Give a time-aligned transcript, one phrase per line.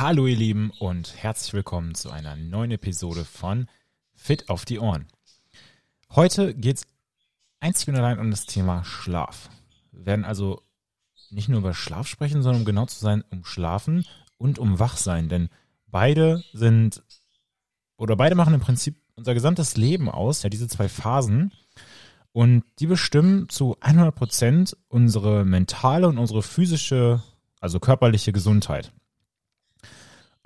[0.00, 3.66] Hallo ihr Lieben und herzlich willkommen zu einer neuen Episode von
[4.14, 5.08] Fit auf die Ohren.
[6.14, 6.86] Heute geht es
[7.58, 9.50] einzig und allein um das Thema Schlaf.
[9.90, 10.62] Wir werden also
[11.30, 14.06] nicht nur über Schlaf sprechen, sondern um genau zu sein, um Schlafen
[14.36, 15.48] und um Wachsein, denn
[15.88, 17.02] beide sind
[17.96, 21.50] oder beide machen im Prinzip unser gesamtes Leben aus, ja diese zwei Phasen
[22.30, 27.20] und die bestimmen zu 100 Prozent unsere mentale und unsere physische,
[27.58, 28.92] also körperliche Gesundheit.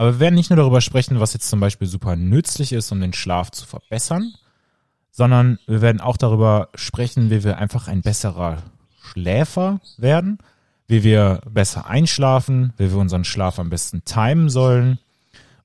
[0.02, 3.00] Aber wir werden nicht nur darüber sprechen, was jetzt zum Beispiel super nützlich ist, um
[3.00, 4.34] den Schlaf zu verbessern,
[5.12, 8.64] sondern wir werden auch darüber sprechen, wie wir einfach ein besserer
[9.00, 10.38] Schläfer werden,
[10.88, 14.98] wie wir besser einschlafen, wie wir unseren Schlaf am besten timen sollen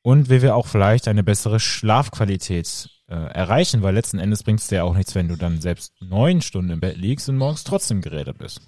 [0.04, 4.68] und wie wir auch vielleicht eine bessere Schlafqualität äh, erreichen, weil letzten Endes bringt es
[4.68, 8.02] dir auch nichts, wenn du dann selbst neun Stunden im Bett liegst und morgens trotzdem
[8.02, 8.62] geredet bist.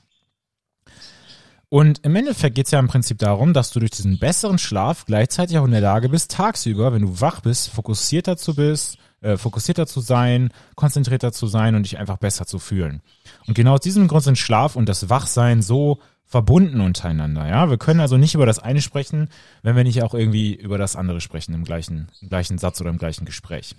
[1.70, 5.06] Und im Endeffekt geht es ja im Prinzip darum, dass du durch diesen besseren Schlaf
[5.06, 9.38] gleichzeitig auch in der Lage bist, tagsüber, wenn du wach bist, fokussierter zu bist, äh,
[9.38, 13.02] fokussierter zu sein, konzentrierter zu sein und dich einfach besser zu fühlen.
[13.46, 17.48] Und genau aus diesem Grund sind Schlaf und das Wachsein so verbunden untereinander.
[17.48, 19.30] Ja, wir können also nicht über das eine sprechen,
[19.62, 22.90] wenn wir nicht auch irgendwie über das andere sprechen im gleichen, im gleichen Satz oder
[22.90, 23.76] im gleichen Gespräch.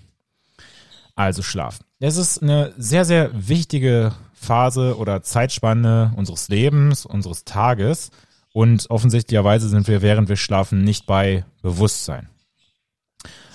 [1.16, 1.80] Also Schlaf.
[1.98, 8.10] Es ist eine sehr, sehr wichtige Phase oder Zeitspanne unseres Lebens, unseres Tages.
[8.52, 12.28] Und offensichtlicherweise sind wir, während wir schlafen, nicht bei Bewusstsein.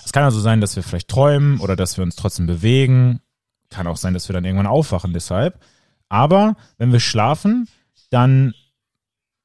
[0.06, 3.20] Es kann also sein, dass wir vielleicht träumen oder dass wir uns trotzdem bewegen.
[3.70, 5.60] Kann auch sein, dass wir dann irgendwann aufwachen deshalb.
[6.08, 7.68] Aber wenn wir schlafen,
[8.12, 8.54] dann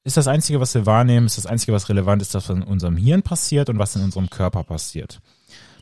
[0.03, 2.97] ist das Einzige, was wir wahrnehmen, ist das Einzige, was relevant ist, was in unserem
[2.97, 5.19] Hirn passiert und was in unserem Körper passiert.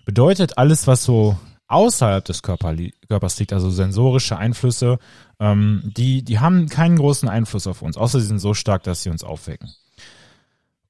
[0.05, 1.37] Bedeutet, alles, was so
[1.69, 4.97] außerhalb des Körpers liegt, also sensorische Einflüsse,
[5.39, 9.03] ähm, die, die haben keinen großen Einfluss auf uns, außer sie sind so stark, dass
[9.03, 9.69] sie uns aufwecken.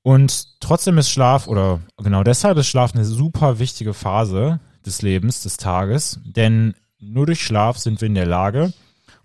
[0.02, 5.44] Und trotzdem ist Schlaf, oder genau deshalb ist Schlaf eine super wichtige Phase des Lebens,
[5.44, 8.74] des Tages, denn nur durch Schlaf sind wir in der Lage,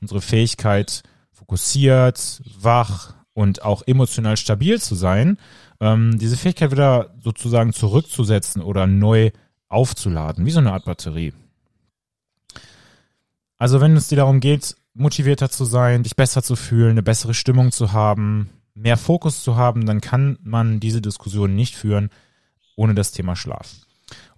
[0.00, 5.38] unsere Fähigkeit fokussiert, wach und auch emotional stabil zu sein,
[5.81, 9.31] ähm, diese Fähigkeit wieder sozusagen zurückzusetzen oder neu
[9.69, 11.32] aufzuladen, wie so eine Art Batterie.
[13.64, 17.32] Also wenn es dir darum geht, motivierter zu sein, dich besser zu fühlen, eine bessere
[17.32, 22.10] Stimmung zu haben, mehr Fokus zu haben, dann kann man diese Diskussion nicht führen
[22.76, 23.72] ohne das Thema Schlaf.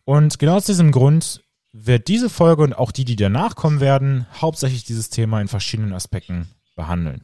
[0.05, 1.43] Und genau aus diesem Grund
[1.73, 5.93] wird diese Folge und auch die, die danach kommen werden, hauptsächlich dieses Thema in verschiedenen
[5.93, 7.23] Aspekten behandeln.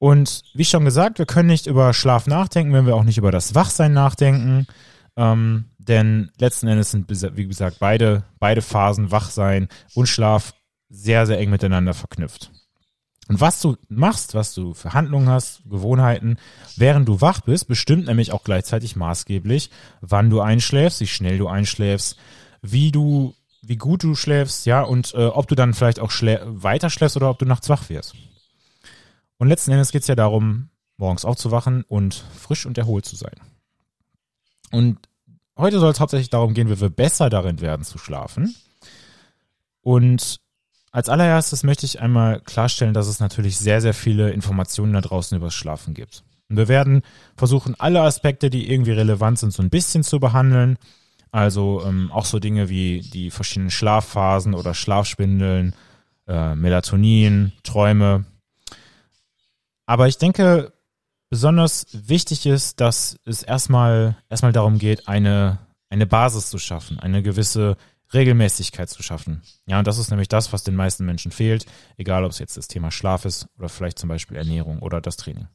[0.00, 3.30] Und wie schon gesagt, wir können nicht über Schlaf nachdenken, wenn wir auch nicht über
[3.30, 4.66] das Wachsein nachdenken.
[5.16, 10.54] Ähm, denn letzten Endes sind, wie gesagt, beide, beide Phasen, Wachsein und Schlaf,
[10.88, 12.50] sehr, sehr eng miteinander verknüpft.
[13.28, 16.38] Und was du machst, was du für Handlungen hast, Gewohnheiten,
[16.76, 19.70] während du wach bist, bestimmt nämlich auch gleichzeitig maßgeblich,
[20.00, 22.16] wann du einschläfst, wie schnell du einschläfst,
[22.62, 26.88] wie du, wie gut du schläfst, ja, und äh, ob du dann vielleicht auch weiter
[26.88, 28.14] schläfst oder ob du nachts wach wirst.
[29.38, 33.34] Und letzten Endes geht es ja darum, morgens aufzuwachen und frisch und erholt zu sein.
[34.70, 34.98] Und
[35.56, 38.54] heute soll es hauptsächlich darum gehen, wie wir besser darin werden zu schlafen.
[39.80, 40.40] Und
[40.90, 45.36] als allererstes möchte ich einmal klarstellen, dass es natürlich sehr, sehr viele Informationen da draußen
[45.36, 46.24] über das Schlafen gibt.
[46.48, 47.02] Und wir werden
[47.36, 50.78] versuchen, alle Aspekte, die irgendwie relevant sind, so ein bisschen zu behandeln.
[51.32, 55.74] Also ähm, auch so Dinge wie die verschiedenen Schlafphasen oder Schlafspindeln,
[56.26, 58.24] äh, Melatonin, Träume.
[59.86, 60.72] Aber ich denke,
[61.36, 65.58] besonders wichtig ist, dass es erstmal, erstmal darum geht, eine,
[65.90, 67.76] eine Basis zu schaffen, eine gewisse
[68.14, 69.42] Regelmäßigkeit zu schaffen.
[69.66, 71.66] Ja, und das ist nämlich das, was den meisten Menschen fehlt,
[71.98, 75.18] egal ob es jetzt das Thema Schlaf ist oder vielleicht zum Beispiel Ernährung oder das
[75.18, 75.46] Training.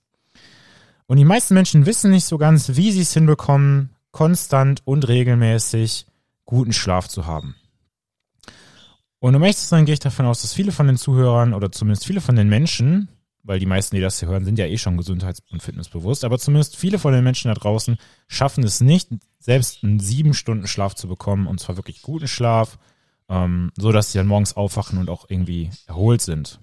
[1.08, 6.06] Und die meisten Menschen wissen nicht so ganz, wie sie es hinbekommen, konstant und regelmäßig
[6.46, 7.56] guten Schlaf zu haben.
[9.18, 11.72] Und um ehrlich zu sein, gehe ich davon aus, dass viele von den Zuhörern oder
[11.72, 13.10] zumindest viele von den Menschen,
[13.44, 16.38] weil die meisten, die das hier hören, sind ja eh schon gesundheits- und fitnessbewusst, aber
[16.38, 17.98] zumindest viele von den Menschen da draußen
[18.28, 19.10] schaffen es nicht,
[19.40, 22.78] selbst einen sieben Stunden Schlaf zu bekommen, und zwar wirklich guten Schlaf,
[23.30, 26.60] ähm, so dass sie dann morgens aufwachen und auch irgendwie erholt sind.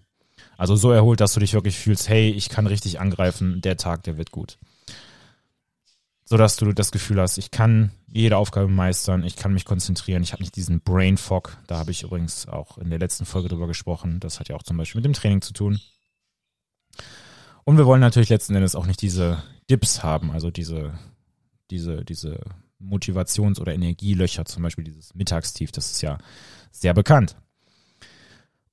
[0.56, 4.02] Also so erholt, dass du dich wirklich fühlst, hey, ich kann richtig angreifen, der Tag,
[4.04, 4.58] der wird gut.
[6.24, 10.22] So dass du das Gefühl hast, ich kann jede Aufgabe meistern, ich kann mich konzentrieren,
[10.22, 13.48] ich habe nicht diesen Brain Fog, da habe ich übrigens auch in der letzten Folge
[13.48, 15.80] drüber gesprochen, das hat ja auch zum Beispiel mit dem Training zu tun.
[17.68, 20.94] Und wir wollen natürlich letzten Endes auch nicht diese Dips haben, also diese,
[21.70, 22.40] diese, diese
[22.80, 26.16] Motivations- oder Energielöcher, zum Beispiel dieses Mittagstief, das ist ja
[26.70, 27.36] sehr bekannt.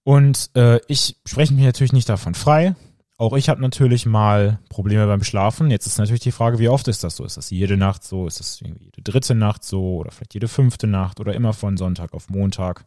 [0.03, 2.73] Und äh, ich spreche mich natürlich nicht davon frei,
[3.17, 5.71] auch ich habe natürlich mal Probleme beim Schlafen.
[5.71, 7.25] Jetzt ist natürlich die Frage, wie oft ist das so?
[7.25, 8.27] Ist das jede Nacht so?
[8.27, 9.97] Ist das jede dritte Nacht so?
[9.97, 11.19] Oder vielleicht jede fünfte Nacht?
[11.19, 12.85] Oder immer von Sonntag auf Montag,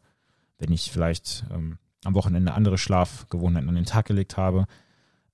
[0.57, 4.67] wenn ich vielleicht ähm, am Wochenende andere Schlafgewohnheiten an den Tag gelegt habe.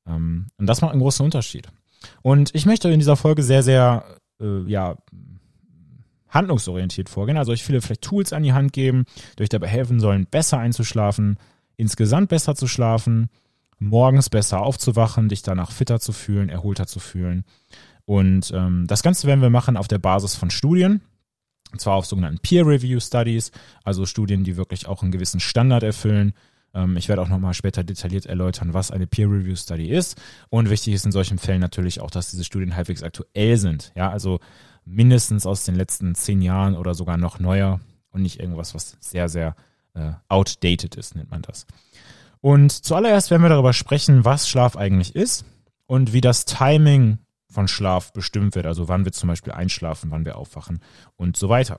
[0.07, 1.69] Ähm, und das macht einen großen Unterschied.
[2.23, 4.05] Und ich möchte in dieser Folge sehr, sehr,
[4.41, 4.97] äh, ja,
[6.29, 7.39] handlungsorientiert vorgehen.
[7.39, 9.05] Also euch viele vielleicht Tools an die Hand geben,
[9.39, 11.39] die euch dabei helfen sollen, besser einzuschlafen,
[11.77, 13.31] insgesamt besser zu schlafen
[13.79, 17.45] morgens besser aufzuwachen, dich danach fitter zu fühlen, erholter zu fühlen.
[18.05, 21.01] Und ähm, das Ganze werden wir machen auf der Basis von Studien.
[21.73, 23.51] Und zwar auf sogenannten Peer-Review-Studies,
[23.83, 26.35] also Studien, die wirklich auch einen gewissen Standard erfüllen.
[26.75, 30.21] Ähm, ich werde auch nochmal später detailliert erläutern, was eine Peer-Review-Study ist.
[30.51, 33.93] Und wichtig ist in solchen Fällen natürlich auch, dass diese Studien halbwegs aktuell sind.
[33.95, 34.41] Ja, also
[34.85, 37.81] mindestens aus den letzten zehn Jahren oder sogar noch neuer
[38.11, 39.55] und nicht irgendwas, was sehr, sehr
[39.95, 41.67] äh, outdated ist, nennt man das.
[42.41, 45.47] Und zuallererst werden wir darüber sprechen, was Schlaf eigentlich ist
[45.87, 47.19] und wie das Timing
[47.51, 48.67] von Schlaf bestimmt wird.
[48.67, 50.81] Also wann wir zum Beispiel einschlafen, wann wir aufwachen
[51.17, 51.79] und so weiter.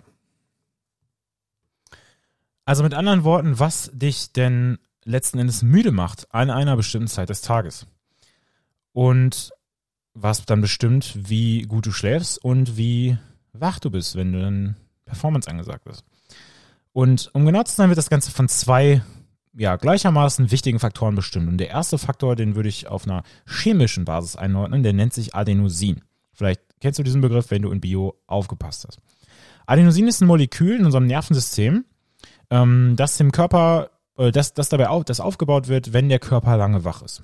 [2.66, 7.30] Also mit anderen Worten, was dich denn letzten Endes müde macht an einer bestimmten Zeit
[7.30, 7.86] des Tages.
[8.92, 9.52] Und
[10.16, 13.18] was dann bestimmt, wie gut du schläfst und wie
[13.54, 14.76] wach du bist, wenn du dann
[15.06, 16.04] Performance angesagt ist.
[16.92, 19.02] Und um genau zu sein, wird das Ganze von zwei
[19.58, 21.48] ja, gleichermaßen wichtigen Faktoren bestimmt.
[21.48, 25.36] Und der erste Faktor, den würde ich auf einer chemischen Basis einordnen, der nennt sich
[25.36, 26.02] Adenosin.
[26.34, 29.00] Vielleicht kennst du diesen Begriff, wenn du in Bio aufgepasst hast.
[29.66, 31.86] Adenosin ist ein Molekül in unserem Nervensystem,
[32.50, 36.58] ähm, das dem Körper, äh, das, das dabei auf, das aufgebaut wird, wenn der Körper
[36.58, 37.22] lange wach ist.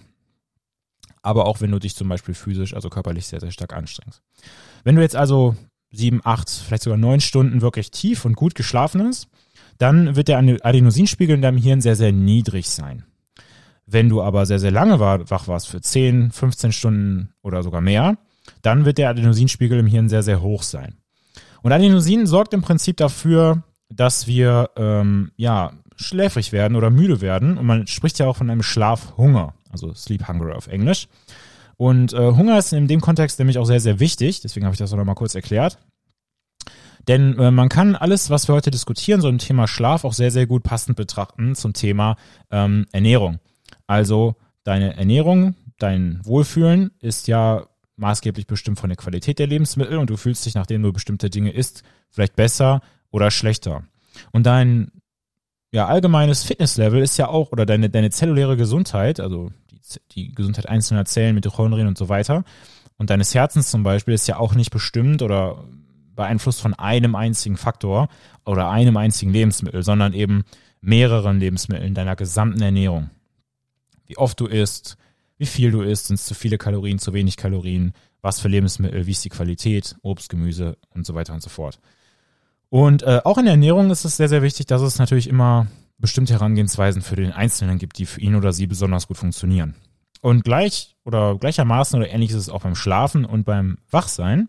[1.22, 4.22] Aber auch wenn du dich zum Beispiel physisch, also körperlich sehr, sehr stark anstrengst.
[4.84, 5.56] Wenn du jetzt also
[5.92, 9.28] sieben, acht, vielleicht sogar neun Stunden wirklich tief und gut geschlafen hast,
[9.78, 13.04] dann wird der Adenosinspiegel in deinem Hirn sehr, sehr niedrig sein.
[13.86, 18.18] Wenn du aber sehr, sehr lange wach warst, für 10, 15 Stunden oder sogar mehr,
[18.62, 20.98] dann wird der Adenosinspiegel im Hirn sehr, sehr hoch sein.
[21.62, 27.58] Und Adenosin sorgt im Prinzip dafür, dass wir ähm, ja schläfrig werden oder müde werden.
[27.58, 31.08] Und man spricht ja auch von einem Schlafhunger, also Sleep Hunger auf Englisch.
[31.78, 34.42] Und äh, Hunger ist in dem Kontext nämlich auch sehr, sehr wichtig.
[34.42, 35.80] Deswegen habe ich das auch nochmal kurz erklärt.
[37.08, 40.32] Denn äh, man kann alles, was wir heute diskutieren, so im Thema Schlaf, auch sehr,
[40.32, 42.18] sehr gut passend betrachten zum Thema
[42.52, 43.40] ähm, Ernährung.
[43.88, 47.66] Also deine Ernährung, dein Wohlfühlen ist ja
[47.96, 51.52] maßgeblich bestimmt von der Qualität der Lebensmittel und du fühlst dich, nachdem du bestimmte Dinge
[51.52, 53.84] isst, vielleicht besser oder schlechter.
[54.32, 54.92] Und dein
[55.72, 59.80] ja, allgemeines Fitnesslevel ist ja auch, oder deine, deine zelluläre Gesundheit, also die,
[60.12, 62.44] die Gesundheit einzelner Zellen, Mitochondrien und so weiter,
[62.98, 65.64] und deines Herzens zum Beispiel ist ja auch nicht bestimmt oder
[66.16, 68.10] beeinflusst von einem einzigen Faktor
[68.46, 70.44] oder einem einzigen Lebensmittel, sondern eben
[70.82, 73.10] mehreren Lebensmitteln deiner gesamten Ernährung.
[74.06, 74.98] Wie oft du isst,
[75.38, 79.08] wie viel du isst, sind es zu viele Kalorien, zu wenig Kalorien, was für Lebensmittel,
[79.08, 81.80] wie ist die Qualität, Obst, Gemüse und so weiter und so fort.
[82.72, 85.68] Und äh, auch in der Ernährung ist es sehr, sehr wichtig, dass es natürlich immer
[85.98, 89.76] bestimmte Herangehensweisen für den Einzelnen gibt, die für ihn oder sie besonders gut funktionieren.
[90.22, 94.48] Und gleich oder gleichermaßen oder ähnlich ist es auch beim Schlafen und beim Wachsein.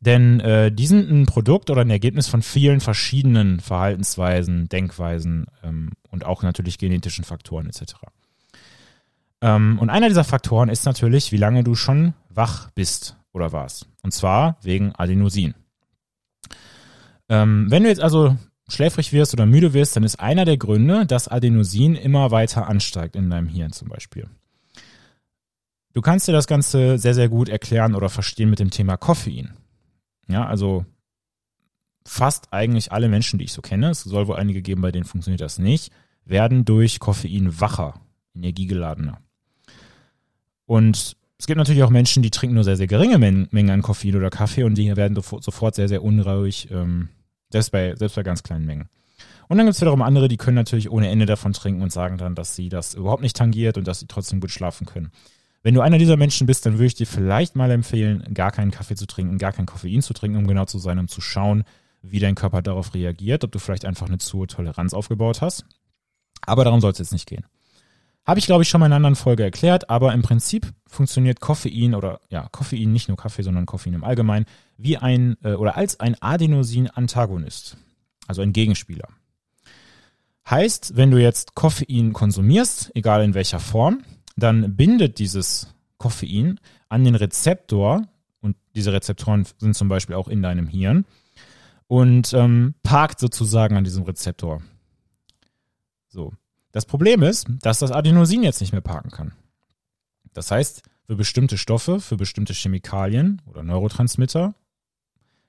[0.00, 5.92] Denn äh, die sind ein Produkt oder ein Ergebnis von vielen verschiedenen Verhaltensweisen, Denkweisen ähm,
[6.10, 7.94] und auch natürlich genetischen Faktoren etc.
[9.42, 13.86] Ähm, und einer dieser Faktoren ist natürlich, wie lange du schon wach bist oder warst.
[14.02, 15.54] Und zwar wegen Adenosin.
[17.28, 18.36] Ähm, wenn du jetzt also
[18.68, 23.16] schläfrig wirst oder müde wirst, dann ist einer der Gründe, dass Adenosin immer weiter ansteigt
[23.16, 24.28] in deinem Hirn zum Beispiel.
[25.92, 29.54] Du kannst dir das Ganze sehr, sehr gut erklären oder verstehen mit dem Thema Koffein.
[30.26, 30.84] Ja, also
[32.06, 35.04] fast eigentlich alle Menschen, die ich so kenne, es soll wohl einige geben, bei denen
[35.04, 35.92] funktioniert das nicht,
[36.24, 38.00] werden durch Koffein wacher,
[38.34, 39.18] energiegeladener.
[40.66, 44.16] Und es gibt natürlich auch Menschen, die trinken nur sehr, sehr geringe Mengen an Koffein
[44.16, 47.08] oder Kaffee und die werden sofort sehr, sehr unruhig, ähm,
[47.54, 48.88] selbst, bei, selbst bei ganz kleinen Mengen.
[49.48, 52.18] Und dann gibt es wiederum andere, die können natürlich ohne Ende davon trinken und sagen
[52.18, 55.10] dann, dass sie das überhaupt nicht tangiert und dass sie trotzdem gut schlafen können.
[55.62, 58.72] Wenn du einer dieser Menschen bist, dann würde ich dir vielleicht mal empfehlen, gar keinen
[58.72, 61.64] Kaffee zu trinken, gar kein Koffein zu trinken, um genau zu sein, um zu schauen,
[62.02, 65.64] wie dein Körper darauf reagiert, ob du vielleicht einfach eine zu hohe Toleranz aufgebaut hast.
[66.42, 67.46] Aber darum soll es jetzt nicht gehen.
[68.26, 71.40] Habe ich, glaube ich, schon mal in einer anderen Folge erklärt, aber im Prinzip funktioniert
[71.40, 74.46] Koffein oder ja, Koffein, nicht nur Kaffee, sondern Koffein im Allgemeinen,
[74.76, 77.76] wie ein äh, oder als ein Adenosin-Antagonist,
[78.26, 79.08] also ein Gegenspieler.
[80.48, 84.04] Heißt, wenn du jetzt Koffein konsumierst, egal in welcher Form,
[84.36, 88.06] dann bindet dieses Koffein an den Rezeptor,
[88.40, 91.06] und diese Rezeptoren sind zum Beispiel auch in deinem Hirn,
[91.86, 94.60] und ähm, parkt sozusagen an diesem Rezeptor.
[96.08, 96.32] So.
[96.72, 99.32] Das Problem ist, dass das Adenosin jetzt nicht mehr parken kann.
[100.32, 104.54] Das heißt, für bestimmte Stoffe, für bestimmte Chemikalien oder Neurotransmitter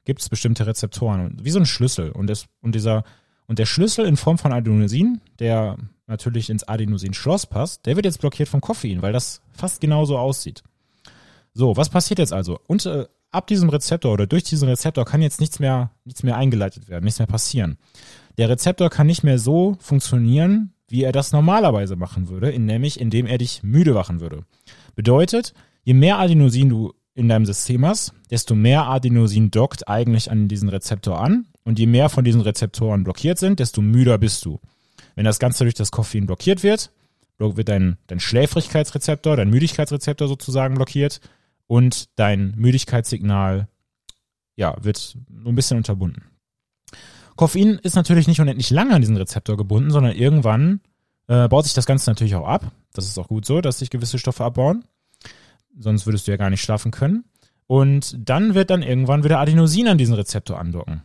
[0.06, 2.12] gibt es bestimmte Rezeptoren, wie so ein Schlüssel.
[2.12, 3.04] Und, das, und, dieser,
[3.48, 8.22] und der Schlüssel in Form von Adenosin, der natürlich ins Adenosin-Schloss passt, der wird jetzt
[8.22, 10.64] blockiert vom Koffein, weil das fast genauso aussieht.
[11.54, 12.60] So, was passiert jetzt also?
[12.68, 16.38] Und äh, ab diesem Rezeptor oder durch diesen Rezeptor kann jetzt nichts mehr, nichts mehr
[16.38, 17.78] eingeleitet werden, nichts mehr passieren.
[18.38, 23.00] Der Rezeptor kann nicht mehr so funktionieren, wie er das normalerweise machen würde, in, nämlich
[23.00, 24.46] indem er dich müde machen würde.
[24.96, 30.48] Bedeutet, je mehr Adenosin du in deinem System hast, desto mehr Adenosin dockt eigentlich an
[30.48, 34.60] diesen Rezeptor an und je mehr von diesen Rezeptoren blockiert sind, desto müder bist du.
[35.16, 36.92] Wenn das Ganze durch das Koffein blockiert wird,
[37.38, 41.22] wird dein, dein Schläfrigkeitsrezeptor, dein Müdigkeitsrezeptor sozusagen blockiert
[41.68, 43.68] und dein Müdigkeitssignal
[44.58, 46.24] ja, wird nur ein bisschen unterbunden.
[47.36, 50.82] Koffein ist natürlich nicht unendlich lange an diesen Rezeptor gebunden, sondern irgendwann
[51.28, 52.72] äh, baut sich das Ganze natürlich auch ab.
[52.94, 54.86] Das ist auch gut so, dass sich gewisse Stoffe abbauen.
[55.78, 57.26] Sonst würdest du ja gar nicht schlafen können.
[57.68, 61.02] Und dann wird dann irgendwann wieder Adenosin an diesen Rezeptor andocken.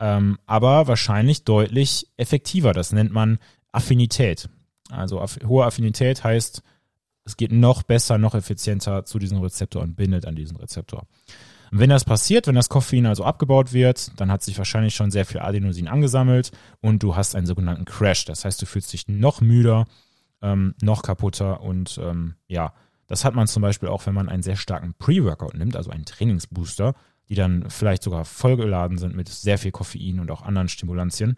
[0.00, 2.72] Ähm, aber wahrscheinlich deutlich effektiver.
[2.72, 3.38] Das nennt man
[3.70, 4.48] Affinität.
[4.90, 6.62] Also aff hohe Affinität heißt,
[7.24, 11.06] es geht noch besser, noch effizienter zu diesem Rezeptor und bindet an diesen Rezeptor.
[11.70, 15.12] Und wenn das passiert, wenn das Koffein also abgebaut wird, dann hat sich wahrscheinlich schon
[15.12, 16.50] sehr viel Adenosin angesammelt
[16.80, 18.24] und du hast einen sogenannten Crash.
[18.24, 19.84] Das heißt, du fühlst dich noch müder,
[20.42, 22.72] ähm, noch kaputter und ähm, ja,
[23.10, 26.04] das hat man zum Beispiel auch, wenn man einen sehr starken Pre-Workout nimmt, also einen
[26.04, 26.94] Trainingsbooster,
[27.28, 31.36] die dann vielleicht sogar vollgeladen sind mit sehr viel Koffein und auch anderen Stimulantien.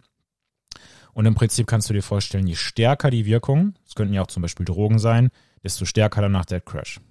[1.13, 4.27] Und im Prinzip kannst du dir vorstellen, je stärker die Wirkung, es könnten ja auch
[4.27, 5.31] zum Beispiel Drogen sein,
[5.63, 7.01] desto stärker danach der Crash.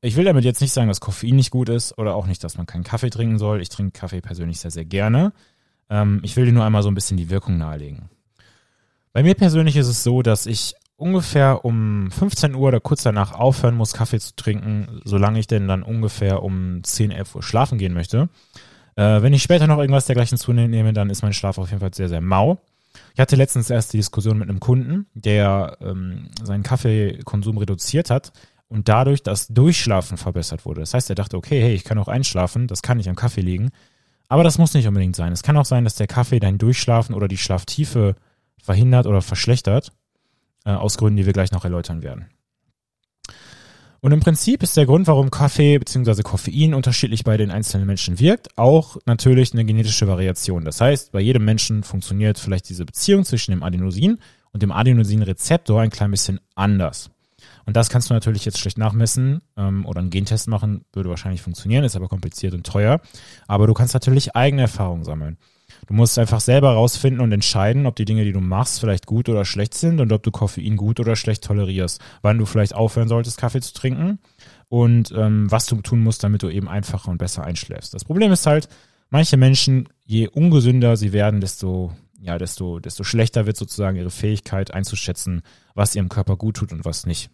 [0.00, 2.56] Ich will damit jetzt nicht sagen, dass Koffein nicht gut ist oder auch nicht, dass
[2.56, 3.60] man keinen Kaffee trinken soll.
[3.60, 5.32] Ich trinke Kaffee persönlich sehr, sehr gerne.
[5.90, 8.10] Ähm, ich will dir nur einmal so ein bisschen die Wirkung nahelegen.
[9.12, 13.32] Bei mir persönlich ist es so, dass ich ungefähr um 15 Uhr oder kurz danach
[13.32, 17.78] aufhören muss, Kaffee zu trinken, solange ich denn dann ungefähr um 10, 11 Uhr schlafen
[17.78, 18.28] gehen möchte.
[18.96, 21.92] Äh, wenn ich später noch irgendwas dergleichen zunehme, dann ist mein Schlaf auf jeden Fall
[21.92, 22.62] sehr, sehr mau.
[23.14, 28.32] Ich hatte letztens erst die Diskussion mit einem Kunden, der ähm, seinen Kaffeekonsum reduziert hat
[28.68, 30.80] und dadurch das Durchschlafen verbessert wurde.
[30.80, 33.40] Das heißt, er dachte, okay, hey, ich kann auch einschlafen, das kann nicht am Kaffee
[33.40, 33.70] liegen.
[34.28, 35.32] Aber das muss nicht unbedingt sein.
[35.32, 38.16] Es kann auch sein, dass der Kaffee dein Durchschlafen oder die Schlaftiefe
[38.62, 39.92] verhindert oder verschlechtert,
[40.64, 42.26] äh, aus Gründen, die wir gleich noch erläutern werden.
[44.00, 46.22] Und im Prinzip ist der Grund, warum Kaffee bzw.
[46.22, 50.64] Koffein unterschiedlich bei den einzelnen Menschen wirkt, auch natürlich eine genetische Variation.
[50.64, 54.18] Das heißt, bei jedem Menschen funktioniert vielleicht diese Beziehung zwischen dem Adenosin
[54.52, 57.10] und dem Adenosinrezeptor ein klein bisschen anders.
[57.64, 61.42] Und das kannst du natürlich jetzt schlecht nachmessen ähm, oder einen Gentest machen, würde wahrscheinlich
[61.42, 63.00] funktionieren, ist aber kompliziert und teuer.
[63.46, 65.38] Aber du kannst natürlich eigene Erfahrungen sammeln.
[65.86, 69.28] Du musst einfach selber rausfinden und entscheiden, ob die Dinge, die du machst, vielleicht gut
[69.28, 72.00] oder schlecht sind und ob du Koffein gut oder schlecht tolerierst.
[72.22, 74.18] Wann du vielleicht aufhören solltest, Kaffee zu trinken
[74.68, 77.94] und ähm, was du tun musst, damit du eben einfacher und besser einschläfst.
[77.94, 78.68] Das Problem ist halt,
[79.10, 84.72] manche Menschen, je ungesünder sie werden, desto ja, desto, desto schlechter wird sozusagen ihre Fähigkeit
[84.72, 85.42] einzuschätzen,
[85.74, 87.30] was ihrem Körper gut tut und was nicht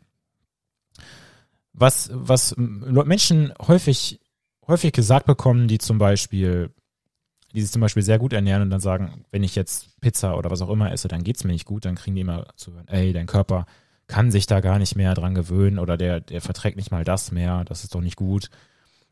[1.78, 4.20] was, was Menschen häufig,
[4.66, 6.70] häufig gesagt bekommen, die zum Beispiel,
[7.54, 10.50] die sich zum Beispiel sehr gut ernähren und dann sagen, wenn ich jetzt Pizza oder
[10.50, 12.88] was auch immer esse, dann geht's mir nicht gut, dann kriegen die immer zu hören,
[12.88, 13.66] ey, dein Körper
[14.06, 17.30] kann sich da gar nicht mehr dran gewöhnen oder der, der verträgt nicht mal das
[17.30, 18.50] mehr, das ist doch nicht gut.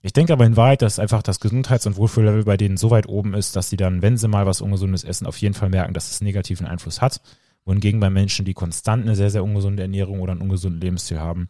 [0.02, 3.08] Ich denke aber in Wahrheit, dass einfach das Gesundheits- und Wohlfühllevel bei denen so weit
[3.08, 5.94] oben ist, dass sie dann, wenn sie mal was Ungesundes essen, auf jeden Fall merken,
[5.94, 7.20] dass es negativen Einfluss hat.
[7.64, 11.48] Wohingegen bei Menschen, die konstant eine sehr, sehr ungesunde Ernährung oder einen ungesunden Lebensstil haben,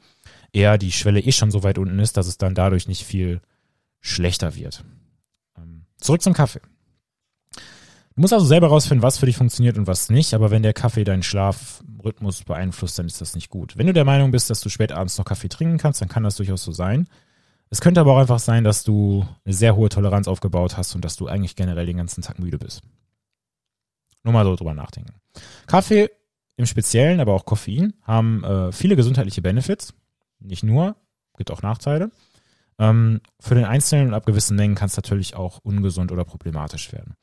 [0.53, 3.43] eher die Schwelle eh schon so weit unten ist, dass es dann dadurch nicht viel
[4.01, 4.85] schlechter wird.
[5.59, 6.63] Ähm, zurück zum Kaffee.
[8.17, 10.73] Du musst also selber rausfinden, was für dich funktioniert und was nicht, aber wenn der
[10.73, 13.77] Kaffee deinen Schlafrhythmus beeinflusst, dann ist das nicht gut.
[13.77, 16.23] Wenn du der Meinung bist, dass du spät abends noch Kaffee trinken kannst, dann kann
[16.23, 17.09] das durchaus so sein.
[17.69, 21.05] Es könnte aber auch einfach sein, dass du eine sehr hohe Toleranz aufgebaut hast und
[21.05, 22.81] dass du eigentlich generell den ganzen Tag müde bist.
[24.23, 25.13] Nur mal so drüber nachdenken.
[25.67, 26.09] Kaffee
[26.57, 29.93] im Speziellen, aber auch Koffein haben äh, viele gesundheitliche Benefits.
[30.39, 30.97] Nicht nur,
[31.37, 32.11] gibt auch Nachteile.
[32.79, 36.93] Ähm, für den Einzelnen und ab gewissen Mengen kann es natürlich auch ungesund oder problematisch
[36.93, 37.15] werden.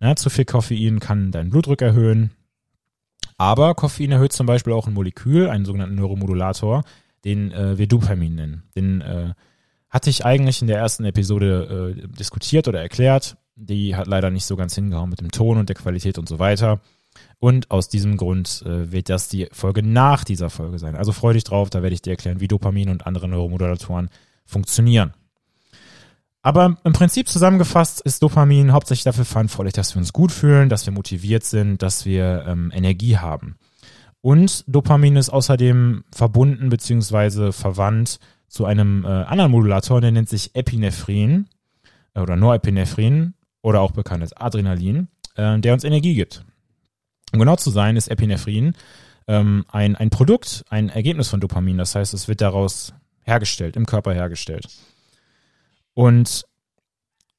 [0.00, 2.30] Ja, zu viel Koffein kann deinen Blutdruck erhöhen,
[3.36, 6.84] aber Koffein erhöht zum Beispiel auch ein Molekül, einen sogenannten Neuromodulator,
[7.24, 8.62] den äh, wir Dopamin nennen.
[8.74, 9.32] Den äh,
[9.88, 13.36] hatte ich eigentlich in der ersten Episode äh, diskutiert oder erklärt.
[13.54, 16.38] Die hat leider nicht so ganz hingehauen mit dem Ton und der Qualität und so
[16.38, 16.80] weiter.
[17.38, 20.96] Und aus diesem Grund äh, wird das die Folge nach dieser Folge sein.
[20.96, 24.10] Also freu dich drauf, da werde ich dir erklären, wie Dopamin und andere Neuromodulatoren
[24.44, 25.12] funktionieren.
[26.42, 30.86] Aber im Prinzip zusammengefasst ist Dopamin hauptsächlich dafür verantwortlich, dass wir uns gut fühlen, dass
[30.86, 33.56] wir motiviert sind, dass wir ähm, Energie haben.
[34.20, 38.18] Und Dopamin ist außerdem verbunden beziehungsweise verwandt
[38.48, 41.48] zu einem äh, anderen Modulator, der nennt sich Epinephrin
[42.14, 46.44] äh, oder Norepinephrin oder auch bekannt als Adrenalin, äh, der uns Energie gibt.
[47.32, 48.74] Um genau zu sein, ist Epinephrin
[49.26, 51.78] ähm, ein, ein Produkt, ein Ergebnis von Dopamin.
[51.78, 54.66] Das heißt, es wird daraus hergestellt, im Körper hergestellt.
[55.98, 56.44] Und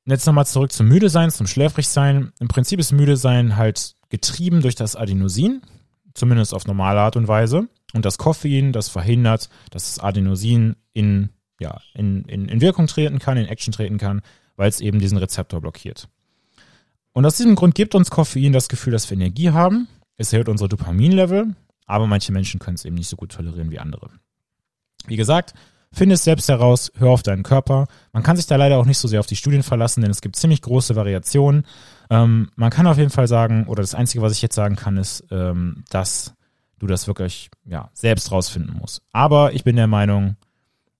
[0.03, 2.33] jetzt nochmal zurück zum Müde sein, zum Schläfrigsein.
[2.41, 5.61] Im Prinzip ist Müde sein halt getrieben durch das Adenosin,
[6.13, 7.69] zumindest auf normale Art und Weise.
[7.93, 11.29] Und das Koffein, das verhindert, dass das Adenosin in,
[11.61, 14.23] ja, in, in, in Wirkung treten kann, in Action treten kann,
[14.57, 16.09] weil es eben diesen Rezeptor blockiert.
[17.13, 19.87] Und aus diesem Grund gibt uns Koffein das Gefühl, dass wir Energie haben.
[20.17, 23.79] Es erhöht unsere Dopaminlevel, aber manche Menschen können es eben nicht so gut tolerieren wie
[23.79, 24.09] andere.
[25.07, 25.53] Wie gesagt,
[25.91, 27.87] finde es selbst heraus, hör auf deinen Körper.
[28.13, 30.21] Man kann sich da leider auch nicht so sehr auf die Studien verlassen, denn es
[30.21, 31.65] gibt ziemlich große Variationen.
[32.09, 34.97] Ähm, man kann auf jeden Fall sagen, oder das Einzige, was ich jetzt sagen kann,
[34.97, 36.33] ist, ähm, dass
[36.79, 39.01] du das wirklich ja, selbst rausfinden musst.
[39.11, 40.37] Aber ich bin der Meinung,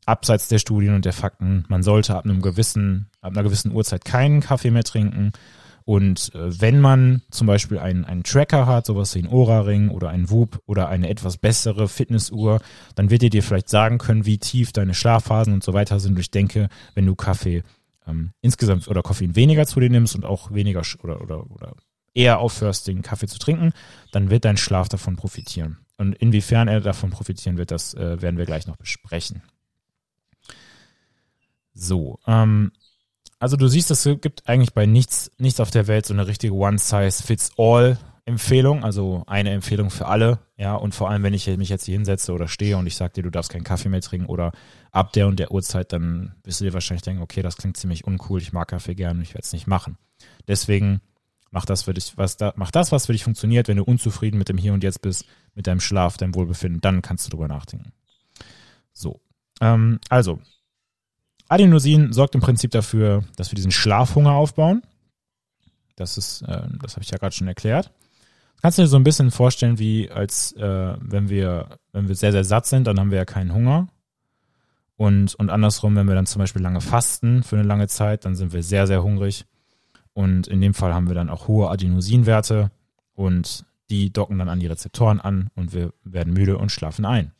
[0.05, 4.03] abseits der Studien und der Fakten, man sollte ab einem gewissen, ab einer gewissen Uhrzeit
[4.03, 5.31] keinen Kaffee mehr trinken.
[5.89, 10.10] Und äh, wenn man zum Beispiel einen, einen Tracker hat, sowas wie ein Ora-Ring oder
[10.10, 12.62] ein Whoop oder eine etwas bessere Fitnessuhr,
[12.93, 16.12] dann wird ihr dir vielleicht sagen können, wie tief deine Schlafphasen und so weiter sind.
[16.12, 17.63] Und ich denke, wenn du Kaffee
[18.05, 21.74] ähm, insgesamt oder Koffein weniger zu dir nimmst und auch weniger oder, oder, oder
[22.13, 23.74] eher aufhörst, den Kaffee zu trinken,
[24.12, 25.79] dann wird dein Schlaf davon profitieren.
[25.98, 29.41] Und inwiefern er davon profitieren wird, das äh, werden wir gleich noch besprechen.
[31.74, 32.74] So, ähm,
[33.39, 36.53] also du siehst, es gibt eigentlich bei nichts, nichts auf der Welt so eine richtige
[36.53, 41.96] One-Size-Fits-All-Empfehlung, also eine Empfehlung für alle, ja, und vor allem, wenn ich mich jetzt hier
[41.96, 44.51] hinsetze oder stehe und ich sage dir, du darfst keinen Kaffee mehr trinken oder
[44.91, 48.05] ab der und der Uhrzeit, dann wirst du dir wahrscheinlich denken, okay, das klingt ziemlich
[48.05, 49.98] uncool, ich mag Kaffee gerne und ich werde es nicht machen.
[50.48, 51.00] Deswegen
[51.51, 54.38] mach das für dich, was da, mach das, was für dich funktioniert, wenn du unzufrieden
[54.38, 55.24] mit dem Hier und Jetzt bist,
[55.55, 57.93] mit deinem Schlaf, deinem Wohlbefinden, dann kannst du drüber nachdenken.
[58.93, 59.22] So.
[59.62, 60.41] Ähm, also,
[61.50, 64.84] Adenosin sorgt im Prinzip dafür, dass wir diesen Schlafhunger aufbauen.
[65.96, 67.92] Das ist, äh, das habe ich ja gerade schon erklärt.
[68.62, 72.31] Kannst du dir so ein bisschen vorstellen, wie als äh, wenn wir, wenn wir sehr,
[72.31, 73.88] sehr satt sind, dann haben wir ja keinen Hunger.
[74.96, 78.35] Und, und andersrum, wenn wir dann zum Beispiel lange fasten für eine lange Zeit, dann
[78.35, 79.46] sind wir sehr, sehr hungrig.
[80.14, 82.70] Und in dem Fall haben wir dann auch hohe Adenosinwerte
[83.14, 87.31] und die docken dann an die Rezeptoren an und wir werden müde und schlafen ein.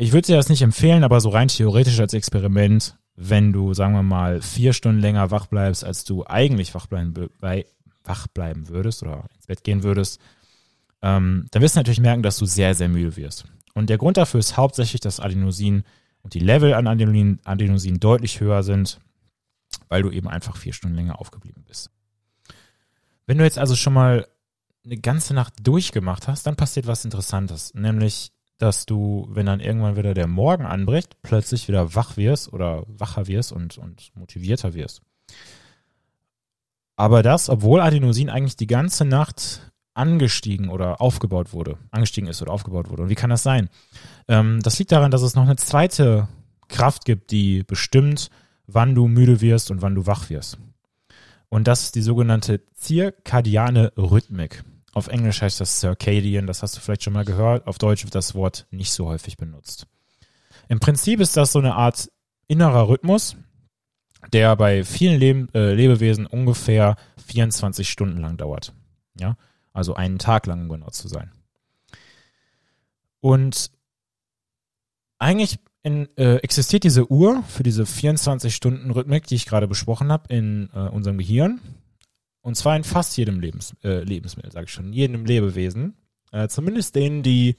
[0.00, 3.94] Ich würde dir das nicht empfehlen, aber so rein theoretisch als Experiment, wenn du, sagen
[3.94, 7.12] wir mal, vier Stunden länger wach bleibst, als du eigentlich wach bleiben,
[8.04, 10.20] wach bleiben würdest oder ins Bett gehen würdest,
[11.02, 13.46] ähm, dann wirst du natürlich merken, dass du sehr, sehr müde wirst.
[13.74, 15.82] Und der Grund dafür ist hauptsächlich, dass Adenosin
[16.22, 19.00] und die Level an Adenosin, Adenosin deutlich höher sind,
[19.88, 21.90] weil du eben einfach vier Stunden länger aufgeblieben bist.
[23.26, 24.28] Wenn du jetzt also schon mal
[24.84, 29.96] eine ganze Nacht durchgemacht hast, dann passiert was Interessantes, nämlich dass du, wenn dann irgendwann
[29.96, 35.02] wieder der Morgen anbricht, plötzlich wieder wach wirst oder wacher wirst und, und motivierter wirst.
[36.96, 42.52] Aber das, obwohl Adenosin eigentlich die ganze Nacht angestiegen oder aufgebaut wurde, angestiegen ist oder
[42.52, 43.04] aufgebaut wurde.
[43.04, 43.68] Und wie kann das sein?
[44.26, 46.28] Ähm, das liegt daran, dass es noch eine zweite
[46.68, 48.30] Kraft gibt, die bestimmt,
[48.66, 50.58] wann du müde wirst und wann du wach wirst.
[51.48, 54.64] Und das ist die sogenannte zirkadiane Rhythmik.
[54.98, 57.68] Auf Englisch heißt das Circadian, das hast du vielleicht schon mal gehört.
[57.68, 59.86] Auf Deutsch wird das Wort nicht so häufig benutzt.
[60.68, 62.10] Im Prinzip ist das so eine Art
[62.48, 63.36] innerer Rhythmus,
[64.32, 66.96] der bei vielen Leb äh, Lebewesen ungefähr
[67.28, 68.72] 24 Stunden lang dauert.
[69.18, 69.36] Ja,
[69.72, 71.30] also einen Tag lang, um genau zu sein.
[73.20, 73.70] Und
[75.20, 80.70] eigentlich in, äh, existiert diese Uhr für diese 24-Stunden-Rhythmik, die ich gerade besprochen habe, in
[80.74, 81.60] äh, unserem Gehirn.
[82.40, 85.94] Und zwar in fast jedem Lebens, äh, Lebensmittel, sage ich schon, jedem Lebewesen.
[86.32, 87.56] Äh, zumindest denen, die,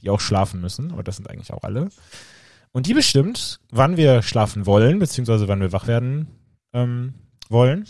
[0.00, 1.88] die auch schlafen müssen, aber das sind eigentlich auch alle.
[2.72, 6.28] Und die bestimmt, wann wir schlafen wollen, beziehungsweise wann wir wach werden
[6.72, 7.14] ähm,
[7.48, 7.86] wollen.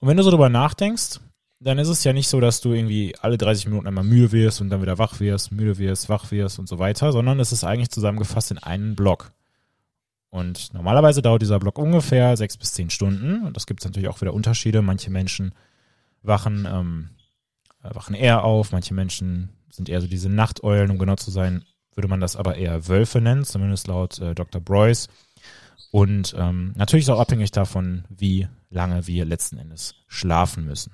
[0.00, 1.20] Und wenn du so drüber nachdenkst,
[1.60, 4.60] dann ist es ja nicht so, dass du irgendwie alle 30 Minuten einmal müde wirst
[4.60, 7.64] und dann wieder wach wirst, müde wirst, wach wirst und so weiter, sondern es ist
[7.64, 9.32] eigentlich zusammengefasst in einen Block.
[10.30, 13.46] Und normalerweise dauert dieser Block ungefähr sechs bis zehn Stunden.
[13.46, 14.82] Und das gibt es natürlich auch wieder Unterschiede.
[14.82, 15.54] Manche Menschen
[16.22, 17.10] wachen, ähm,
[17.82, 21.64] äh, wachen eher auf, manche Menschen sind eher so diese Nachteulen, um genau zu sein,
[21.94, 24.60] würde man das aber eher Wölfe nennen, zumindest laut äh, Dr.
[24.60, 25.08] Broyce.
[25.90, 30.92] Und ähm, natürlich ist auch abhängig davon, wie lange wir letzten Endes schlafen müssen.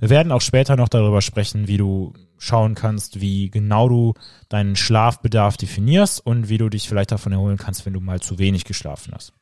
[0.00, 4.14] Wir werden auch später noch darüber sprechen, wie du schauen kannst, wie genau du
[4.48, 8.38] deinen Schlafbedarf definierst und wie du dich vielleicht davon erholen kannst, wenn du mal zu
[8.38, 9.32] wenig geschlafen hast.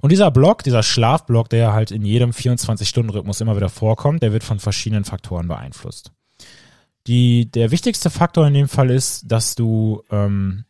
[0.00, 4.44] Und dieser Block, dieser Schlafblock, der halt in jedem 24-Stunden-Rhythmus immer wieder vorkommt, der wird
[4.44, 6.12] von verschiedenen Faktoren beeinflusst.
[7.06, 10.64] Die, der wichtigste Faktor in dem Fall ist, dass du, ähm,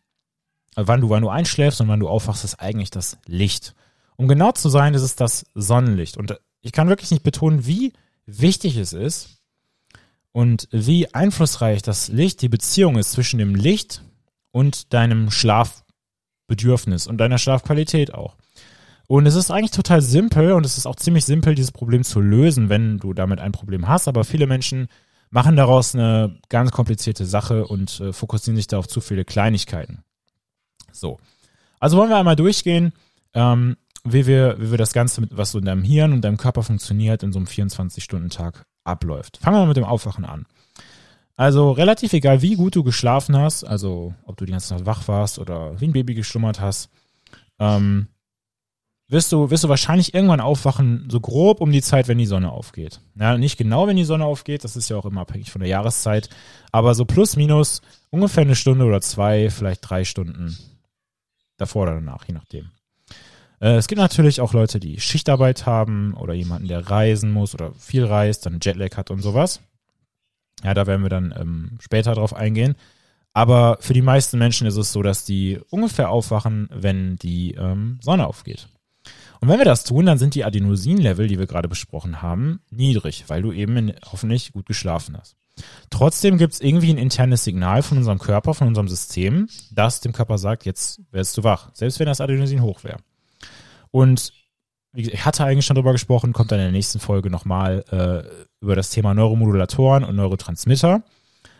[0.75, 3.75] wann du, wann du einschläfst und wann du aufwachst, ist eigentlich das Licht.
[4.15, 6.17] Um genau zu sein, ist es das Sonnenlicht.
[6.17, 7.93] Und ich kann wirklich nicht betonen, wie
[8.27, 9.41] wichtig es ist
[10.31, 14.03] und wie einflussreich das Licht, die Beziehung ist zwischen dem Licht
[14.51, 18.35] und deinem Schlafbedürfnis und deiner Schlafqualität auch.
[19.07, 22.19] Und es ist eigentlich total simpel und es ist auch ziemlich simpel, dieses Problem zu
[22.19, 24.09] lösen, wenn du damit ein Problem hast.
[24.09, 24.89] Aber viele Menschen
[25.29, 30.03] machen daraus eine ganz komplizierte Sache und äh, fokussieren sich da auf zu viele Kleinigkeiten.
[30.91, 31.19] So.
[31.79, 32.91] Also wollen wir einmal durchgehen,
[33.33, 33.77] ähm,
[34.13, 36.63] wie wir, wie wir das Ganze, mit, was so in deinem Hirn und deinem Körper
[36.63, 39.37] funktioniert, in so einem 24-Stunden-Tag abläuft.
[39.37, 40.45] Fangen wir mal mit dem Aufwachen an.
[41.35, 45.07] Also relativ egal, wie gut du geschlafen hast, also ob du die ganze Nacht wach
[45.07, 46.89] warst oder wie ein Baby geschlummert hast,
[47.59, 48.07] ähm,
[49.07, 52.51] wirst du, wirst du wahrscheinlich irgendwann aufwachen, so grob um die Zeit, wenn die Sonne
[52.51, 53.01] aufgeht.
[53.15, 55.69] Ja, nicht genau, wenn die Sonne aufgeht, das ist ja auch immer abhängig von der
[55.69, 56.29] Jahreszeit,
[56.71, 60.57] aber so plus minus ungefähr eine Stunde oder zwei, vielleicht drei Stunden
[61.57, 62.71] davor oder danach, je nachdem.
[63.59, 67.73] Äh, es gibt natürlich auch Leute, die Schichtarbeit haben oder jemanden, der reisen muss oder
[67.73, 69.61] viel reist, dann Jetlag hat und sowas.
[70.63, 72.75] Ja, da werden wir dann ähm, später drauf eingehen.
[73.33, 77.99] Aber für die meisten Menschen ist es so, dass die ungefähr aufwachen, wenn die ähm,
[78.01, 78.67] Sonne aufgeht.
[79.39, 83.25] Und wenn wir das tun, dann sind die Adenosin-Level, die wir gerade besprochen haben, niedrig,
[83.27, 85.35] weil du eben in, hoffentlich gut geschlafen hast.
[85.89, 90.13] Trotzdem gibt es irgendwie ein internes Signal von unserem Körper, von unserem System, das dem
[90.13, 92.97] Körper sagt, jetzt wärst du wach, selbst wenn das Adenosin hoch wäre.
[93.91, 94.33] Und
[94.93, 98.75] ich hatte eigentlich schon darüber gesprochen, kommt dann in der nächsten Folge nochmal äh, über
[98.75, 101.03] das Thema Neuromodulatoren und Neurotransmitter.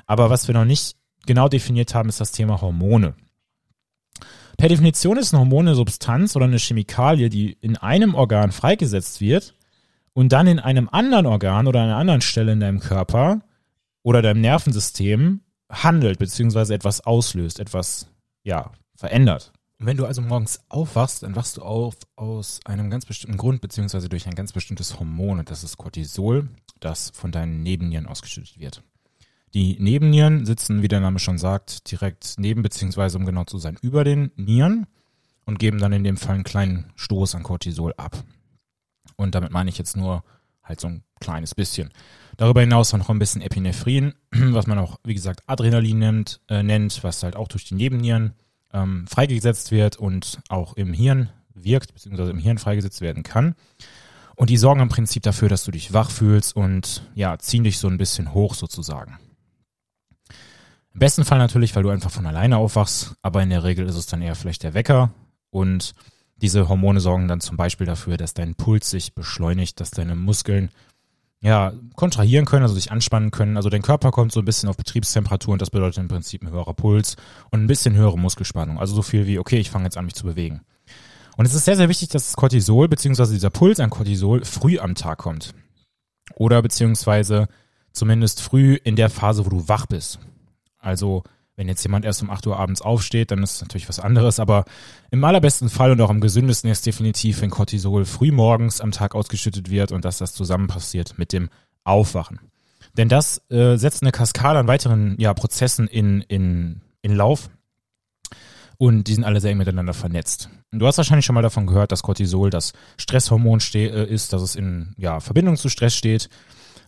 [0.06, 3.14] Aber was wir noch nicht genau definiert haben, ist das Thema Hormone.
[4.58, 9.22] Per Definition ist ein Hormon eine Substanz oder eine Chemikalie, die in einem Organ freigesetzt
[9.22, 9.54] wird
[10.14, 13.42] und dann in einem anderen Organ oder einer anderen Stelle in deinem Körper
[14.02, 18.08] oder deinem Nervensystem handelt, beziehungsweise etwas auslöst, etwas,
[18.44, 19.52] ja, verändert.
[19.80, 24.10] Wenn du also morgens aufwachst, dann wachst du auf aus einem ganz bestimmten Grund, beziehungsweise
[24.10, 28.82] durch ein ganz bestimmtes Hormon, und das ist Cortisol, das von deinen Nebennieren ausgeschüttet wird.
[29.54, 33.78] Die Nebennieren sitzen, wie der Name schon sagt, direkt neben, beziehungsweise um genau zu sein,
[33.82, 34.88] über den Nieren
[35.46, 38.24] und geben dann in dem Fall einen kleinen Stoß an Cortisol ab.
[39.16, 40.24] Und damit meine ich jetzt nur
[40.64, 41.92] halt so ein kleines bisschen.
[42.36, 47.04] Darüber hinaus noch ein bisschen Epinephrin, was man auch, wie gesagt, Adrenalin nennt, äh, nennt
[47.04, 48.34] was halt auch durch die Nebennieren
[48.74, 53.56] ähm, freigesetzt wird und auch im Hirn wirkt, beziehungsweise im Hirn freigesetzt werden kann.
[54.36, 57.80] Und die sorgen im Prinzip dafür, dass du dich wach fühlst und ja, ziehen dich
[57.80, 59.18] so ein bisschen hoch sozusagen.
[60.94, 63.96] Im besten Fall natürlich, weil du einfach von alleine aufwachst, aber in der Regel ist
[63.96, 65.12] es dann eher vielleicht der Wecker
[65.50, 65.94] und
[66.36, 70.70] diese Hormone sorgen dann zum Beispiel dafür, dass dein Puls sich beschleunigt, dass deine Muskeln
[71.42, 73.58] ja, kontrahieren können, also sich anspannen können.
[73.58, 76.50] Also dein Körper kommt so ein bisschen auf Betriebstemperatur und das bedeutet im Prinzip ein
[76.50, 77.16] höherer Puls
[77.52, 78.80] und ein bisschen höhere Muskelspannung.
[78.80, 80.62] Also so viel wie, okay, ich fange jetzt an, mich zu bewegen.
[81.38, 84.80] Und es ist sehr, sehr wichtig, dass das Cortisol, beziehungsweise dieser Puls an Cortisol früh
[84.80, 85.54] am Tag kommt.
[86.34, 87.48] Oder beziehungsweise
[87.94, 90.20] zumindest früh in der Phase, wo du wach bist.
[90.80, 91.24] Also
[91.58, 94.40] wenn jetzt jemand erst um 8 Uhr abends aufsteht, dann ist es natürlich was anderes.
[94.40, 94.64] Aber
[95.10, 99.16] im allerbesten Fall und auch am gesündesten ist definitiv, wenn Cortisol früh morgens am Tag
[99.16, 101.50] ausgeschüttet wird und dass das zusammen passiert mit dem
[101.84, 102.40] Aufwachen.
[102.96, 107.50] Denn das äh, setzt eine Kaskade an weiteren ja, Prozessen in, in, in Lauf.
[108.78, 110.50] Und die sind alle sehr eng miteinander vernetzt.
[110.72, 114.56] Du hast wahrscheinlich schon mal davon gehört, dass Cortisol das Stresshormon äh, ist, dass es
[114.56, 116.30] in ja, Verbindung zu Stress steht.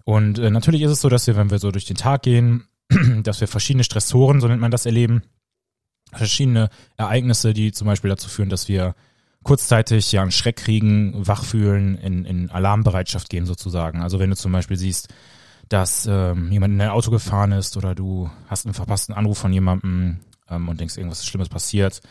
[0.04, 2.68] Und äh, natürlich ist es so, dass wir, wenn wir so durch den Tag gehen,
[3.24, 5.24] dass wir verschiedene Stressoren, so nennt man das, erleben.
[6.12, 8.96] Verschiedene Ereignisse, die zum Beispiel dazu führen, dass wir
[9.44, 14.02] kurzzeitig ja einen Schreck kriegen, wach fühlen, in, in Alarmbereitschaft gehen sozusagen.
[14.02, 15.10] Also wenn du zum Beispiel siehst,
[15.70, 19.54] dass ähm, jemand in dein Auto gefahren ist oder du hast einen verpassten Anruf von
[19.54, 22.02] jemandem ähm, und denkst, irgendwas Schlimmes passiert.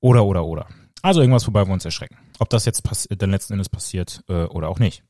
[0.00, 0.66] Oder, oder, oder.
[1.02, 2.16] Also irgendwas, wobei wir uns erschrecken.
[2.38, 5.02] Ob das jetzt dann letzten Endes passiert äh, oder auch nicht.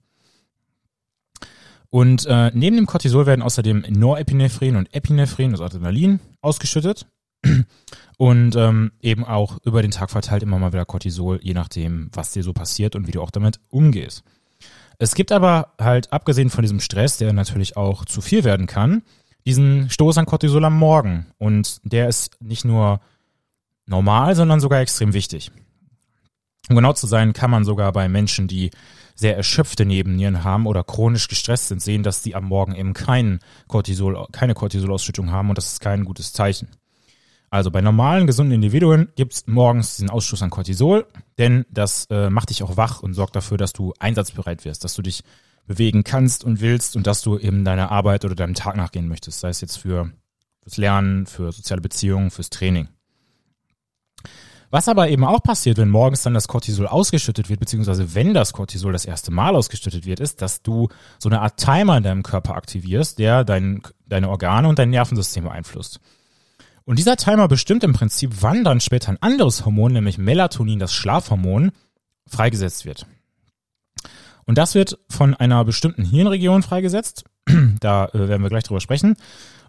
[1.91, 7.07] Und äh, neben dem Cortisol werden außerdem Norepinephrin und Epinephrin, also Adrenalin, ausgeschüttet.
[8.19, 12.33] Und ähm, eben auch über den Tag verteilt immer mal wieder Cortisol, je nachdem, was
[12.33, 14.25] dir so passiert und wie du auch damit umgehst.
[14.99, 19.03] Es gibt aber halt, abgesehen von diesem Stress, der natürlich auch zu viel werden kann,
[19.47, 21.27] diesen Stoß an Cortisol am Morgen.
[21.39, 23.01] Und der ist nicht nur
[23.87, 25.53] normal, sondern sogar extrem wichtig.
[26.69, 28.73] Um genau zu sein, kann man sogar bei Menschen, die
[29.19, 33.41] sehr erschöpfte Nebennieren haben oder chronisch gestresst sind, sehen, dass die am Morgen eben kein
[33.67, 36.69] Cortisol, keine Cortisolausschüttung haben und das ist kein gutes Zeichen.
[37.51, 41.07] Also bei normalen, gesunden Individuen gibt's morgens diesen Ausstoß an Cortisol,
[41.39, 44.95] denn das äh, macht dich auch wach und sorgt dafür, dass du einsatzbereit wirst, dass
[44.95, 45.25] du dich
[45.67, 49.41] bewegen kannst und willst und dass du eben deiner Arbeit oder deinem Tag nachgehen möchtest,
[49.41, 50.13] sei es jetzt für
[50.63, 52.89] fürs Lernen, für soziale Beziehungen, fürs Training.
[54.71, 58.53] Was aber eben auch passiert, wenn morgens dann das Cortisol ausgeschüttet wird, beziehungsweise wenn das
[58.53, 62.23] Cortisol das erste Mal ausgeschüttet wird, ist, dass du so eine Art Timer in deinem
[62.23, 66.01] Körper aktivierst, der dein, deine Organe und dein Nervensystem beeinflusst.
[66.85, 70.93] Und dieser Timer bestimmt im Prinzip, wann dann später ein anderes Hormon, nämlich Melatonin, das
[70.93, 71.73] Schlafhormon,
[72.27, 73.07] freigesetzt wird.
[74.45, 77.25] Und das wird von einer bestimmten Hirnregion freigesetzt.
[77.81, 79.17] da äh, werden wir gleich drüber sprechen.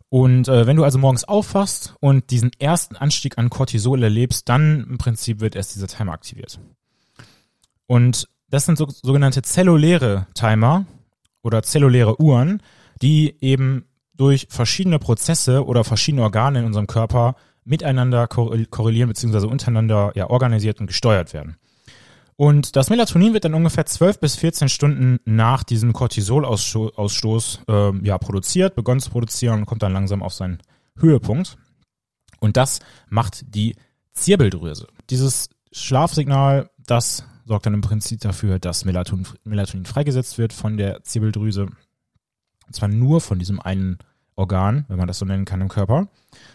[0.09, 4.87] Und äh, wenn du also morgens aufwachst und diesen ersten Anstieg an Cortisol erlebst, dann
[4.89, 6.59] im Prinzip wird erst dieser Timer aktiviert.
[7.85, 10.85] Und das sind so, sogenannte zelluläre Timer
[11.43, 12.61] oder zelluläre Uhren,
[13.01, 19.45] die eben durch verschiedene Prozesse oder verschiedene Organe in unserem Körper miteinander korrelieren bzw.
[19.45, 21.57] untereinander ja organisiert und gesteuert werden.
[22.39, 28.17] Und das Melatonin wird dann ungefähr 12 bis 14 Stunden nach diesem Cortisolausstoß äh, ja,
[28.17, 30.59] produziert, begonnen zu produzieren und kommt dann langsam auf seinen
[30.97, 31.57] Höhepunkt.
[32.39, 33.75] Und das macht die
[34.13, 34.87] Zirbeldrüse.
[35.09, 41.03] Dieses Schlafsignal, das sorgt dann im Prinzip dafür, dass Melatonin, Melatonin freigesetzt wird von der
[41.03, 41.63] Zirbeldrüse.
[41.63, 43.97] Und zwar nur von diesem einen
[44.37, 46.07] Organ, wenn man das so nennen kann im Körper.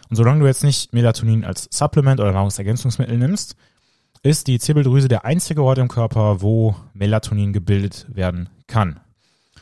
[0.09, 3.55] Und solange du jetzt nicht Melatonin als Supplement oder Nahrungsergänzungsmittel nimmst,
[4.25, 8.99] ist die Zirbeldrüse der einzige Ort im Körper, wo Melatonin gebildet werden kann.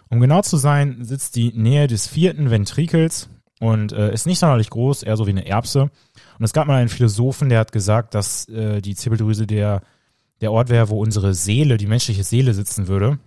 [0.10, 4.70] Um genau zu sein, sitzt die Nähe des vierten Ventrikels und äh, ist nicht sonderlich
[4.70, 5.92] groß, eher so wie eine Erbse.
[6.40, 9.82] Und es gab mal einen Philosophen, der hat gesagt, dass äh, die Zirbeldrüse der,
[10.40, 13.20] der Ort wäre, wo unsere Seele, die menschliche Seele sitzen würde.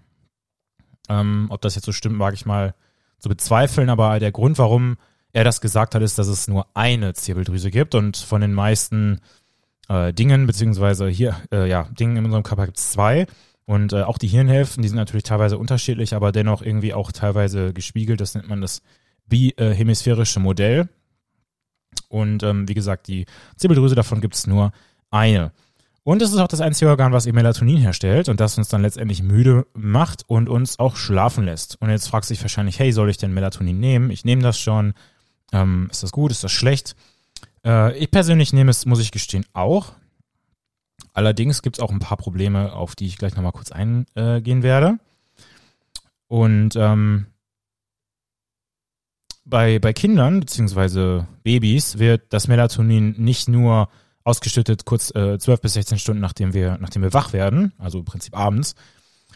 [1.11, 2.75] Ähm, ob das jetzt so stimmt, mag ich mal
[3.18, 4.96] zu bezweifeln, aber der Grund, warum
[5.35, 9.20] er das gesagt hat, ist, dass es nur eine Zirbeldrüse gibt und von den meisten
[9.88, 13.27] äh, Dingen, beziehungsweise hier, äh, ja, Dingen in unserem Körper gibt es zwei.
[13.64, 17.72] Und äh, auch die Hirnhälften, die sind natürlich teilweise unterschiedlich, aber dennoch irgendwie auch teilweise
[17.72, 18.20] gespiegelt.
[18.20, 18.81] Das nennt man das
[19.27, 20.88] bihemisphärische Modell.
[22.09, 24.72] Und ähm, wie gesagt, die Zirbeldrüse davon gibt es nur
[25.11, 25.53] eine.
[26.05, 28.83] Und es ist auch das einzige Organ, was eben Melatonin herstellt und das uns dann
[28.83, 31.83] letztendlich müde macht und uns auch schlafen lässt.
[31.83, 34.11] Und jetzt fragst du dich wahrscheinlich, hey, soll ich denn Melatonin nehmen?
[34.11, 34.94] Ich nehme das schon.
[35.53, 36.31] Ähm, ist das gut?
[36.31, 36.94] Ist das schlecht?
[37.66, 39.92] Äh, ich persönlich nehme es, muss ich gestehen, auch.
[41.12, 44.98] Allerdings gibt es auch ein paar Probleme, auf die ich gleich nochmal kurz eingehen werde.
[46.29, 47.26] Und ähm,
[49.44, 51.22] bei, bei Kindern bzw.
[51.42, 53.88] Babys wird das Melatonin nicht nur
[54.24, 58.05] ausgeschüttet kurz äh, 12 bis 16 Stunden nachdem wir, nachdem wir wach werden, also im
[58.05, 58.74] Prinzip abends,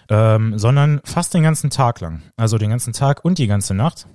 [0.08, 2.22] ähm, sondern fast den ganzen Tag lang.
[2.36, 4.06] Also den ganzen Tag und die ganze Nacht.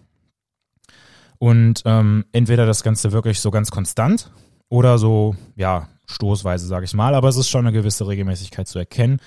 [1.37, 4.31] Und ähm, entweder das Ganze wirklich so ganz konstant
[4.69, 8.79] oder so, ja, stoßweise, sage ich mal, aber es ist schon eine gewisse Regelmäßigkeit zu
[8.79, 9.19] erkennen.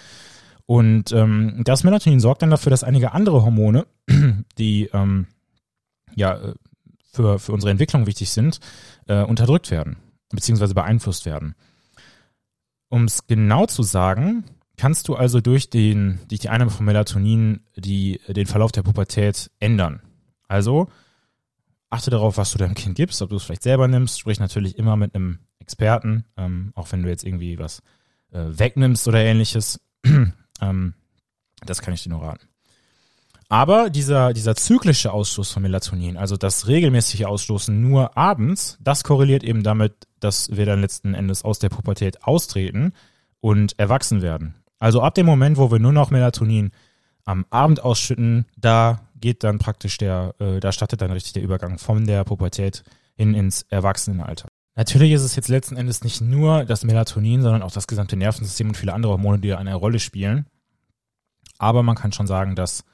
[0.66, 3.86] Und ähm, das Melatonin sorgt dann dafür, dass einige andere Hormone,
[4.58, 5.26] die ähm,
[6.14, 6.54] ja äh,
[7.12, 8.60] für, für unsere Entwicklung wichtig sind,
[9.06, 9.96] äh, unterdrückt werden,
[10.30, 11.54] beziehungsweise beeinflusst werden.
[12.90, 14.44] Um es genau zu sagen,
[14.76, 19.50] kannst du also durch, den, durch die Einnahme von Melatonin die, den Verlauf der Pubertät
[19.58, 20.00] ändern.
[20.48, 20.88] Also
[21.90, 24.20] achte darauf, was du deinem Kind gibst, ob du es vielleicht selber nimmst.
[24.20, 27.82] Sprich natürlich immer mit einem Experten, ähm, auch wenn du jetzt irgendwie was
[28.32, 29.80] äh, wegnimmst oder ähnliches.
[30.60, 30.94] ähm,
[31.64, 32.46] das kann ich dir nur raten.
[33.48, 39.42] Aber dieser, dieser zyklische Ausstoß von Melatonin, also das regelmäßige Ausstoßen nur abends, das korreliert
[39.42, 42.92] eben damit, dass wir dann letzten Endes aus der Pubertät austreten
[43.40, 44.54] und erwachsen werden.
[44.78, 46.72] Also ab dem Moment, wo wir nur noch Melatonin
[47.28, 51.76] am Abend ausschütten, da geht dann praktisch der, äh, da startet dann richtig der Übergang
[51.76, 52.84] von der Pubertät
[53.16, 54.48] hin ins Erwachsenenalter.
[54.76, 58.68] Natürlich ist es jetzt letzten Endes nicht nur das Melatonin, sondern auch das gesamte Nervensystem
[58.68, 60.46] und viele andere Hormone, die eine Rolle spielen.
[61.58, 62.84] Aber man kann schon sagen, dass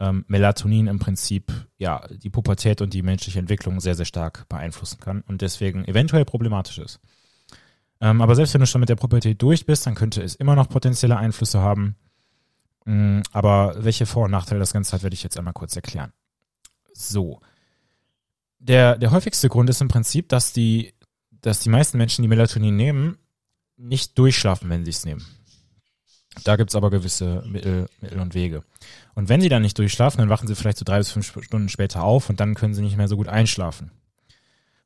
[0.00, 4.98] ähm, Melatonin im Prinzip ja die Pubertät und die menschliche Entwicklung sehr, sehr stark beeinflussen
[4.98, 6.98] kann und deswegen eventuell problematisch ist.
[8.00, 10.56] Ähm, aber selbst wenn du schon mit der Pubertät durch bist, dann könnte es immer
[10.56, 11.94] noch potenzielle Einflüsse haben.
[12.88, 16.14] Mm, aber welche Vor- und Nachteile das Ganze hat, werde ich jetzt einmal kurz erklären.
[16.94, 17.42] So.
[18.60, 20.94] Der, der häufigste Grund ist im Prinzip, dass die,
[21.42, 23.18] dass die meisten Menschen, die Melatonin nehmen,
[23.76, 25.22] nicht durchschlafen, wenn sie es nehmen.
[26.44, 28.64] Da gibt es aber gewisse Mittel, Mittel und Wege.
[29.14, 31.68] Und wenn sie dann nicht durchschlafen, dann wachen sie vielleicht so drei bis fünf Stunden
[31.68, 33.90] später auf und dann können sie nicht mehr so gut einschlafen.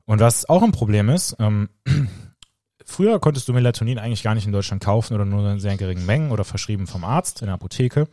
[0.03, 1.69] Und was auch ein Problem ist, ähm,
[2.85, 6.05] Früher konntest du Melatonin eigentlich gar nicht in Deutschland kaufen oder nur in sehr geringen
[6.05, 8.07] Mengen oder verschrieben vom Arzt in der Apotheke.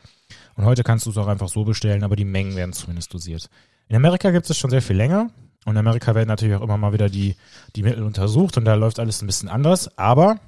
[0.55, 3.49] Und heute kannst du es auch einfach so bestellen, aber die Mengen werden zumindest dosiert.
[3.89, 5.31] In Amerika gibt es schon sehr viel länger.
[5.67, 7.37] Und in Amerika werden natürlich auch immer mal wieder die,
[7.77, 9.99] die Mittel untersucht und da läuft alles ein bisschen anders.
[9.99, 10.39] Aber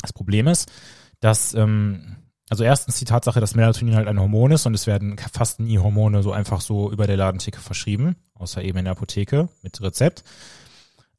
[0.00, 0.70] das Problem ist,
[1.20, 2.16] dass ähm,
[2.50, 5.78] Also erstens die Tatsache, dass Melatonin halt ein Hormon ist und es werden fast nie
[5.78, 10.22] Hormone so einfach so über der Ladentheke verschrieben, außer eben in der Apotheke mit Rezept.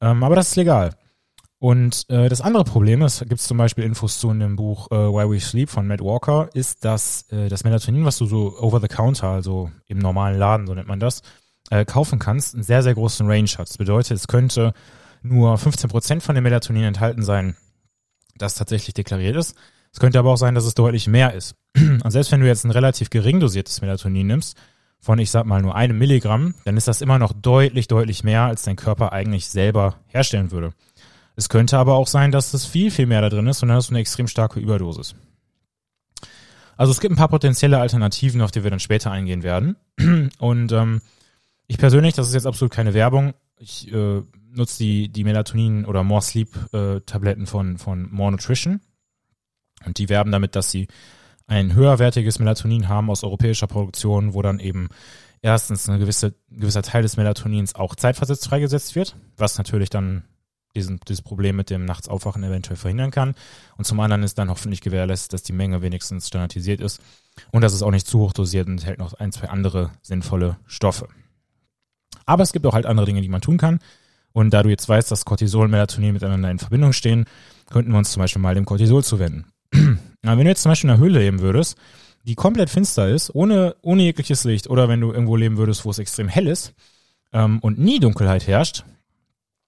[0.00, 0.94] Ähm, aber das ist legal.
[1.64, 4.90] Und äh, das andere Problem, das gibt es zum Beispiel Infos zu in dem Buch
[4.90, 8.54] äh, Why We Sleep von Matt Walker, ist, dass äh, das Melatonin, was du so
[8.58, 11.22] over the counter, also im normalen Laden, so nennt man das,
[11.70, 13.70] äh, kaufen kannst, einen sehr, sehr großen Range hat.
[13.70, 14.74] Das bedeutet, es könnte
[15.22, 17.56] nur 15% von dem Melatonin enthalten sein,
[18.36, 19.56] das tatsächlich deklariert ist.
[19.90, 21.56] Es könnte aber auch sein, dass es deutlich mehr ist.
[21.78, 24.54] Und selbst wenn du jetzt ein relativ gering dosiertes Melatonin nimmst,
[25.00, 28.42] von ich sag mal nur einem Milligramm, dann ist das immer noch deutlich, deutlich mehr,
[28.42, 30.74] als dein Körper eigentlich selber herstellen würde.
[31.36, 33.76] Es könnte aber auch sein, dass es viel, viel mehr da drin ist und dann
[33.76, 35.14] hast du eine extrem starke Überdosis.
[36.76, 39.76] Also es gibt ein paar potenzielle Alternativen, auf die wir dann später eingehen werden.
[40.38, 41.02] Und ähm,
[41.68, 46.02] ich persönlich, das ist jetzt absolut keine Werbung, ich äh, nutze die, die Melatonin- oder
[46.02, 48.80] More Sleep-Tabletten äh, von, von More Nutrition.
[49.86, 50.88] Und die werben damit, dass sie
[51.46, 54.88] ein höherwertiges Melatonin haben aus europäischer Produktion, wo dann eben
[55.42, 60.24] erstens eine gewisse, ein gewisser Teil des Melatonins auch zeitversetzt freigesetzt wird, was natürlich dann
[60.74, 63.34] diesen, dieses Problem mit dem Nachtsaufwachen eventuell verhindern kann.
[63.76, 67.00] Und zum anderen ist dann hoffentlich gewährleistet, dass die Menge wenigstens standardisiert ist
[67.52, 70.56] und dass es auch nicht zu hoch dosiert und enthält noch ein, zwei andere sinnvolle
[70.66, 71.08] Stoffe.
[72.26, 73.78] Aber es gibt auch halt andere Dinge, die man tun kann.
[74.32, 77.26] Und da du jetzt weißt, dass Cortisol und Melatonin miteinander in Verbindung stehen,
[77.70, 79.46] könnten wir uns zum Beispiel mal dem Cortisol zuwenden.
[80.22, 81.78] Na, wenn du jetzt zum Beispiel in einer Höhle leben würdest,
[82.24, 85.90] die komplett finster ist, ohne, ohne jegliches Licht, oder wenn du irgendwo leben würdest, wo
[85.90, 86.74] es extrem hell ist
[87.32, 88.84] ähm, und nie Dunkelheit herrscht,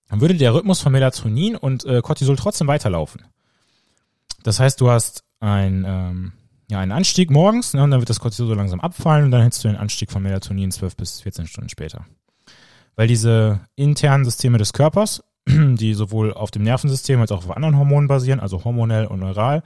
[0.09, 3.25] dann würde der Rhythmus von Melatonin und äh, Cortisol trotzdem weiterlaufen.
[4.42, 6.33] Das heißt, du hast ein, ähm,
[6.71, 9.42] ja, einen Anstieg morgens, ne, und dann wird das Cortisol so langsam abfallen und dann
[9.42, 12.07] hättest du den Anstieg von Melatonin 12 bis 14 Stunden später.
[12.95, 17.77] Weil diese internen Systeme des Körpers, die sowohl auf dem Nervensystem als auch auf anderen
[17.77, 19.62] Hormonen basieren, also hormonell und neural,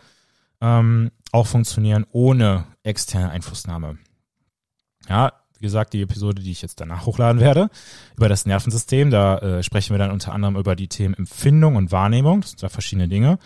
[0.61, 3.98] ähm, auch funktionieren ohne externe Einflussnahme.
[5.09, 7.68] Ja, wie gesagt, die Episode, die ich jetzt danach hochladen werde,
[8.16, 9.11] über das Nervensystem.
[9.11, 12.40] Da äh, sprechen wir dann unter anderem über die Themen Empfindung und Wahrnehmung.
[12.40, 13.38] Das sind zwei verschiedene Dinge.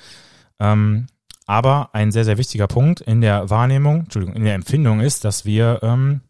[0.61, 1.09] Ähm,
[1.47, 5.45] aber ein sehr, sehr wichtiger Punkt in der Wahrnehmung, Entschuldigung, in der Empfindung ist, dass
[5.45, 6.21] wir ähm,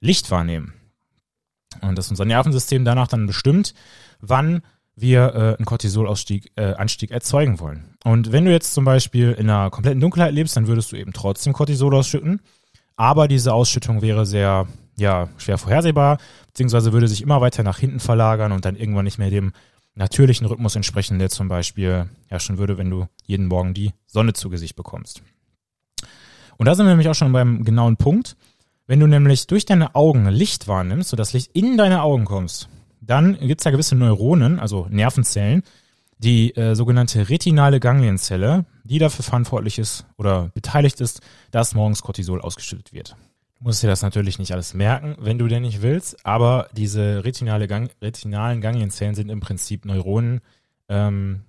[0.00, 0.72] Licht wahrnehmen.
[1.82, 3.74] Und dass unser Nervensystem danach dann bestimmt,
[4.20, 4.62] wann
[4.96, 7.84] wir äh, einen Cortisolausstieg, äh, Anstieg erzeugen wollen.
[8.04, 11.12] Und wenn du jetzt zum Beispiel in einer kompletten Dunkelheit lebst, dann würdest du eben
[11.12, 12.40] trotzdem Cortisol ausschütten.
[12.96, 14.66] Aber diese Ausschüttung wäre sehr
[14.98, 19.18] ja, schwer vorhersehbar, beziehungsweise würde sich immer weiter nach hinten verlagern und dann irgendwann nicht
[19.18, 19.52] mehr dem
[19.94, 24.50] natürlichen Rhythmus entsprechen, der zum Beispiel herrschen würde, wenn du jeden Morgen die Sonne zu
[24.50, 25.22] Gesicht bekommst.
[26.58, 28.36] Und da sind wir nämlich auch schon beim genauen Punkt.
[28.86, 32.68] Wenn du nämlich durch deine Augen Licht wahrnimmst, sodass Licht in deine Augen kommst,
[33.00, 35.62] dann gibt es da gewisse Neuronen, also Nervenzellen,
[36.18, 42.40] die äh, sogenannte retinale Ganglienzelle, die dafür verantwortlich ist oder beteiligt ist, dass morgens Cortisol
[42.40, 43.16] ausgeschüttet wird.
[43.58, 47.24] Du musst dir das natürlich nicht alles merken, wenn du denn nicht willst, aber diese
[47.24, 50.40] retinale Gang, retinalen Ganglienzellen sind im Prinzip Neuronen,
[50.88, 51.42] ähm,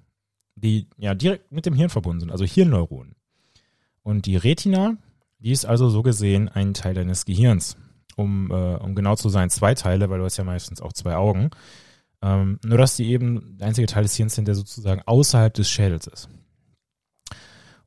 [0.55, 3.15] die ja direkt mit dem Hirn verbunden sind, also Hirnneuronen.
[4.03, 4.95] Und die Retina,
[5.39, 7.77] die ist also so gesehen ein Teil deines Gehirns.
[8.15, 11.15] Um, äh, um genau zu sein, zwei Teile, weil du hast ja meistens auch zwei
[11.15, 11.51] Augen.
[12.23, 15.69] Ähm, nur dass die eben der einzige Teil des Hirns sind, der sozusagen außerhalb des
[15.69, 16.29] Schädels ist.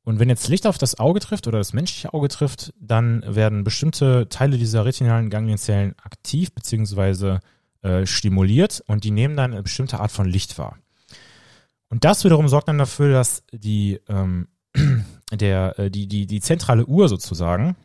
[0.03, 3.65] Und wenn jetzt Licht auf das Auge trifft oder das menschliche Auge trifft, dann werden
[3.65, 7.39] bestimmte Teile dieser retinalen Ganglienzellen aktiv bzw.
[7.83, 10.77] Äh, stimuliert und die nehmen dann eine bestimmte Art von Licht wahr.
[11.89, 14.49] Und das wiederum sorgt dann dafür, dass die, ähm,
[15.33, 17.77] der, äh, die, die, die zentrale Uhr sozusagen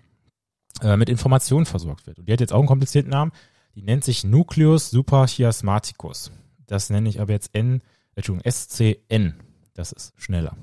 [0.82, 2.20] äh, mit Informationen versorgt wird.
[2.20, 3.32] Und die hat jetzt auch einen komplizierten Namen.
[3.76, 6.32] Die nennt sich Nucleus superchiasmaticus.
[6.68, 7.82] Das nenne ich aber jetzt N,
[8.16, 9.36] Entschuldigung, SCN.
[9.76, 10.58] Das ist schneller.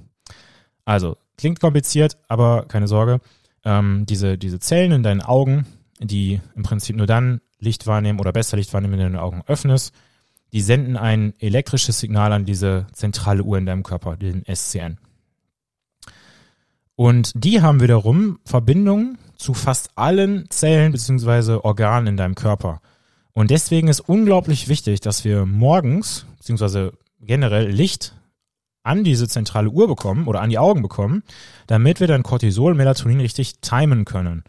[0.85, 3.21] Also, klingt kompliziert, aber keine Sorge.
[3.65, 5.67] Ähm, diese, diese Zellen in deinen Augen,
[6.01, 9.43] die im Prinzip nur dann Licht wahrnehmen oder besser Licht wahrnehmen, wenn du deine Augen
[9.47, 9.95] öffnest,
[10.53, 14.99] die senden ein elektrisches Signal an diese zentrale Uhr in deinem Körper, den SCN.
[16.95, 21.61] Und die haben wiederum Verbindungen zu fast allen Zellen bzw.
[21.63, 22.81] Organen in deinem Körper.
[23.33, 26.91] Und deswegen ist unglaublich wichtig, dass wir morgens bzw.
[27.21, 28.15] generell Licht
[28.83, 31.23] an diese zentrale Uhr bekommen oder an die Augen bekommen,
[31.67, 34.45] damit wir dann Cortisol, Melatonin richtig timen können.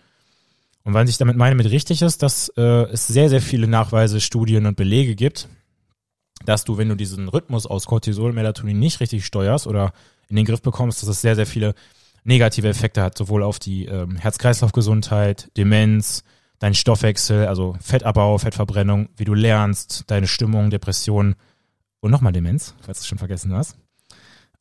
[0.83, 4.19] Und was ich damit meine mit richtig ist, dass äh, es sehr, sehr viele Nachweise,
[4.19, 5.47] Studien und Belege gibt,
[6.45, 9.93] dass du, wenn du diesen Rhythmus aus Cortisol, Melatonin nicht richtig steuerst oder
[10.27, 11.73] in den Griff bekommst, dass es sehr, sehr viele
[12.25, 16.23] negative Effekte hat, sowohl auf die ähm, Herz-Kreislauf-Gesundheit, Demenz,
[16.59, 21.35] deinen Stoffwechsel, also Fettabbau, Fettverbrennung, wie du lernst, deine Stimmung, Depression
[21.99, 23.77] und nochmal Demenz, falls du es schon vergessen hast.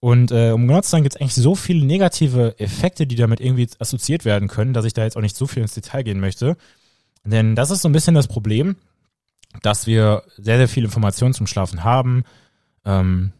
[0.03, 3.41] Und äh, um genau zu sein, gibt es eigentlich so viele negative Effekte, die damit
[3.41, 6.19] irgendwie assoziiert werden können, dass ich da jetzt auch nicht so viel ins Detail gehen
[6.19, 6.57] möchte.
[7.25, 8.75] Denn das ist so ein bisschen das Problem,
[9.63, 12.25] dass wir sehr, sehr viel Informationen zum Schlafen haben.
[12.85, 13.31] Ähm,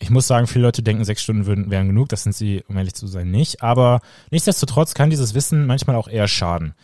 [0.00, 2.08] ich muss sagen, viele Leute denken, sechs Stunden würden, wären genug.
[2.08, 3.62] Das sind sie, um ehrlich zu sein, nicht.
[3.62, 4.00] Aber
[4.32, 6.74] nichtsdestotrotz kann dieses Wissen manchmal auch eher schaden.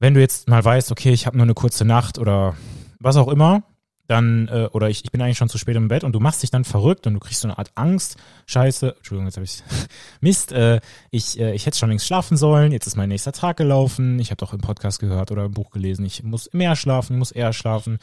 [0.00, 2.56] Wenn du jetzt mal weißt, okay, ich habe nur eine kurze Nacht oder
[2.98, 3.62] was auch immer,
[4.06, 6.42] dann, äh, oder ich, ich bin eigentlich schon zu spät im Bett und du machst
[6.42, 9.62] dich dann verrückt und du kriegst so eine Art Angst, Scheiße, Entschuldigung, jetzt habe ich
[10.20, 10.80] Mist, äh,
[11.10, 14.30] ich, äh, ich hätte schon längst schlafen sollen, jetzt ist mein nächster Tag gelaufen, ich
[14.30, 17.32] habe doch im Podcast gehört oder im Buch gelesen, ich muss mehr schlafen, ich muss
[17.32, 17.98] eher schlafen,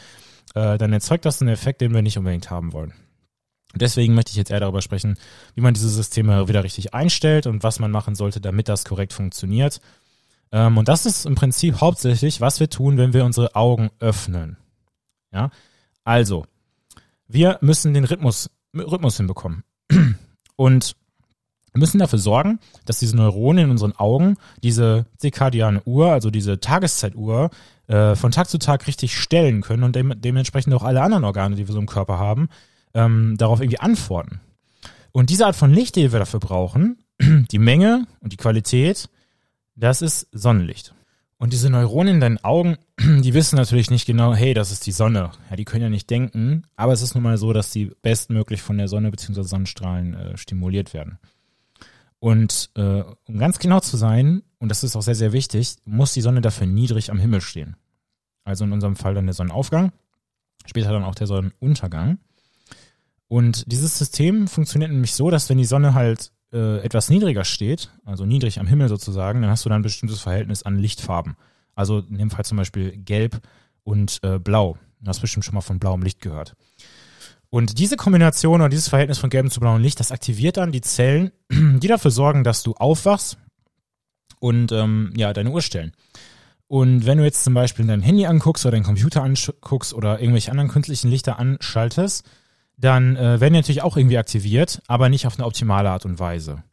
[0.56, 2.94] äh, dann erzeugt das einen Effekt, den wir nicht unbedingt haben wollen.
[3.76, 5.18] Deswegen möchte ich jetzt eher darüber sprechen,
[5.56, 9.14] wie man diese Systeme wieder richtig einstellt und was man machen sollte, damit das korrekt
[9.14, 9.80] funktioniert.
[10.52, 14.58] Ähm, und das ist im Prinzip hauptsächlich, was wir tun, wenn wir unsere Augen öffnen.
[15.32, 15.52] Ja,
[16.04, 16.46] also,
[17.28, 19.64] wir müssen den Rhythmus, Rhythmus hinbekommen.
[20.56, 20.96] Und
[21.74, 27.50] müssen dafür sorgen, dass diese Neuronen in unseren Augen diese zirkadiane Uhr, also diese Tageszeituhr,
[27.88, 31.56] äh, von Tag zu Tag richtig stellen können und dem, dementsprechend auch alle anderen Organe,
[31.56, 32.50] die wir so im Körper haben,
[32.94, 34.42] ähm, darauf irgendwie antworten.
[35.14, 39.10] Und diese Art von Licht, die wir dafür brauchen, die Menge und die Qualität,
[39.76, 40.94] das ist Sonnenlicht.
[41.42, 44.92] Und diese Neuronen in deinen Augen, die wissen natürlich nicht genau, hey, das ist die
[44.92, 45.32] Sonne.
[45.50, 48.62] Ja, die können ja nicht denken, aber es ist nun mal so, dass sie bestmöglich
[48.62, 49.42] von der Sonne bzw.
[49.42, 51.18] Sonnenstrahlen äh, stimuliert werden.
[52.20, 56.14] Und äh, um ganz genau zu sein, und das ist auch sehr, sehr wichtig, muss
[56.14, 57.76] die Sonne dafür niedrig am Himmel stehen.
[58.44, 59.94] Also in unserem Fall dann der Sonnenaufgang,
[60.68, 62.20] später dann auch der Sonnenuntergang.
[63.28, 67.90] Und dieses System funktioniert nämlich so, dass wenn die Sonne halt äh, etwas niedriger steht,
[68.06, 71.36] also niedrig am Himmel sozusagen, dann hast du dann ein bestimmtes Verhältnis an Lichtfarben.
[71.76, 73.40] Also in dem Fall zum Beispiel gelb
[73.84, 74.78] und äh, blau.
[75.00, 76.56] Du hast bestimmt schon mal von blauem Licht gehört.
[77.50, 80.82] Und diese Kombination oder dieses Verhältnis von gelbem zu blauem Licht, das aktiviert dann die
[80.82, 83.38] Zellen, die dafür sorgen, dass du aufwachst
[84.40, 85.92] und ähm, ja, deine Uhr stellen.
[86.68, 90.52] Und wenn du jetzt zum Beispiel dein Handy anguckst oder deinen Computer anguckst oder irgendwelche
[90.52, 92.26] anderen künstlichen Lichter anschaltest,
[92.82, 96.20] dann äh, werden die natürlich auch irgendwie aktiviert, aber nicht auf eine optimale Art und
[96.20, 96.64] Weise.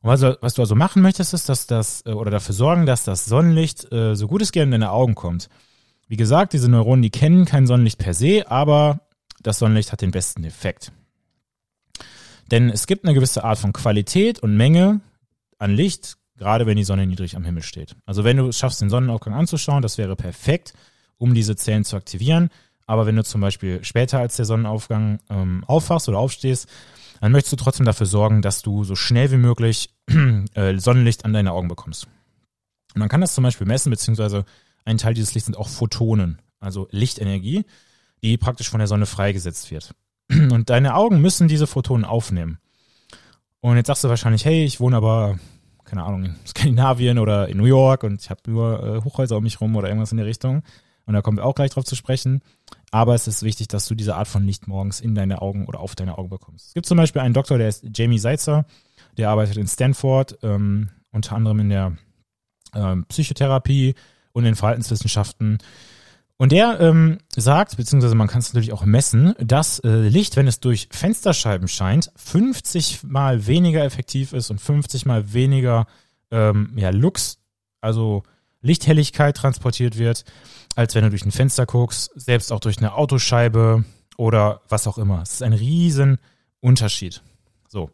[0.00, 3.04] Und was, was du also machen möchtest, ist, dass das, äh, oder dafür sorgen, dass
[3.04, 5.48] das Sonnenlicht äh, so gut es geht in deine Augen kommt.
[6.08, 9.00] Wie gesagt, diese Neuronen, die kennen kein Sonnenlicht per se, aber
[9.42, 10.92] das Sonnenlicht hat den besten Effekt.
[12.50, 15.00] Denn es gibt eine gewisse Art von Qualität und Menge
[15.58, 17.96] an Licht, gerade wenn die Sonne niedrig am Himmel steht.
[18.06, 20.74] Also wenn du es schaffst, den Sonnenaufgang anzuschauen, das wäre perfekt,
[21.16, 22.50] um diese Zellen zu aktivieren.
[22.86, 26.68] Aber wenn du zum Beispiel später als der Sonnenaufgang ähm, aufwachst oder aufstehst,
[27.20, 29.90] dann möchtest du trotzdem dafür sorgen, dass du so schnell wie möglich
[30.54, 32.06] äh, Sonnenlicht an deine Augen bekommst.
[32.94, 34.44] Und man kann das zum Beispiel messen, beziehungsweise
[34.84, 37.64] ein Teil dieses Lichts sind auch Photonen, also Lichtenergie,
[38.22, 39.94] die praktisch von der Sonne freigesetzt wird.
[40.30, 42.58] Und deine Augen müssen diese Photonen aufnehmen.
[43.60, 45.38] Und jetzt sagst du wahrscheinlich, hey, ich wohne aber,
[45.84, 49.42] keine Ahnung, in Skandinavien oder in New York und ich habe nur äh, Hochhäuser um
[49.42, 50.62] mich rum oder irgendwas in der Richtung.
[51.06, 52.40] Und da kommen wir auch gleich drauf zu sprechen.
[52.90, 55.80] Aber es ist wichtig, dass du diese Art von Licht morgens in deine Augen oder
[55.80, 56.68] auf deine Augen bekommst.
[56.68, 58.64] Es gibt zum Beispiel einen Doktor, der ist Jamie Seitzer,
[59.16, 61.96] der arbeitet in Stanford, ähm, unter anderem in der
[62.74, 63.94] ähm, Psychotherapie
[64.32, 65.58] und in Verhaltenswissenschaften.
[66.36, 70.48] Und der ähm, sagt, beziehungsweise man kann es natürlich auch messen, dass äh, Licht, wenn
[70.48, 75.86] es durch Fensterscheiben scheint, 50 mal weniger effektiv ist und 50 mal weniger
[76.32, 77.38] ähm, ja, Lux,
[77.80, 78.24] also
[78.62, 80.24] Lichthelligkeit transportiert wird,
[80.74, 83.84] als wenn du durch ein Fenster guckst, selbst auch durch eine Autoscheibe
[84.16, 85.22] oder was auch immer.
[85.22, 86.18] Es ist ein riesen
[86.60, 87.22] Unterschied.
[87.68, 87.90] So.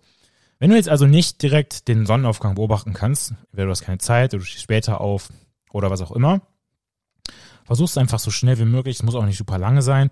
[0.59, 4.33] Wenn du jetzt also nicht direkt den Sonnenaufgang beobachten kannst, entweder du hast keine Zeit,
[4.33, 5.31] du stehst später auf
[5.73, 6.43] oder was auch immer,
[7.65, 10.11] versuchst einfach so schnell wie möglich, es muss auch nicht super lange sein,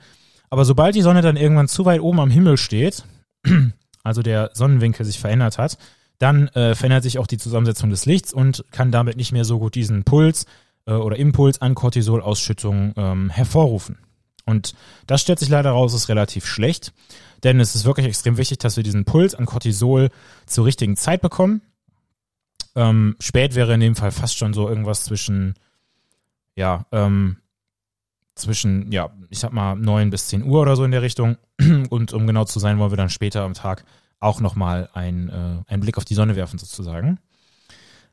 [0.48, 3.04] aber sobald die Sonne dann irgendwann zu weit oben am Himmel steht,
[4.02, 5.76] also der Sonnenwinkel sich verändert hat,
[6.18, 9.58] dann äh, verändert sich auch die Zusammensetzung des Lichts und kann damit nicht mehr so
[9.58, 10.46] gut diesen Puls
[10.88, 13.98] äh, oder Impuls an Cortisolausschüttung ähm, hervorrufen.
[14.44, 14.74] Und
[15.06, 16.94] das stellt sich leider raus, ist relativ schlecht,
[17.44, 20.08] denn es ist wirklich extrem wichtig, dass wir diesen Puls an Cortisol
[20.46, 21.60] zur richtigen Zeit bekommen.
[22.74, 25.54] Ähm, spät wäre in dem Fall fast schon so irgendwas zwischen,
[26.56, 27.36] ja, ähm,
[28.34, 31.36] zwischen, ja, ich sag mal, neun bis zehn Uhr oder so in der Richtung.
[31.90, 33.84] Und um genau zu sein, wollen wir dann später am Tag
[34.20, 37.18] auch nochmal ein, äh, einen Blick auf die Sonne werfen sozusagen.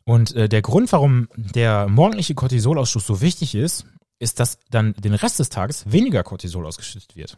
[0.06, 3.86] Und äh, der Grund, warum der morgendliche Cortisolausstoß so wichtig ist,
[4.20, 7.38] ist, dass dann den Rest des Tages weniger Cortisol ausgeschüttet wird.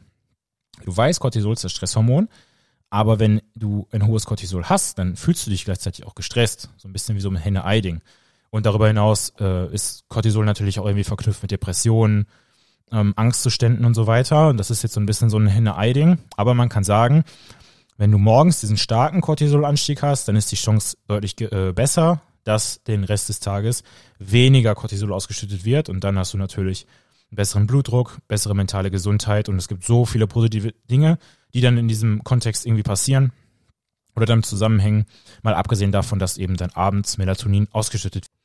[0.85, 2.27] Du weißt, Cortisol ist das Stresshormon,
[2.89, 6.69] aber wenn du ein hohes Cortisol hast, dann fühlst du dich gleichzeitig auch gestresst.
[6.77, 8.01] So ein bisschen wie so ein Henne-Ei-Ding.
[8.49, 12.27] Und darüber hinaus äh, ist Cortisol natürlich auch irgendwie verknüpft mit Depressionen,
[12.91, 14.49] ähm, Angstzuständen und so weiter.
[14.49, 16.19] Und das ist jetzt so ein bisschen so ein Henne-Ei-Ding.
[16.37, 17.23] Aber man kann sagen,
[17.97, 22.83] Wenn du morgens diesen starken Cortisolanstieg hast, dann ist die Chance deutlich äh, besser, dass
[22.83, 23.83] den Rest des Tages
[24.19, 26.87] weniger Cortisol ausgeschüttet wird und dann hast du natürlich
[27.29, 31.17] besseren Blutdruck, bessere mentale Gesundheit und es gibt so viele positive Dinge,
[31.53, 33.33] die dann in diesem Kontext irgendwie passieren
[34.15, 35.05] oder damit zusammenhängen,
[35.43, 38.37] mal abgesehen davon, dass eben dann abends Melatonin ausgeschüttet wird.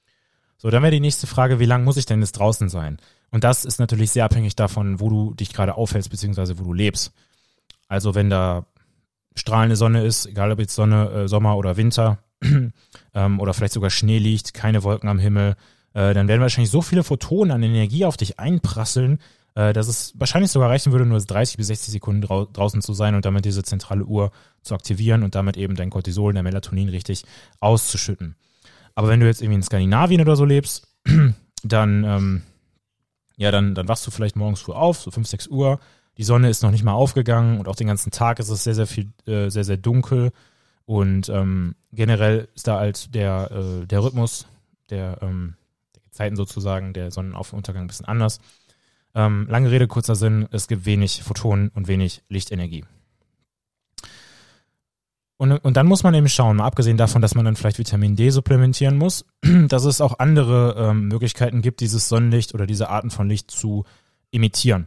[0.58, 2.98] So, dann wäre die nächste Frage, wie lange muss ich denn jetzt draußen sein?
[3.30, 6.72] Und das ist natürlich sehr abhängig davon, wo du dich gerade aufhältst, beziehungsweise wo du
[6.72, 7.12] lebst.
[7.88, 8.66] Also wenn da
[9.34, 12.18] strahlende Sonne ist, egal ob jetzt Sonne, äh, Sommer oder Winter,
[13.14, 15.56] ähm, oder vielleicht sogar Schnee liegt, keine Wolken am Himmel,
[15.94, 19.18] äh, dann werden wahrscheinlich so viele Photonen an Energie auf dich einprasseln,
[19.54, 22.94] äh, dass es wahrscheinlich sogar reichen würde, nur 30 bis 60 Sekunden drau draußen zu
[22.94, 24.32] sein und damit diese zentrale Uhr
[24.62, 27.24] zu aktivieren und damit eben dein Cortisol, dein Melatonin richtig
[27.60, 28.36] auszuschütten.
[28.94, 30.88] Aber wenn du jetzt irgendwie in Skandinavien oder so lebst,
[31.64, 32.42] dann, ähm,
[33.36, 35.80] ja, dann, dann wachst du vielleicht morgens früh auf, so 5, 6 Uhr.
[36.18, 38.74] Die Sonne ist noch nicht mal aufgegangen und auch den ganzen Tag ist es sehr,
[38.74, 40.32] sehr viel, äh, sehr, sehr dunkel.
[40.84, 44.46] Und ähm, generell ist da halt der, äh, der Rhythmus
[44.90, 45.54] der, ähm,
[45.94, 48.40] der Zeiten sozusagen, der Sonnenuntergang ein bisschen anders.
[49.14, 52.84] Ähm, lange Rede, kurzer Sinn, es gibt wenig Photonen und wenig Lichtenergie.
[55.36, 58.14] Und, und dann muss man eben schauen, mal abgesehen davon, dass man dann vielleicht Vitamin
[58.14, 59.24] D supplementieren muss,
[59.68, 63.84] dass es auch andere ähm, Möglichkeiten gibt, dieses Sonnenlicht oder diese Arten von Licht zu
[64.30, 64.86] imitieren.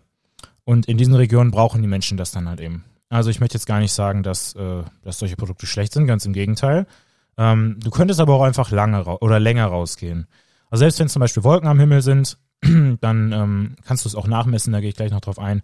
[0.63, 2.85] Und in diesen Regionen brauchen die Menschen das dann halt eben.
[3.09, 6.25] Also ich möchte jetzt gar nicht sagen, dass, äh, dass solche Produkte schlecht sind, ganz
[6.25, 6.87] im Gegenteil.
[7.37, 10.27] Ähm, du könntest aber auch einfach lange oder länger rausgehen.
[10.69, 14.27] Also selbst wenn zum Beispiel Wolken am Himmel sind, dann ähm, kannst du es auch
[14.27, 15.61] nachmessen, da gehe ich gleich noch drauf ein,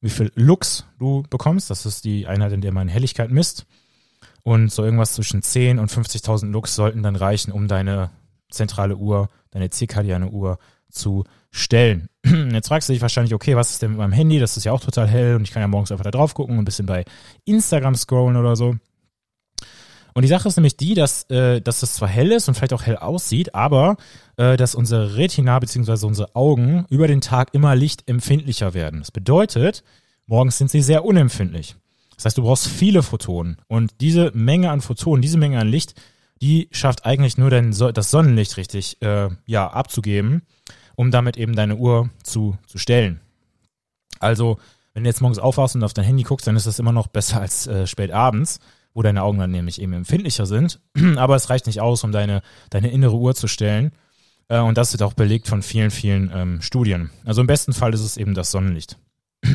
[0.00, 1.70] wie viel Lux du bekommst.
[1.70, 3.66] Das ist die Einheit, in der man Helligkeit misst.
[4.42, 8.10] Und so irgendwas zwischen 10 und 50.000 Lux sollten dann reichen, um deine
[8.50, 10.58] zentrale Uhr, deine zirkadiane Uhr
[10.90, 12.08] zu stellen.
[12.52, 14.38] Jetzt fragst du dich wahrscheinlich, okay, was ist denn mit meinem Handy?
[14.38, 16.56] Das ist ja auch total hell und ich kann ja morgens einfach da drauf gucken
[16.56, 17.04] und ein bisschen bei
[17.44, 18.76] Instagram scrollen oder so.
[20.14, 22.74] Und die Sache ist nämlich die, dass, äh, dass das zwar hell ist und vielleicht
[22.74, 23.96] auch hell aussieht, aber
[24.36, 26.06] äh, dass unsere Retina bzw.
[26.06, 29.00] unsere Augen über den Tag immer lichtempfindlicher werden.
[29.00, 29.82] Das bedeutet,
[30.26, 31.76] morgens sind sie sehr unempfindlich.
[32.16, 33.56] Das heißt, du brauchst viele Photonen.
[33.68, 35.94] Und diese Menge an Photonen, diese Menge an Licht,
[36.42, 40.42] die schafft eigentlich nur dein, das Sonnenlicht richtig äh, ja, abzugeben,
[41.02, 43.20] um damit eben deine Uhr zu, zu stellen.
[44.18, 44.58] Also,
[44.94, 47.08] wenn du jetzt morgens aufwachst und auf dein Handy guckst, dann ist das immer noch
[47.08, 48.60] besser als äh, spät abends
[48.94, 50.80] wo deine Augen dann nämlich eben empfindlicher sind.
[51.16, 53.92] Aber es reicht nicht aus, um deine, deine innere Uhr zu stellen.
[54.48, 57.10] Äh, und das wird auch belegt von vielen, vielen ähm, Studien.
[57.24, 58.98] Also im besten Fall ist es eben das Sonnenlicht.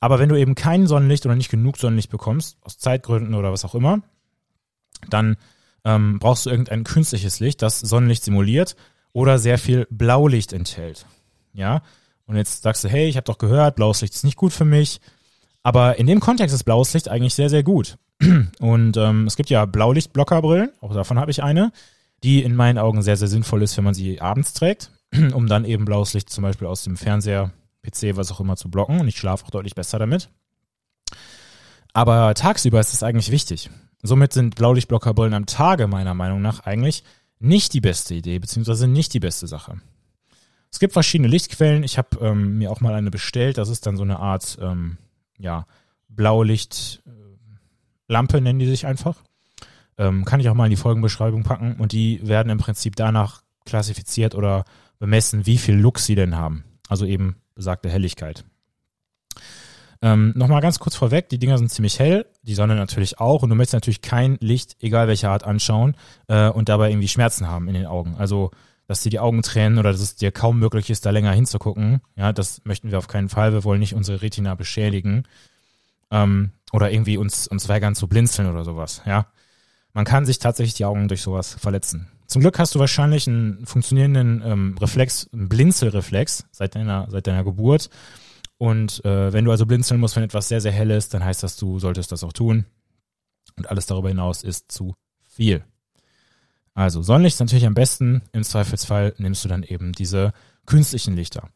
[0.00, 3.64] Aber wenn du eben kein Sonnenlicht oder nicht genug Sonnenlicht bekommst, aus Zeitgründen oder was
[3.64, 4.00] auch immer,
[5.08, 5.36] dann
[5.84, 8.76] ähm, brauchst du irgendein künstliches Licht, das Sonnenlicht simuliert
[9.16, 11.06] oder sehr viel Blaulicht enthält.
[11.54, 11.80] Ja,
[12.26, 14.66] und jetzt sagst du, hey, ich habe doch gehört, blaues Licht ist nicht gut für
[14.66, 15.00] mich.
[15.62, 17.96] Aber in dem Kontext ist blaues Licht eigentlich sehr, sehr gut.
[18.60, 21.72] Und ähm, es gibt ja Blaulichtblockerbrillen, auch davon habe ich eine,
[22.24, 24.90] die in meinen Augen sehr, sehr sinnvoll ist, wenn man sie abends trägt,
[25.32, 27.52] um dann eben blaues Licht zum Beispiel aus dem Fernseher,
[27.84, 29.00] PC, was auch immer zu blocken.
[29.00, 30.28] Und ich schlafe auch deutlich besser damit.
[31.94, 33.70] Aber tagsüber ist es eigentlich wichtig.
[34.02, 37.02] Somit sind Blaulichtblockerbrillen am Tage meiner Meinung nach eigentlich
[37.38, 39.80] nicht die beste Idee, beziehungsweise nicht die beste Sache.
[40.70, 41.84] Es gibt verschiedene Lichtquellen.
[41.84, 43.58] Ich habe ähm, mir auch mal eine bestellt.
[43.58, 44.98] Das ist dann so eine Art, ähm,
[45.38, 45.66] ja,
[46.08, 47.02] Blaulicht,
[48.08, 49.22] Lampe nennen die sich einfach.
[49.98, 51.76] Ähm, kann ich auch mal in die Folgenbeschreibung packen.
[51.76, 54.64] Und die werden im Prinzip danach klassifiziert oder
[54.98, 56.64] bemessen, wie viel Lux sie denn haben.
[56.88, 58.44] Also eben besagte Helligkeit.
[60.06, 63.50] Ähm, Nochmal ganz kurz vorweg, die Dinger sind ziemlich hell, die Sonne natürlich auch und
[63.50, 65.96] du möchtest natürlich kein Licht, egal welcher Art, anschauen
[66.28, 68.14] äh, und dabei irgendwie Schmerzen haben in den Augen.
[68.16, 68.52] Also,
[68.86, 72.02] dass dir die Augen tränen oder dass es dir kaum möglich ist, da länger hinzugucken.
[72.14, 73.52] Ja, das möchten wir auf keinen Fall.
[73.52, 75.24] Wir wollen nicht unsere Retina beschädigen.
[76.12, 79.26] Ähm, oder irgendwie uns, uns weigern zu blinzeln oder sowas, ja.
[79.92, 82.06] Man kann sich tatsächlich die Augen durch sowas verletzen.
[82.26, 87.44] Zum Glück hast du wahrscheinlich einen funktionierenden ähm, Reflex, einen Blinzelreflex seit deiner, seit deiner
[87.44, 87.88] Geburt.
[88.58, 91.42] Und äh, wenn du also blinzeln musst, wenn etwas sehr, sehr hell ist, dann heißt
[91.42, 92.64] das, du solltest das auch tun.
[93.56, 95.64] Und alles darüber hinaus ist zu viel.
[96.74, 98.22] Also Sonnenlicht ist natürlich am besten.
[98.32, 100.32] Im Zweifelsfall nimmst du dann eben diese
[100.66, 101.48] künstlichen Lichter.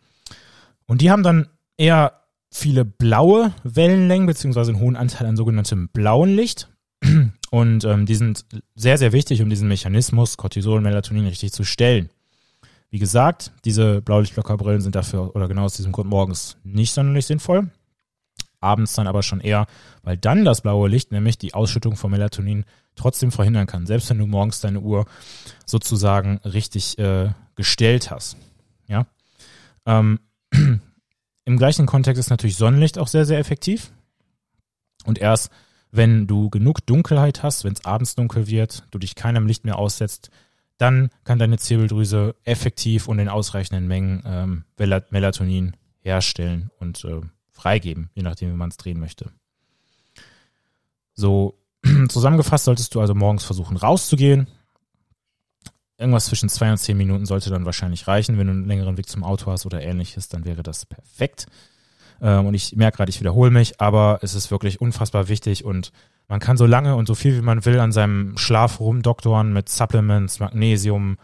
[0.86, 2.20] Und die haben dann eher
[2.50, 6.68] viele blaue Wellenlängen, beziehungsweise einen hohen Anteil an sogenanntem blauen Licht.
[7.50, 8.44] Und ähm, die sind
[8.74, 12.10] sehr, sehr wichtig, um diesen Mechanismus Cortisol und Melatonin richtig zu stellen.
[12.90, 17.70] Wie gesagt, diese Blaulichtblockerbrillen sind dafür oder genau aus diesem Grund morgens nicht sonderlich sinnvoll.
[18.58, 19.66] Abends dann aber schon eher,
[20.02, 22.64] weil dann das blaue Licht nämlich die Ausschüttung von Melatonin
[22.94, 25.06] trotzdem verhindern kann, selbst wenn du morgens deine Uhr
[25.64, 28.36] sozusagen richtig äh, gestellt hast.
[28.86, 29.06] Ja.
[29.86, 30.18] Ähm,
[31.44, 33.92] Im gleichen Kontext ist natürlich Sonnenlicht auch sehr, sehr effektiv.
[35.04, 35.50] Und erst
[35.92, 39.78] wenn du genug Dunkelheit hast, wenn es abends dunkel wird, du dich keinem Licht mehr
[39.78, 40.30] aussetzt,
[40.80, 44.64] dann kann deine Zirbeldrüse effektiv und in ausreichenden Mengen ähm,
[45.10, 47.20] Melatonin herstellen und äh,
[47.52, 49.30] freigeben, je nachdem, wie man es drehen möchte.
[51.14, 51.58] So
[52.08, 54.46] zusammengefasst solltest du also morgens versuchen rauszugehen.
[55.98, 58.38] Irgendwas zwischen zwei und zehn Minuten sollte dann wahrscheinlich reichen.
[58.38, 61.46] Wenn du einen längeren Weg zum Auto hast oder ähnliches, dann wäre das perfekt.
[62.22, 65.92] Ähm, und ich merke gerade, ich wiederhole mich, aber es ist wirklich unfassbar wichtig und
[66.30, 69.68] man kann so lange und so viel wie man will an seinem Schlaf rumdoktoren mit
[69.68, 71.18] Supplements, Magnesium,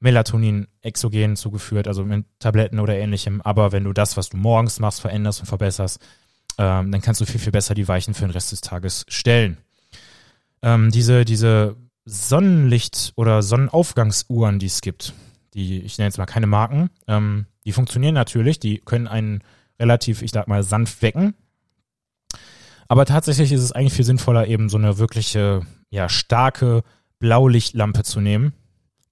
[0.00, 3.42] Melatonin, Exogen zugeführt, also mit Tabletten oder ähnlichem.
[3.42, 6.00] Aber wenn du das, was du morgens machst, veränderst und verbesserst,
[6.56, 9.58] ähm, dann kannst du viel, viel besser die Weichen für den Rest des Tages stellen.
[10.62, 11.76] Ähm, diese, diese
[12.06, 15.12] Sonnenlicht- oder Sonnenaufgangsuhren, die es gibt,
[15.52, 19.42] die, ich nenne jetzt mal keine Marken, ähm, die funktionieren natürlich, die können einen
[19.78, 21.34] relativ, ich sag mal, sanft wecken.
[22.88, 26.82] Aber tatsächlich ist es eigentlich viel sinnvoller, eben so eine wirkliche, ja, starke
[27.18, 28.52] Blaulichtlampe zu nehmen,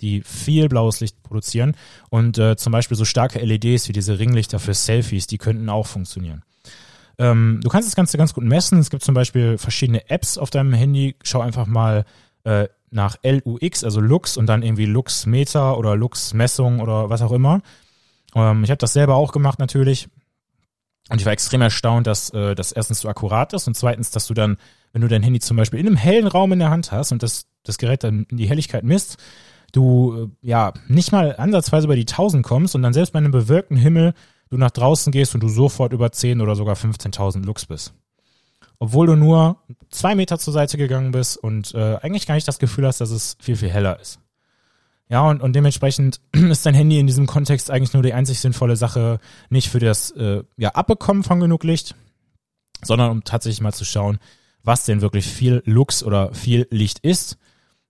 [0.01, 1.77] die viel blaues Licht produzieren.
[2.11, 5.87] Und äh, zum Beispiel so starke LEDs wie diese Ringlichter für Selfies, die könnten auch
[5.87, 6.43] funktionieren.
[7.19, 8.79] Ähm, du kannst das Ganze ganz gut messen.
[8.79, 11.17] Es gibt zum Beispiel verschiedene Apps auf deinem Handy.
[11.23, 12.05] Schau einfach mal
[12.45, 17.23] äh, nach LUX, also Lux und dann irgendwie Lux Meter oder Lux Messung oder was
[17.23, 17.61] auch immer.
[18.35, 20.09] Ähm, ich habe das selber auch gemacht natürlich.
[21.11, 24.27] Und ich war extrem erstaunt, dass äh, das erstens so akkurat ist und zweitens, dass
[24.27, 24.57] du dann,
[24.93, 27.23] wenn du dein Handy zum Beispiel in einem hellen Raum in der Hand hast und
[27.23, 29.19] das, das Gerät dann in die Helligkeit misst,
[29.73, 33.33] du äh, ja nicht mal ansatzweise über die 1000 kommst und dann selbst bei einem
[33.33, 34.15] bewölkten Himmel
[34.51, 37.95] du nach draußen gehst und du sofort über 10 oder sogar 15.000 Lux bist.
[38.79, 39.59] Obwohl du nur
[39.91, 43.11] zwei Meter zur Seite gegangen bist und äh, eigentlich gar nicht das Gefühl hast, dass
[43.11, 44.21] es viel, viel heller ist.
[45.09, 48.77] Ja, und, und dementsprechend ist dein Handy in diesem Kontext eigentlich nur die einzig sinnvolle
[48.77, 51.95] Sache, nicht für das äh, ja, Abbekommen von genug Licht,
[52.83, 54.19] sondern um tatsächlich mal zu schauen,
[54.63, 57.39] was denn wirklich viel Lux oder viel Licht ist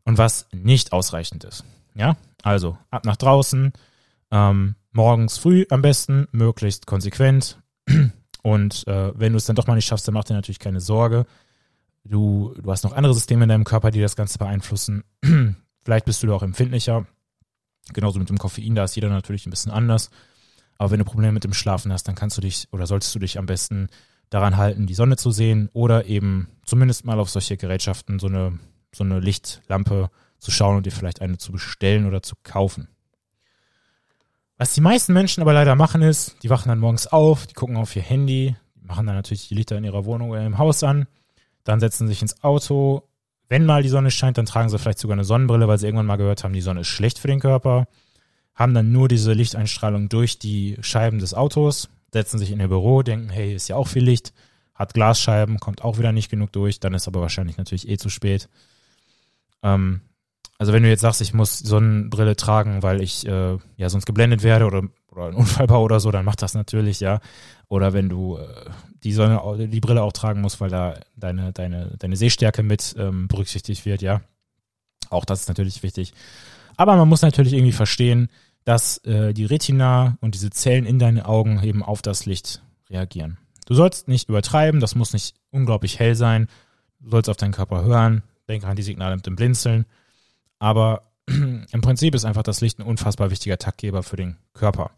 [0.05, 1.65] und was nicht ausreichend ist.
[1.95, 3.73] Ja, also ab nach draußen,
[4.31, 7.59] ähm, morgens früh am besten, möglichst konsequent.
[8.43, 10.81] Und äh, wenn du es dann doch mal nicht schaffst, dann mach dir natürlich keine
[10.81, 11.25] Sorge.
[12.05, 15.05] Du, du hast noch andere Systeme in deinem Körper, die das Ganze beeinflussen.
[15.85, 17.07] Vielleicht bist du da auch empfindlicher.
[17.93, 20.11] Genauso mit dem Koffein, da ist jeder natürlich ein bisschen anders.
[20.79, 23.19] Aber wenn du Probleme mit dem Schlafen hast, dann kannst du dich oder solltest du
[23.19, 23.89] dich am besten
[24.31, 28.59] daran halten, die Sonne zu sehen oder eben zumindest mal auf solche Gerätschaften so eine,
[28.93, 32.89] so eine Lichtlampe zu schauen und dir vielleicht eine zu bestellen oder zu kaufen.
[34.57, 37.77] Was die meisten Menschen aber leider machen ist, die wachen dann morgens auf, die gucken
[37.77, 41.07] auf ihr Handy, machen dann natürlich die Lichter in ihrer Wohnung oder im Haus an,
[41.65, 43.09] dann setzen sich ins Auto,
[43.55, 46.07] wenn mal die Sonne scheint, dann tragen sie vielleicht sogar eine Sonnenbrille, weil sie irgendwann
[46.07, 47.87] mal gehört haben, die Sonne ist schlecht für den Körper.
[48.53, 53.05] Haben dann nur diese Lichteinstrahlung durch die Scheiben des Autos, setzen sich in ihr Büro,
[53.05, 54.33] denken, hey, ist ja auch viel Licht,
[54.75, 58.09] hat Glasscheiben, kommt auch wieder nicht genug durch, dann ist aber wahrscheinlich natürlich eh zu
[58.09, 58.49] spät.
[59.63, 60.01] Ähm,
[60.59, 64.43] also wenn du jetzt sagst, ich muss Sonnenbrille tragen, weil ich äh, ja sonst geblendet
[64.43, 64.83] werde oder,
[65.13, 67.21] oder ein Unfall baue oder so, dann mach das natürlich, ja.
[67.75, 68.47] Oder wenn du äh,
[69.03, 73.27] die Sonne, die Brille auch tragen musst, weil da deine, deine, deine Sehstärke mit ähm,
[73.29, 74.21] berücksichtigt wird, ja.
[75.11, 76.15] Auch das ist natürlich wichtig.
[76.77, 78.29] Aber man muss natürlich irgendwie verstehen,
[78.65, 83.39] dass äh, die Retina und diese Zellen in deinen Augen eben auf das Licht reagieren.
[83.67, 86.49] Du sollst nicht übertreiben, das muss nicht unglaublich hell sein.
[87.01, 89.85] Du sollst auf deinen Körper hören, denke an die Signale mit dem Blinzeln
[90.65, 94.93] aber im Prinzip ist einfach das Licht ein unfassbar wichtiger Taktgeber für den Körper.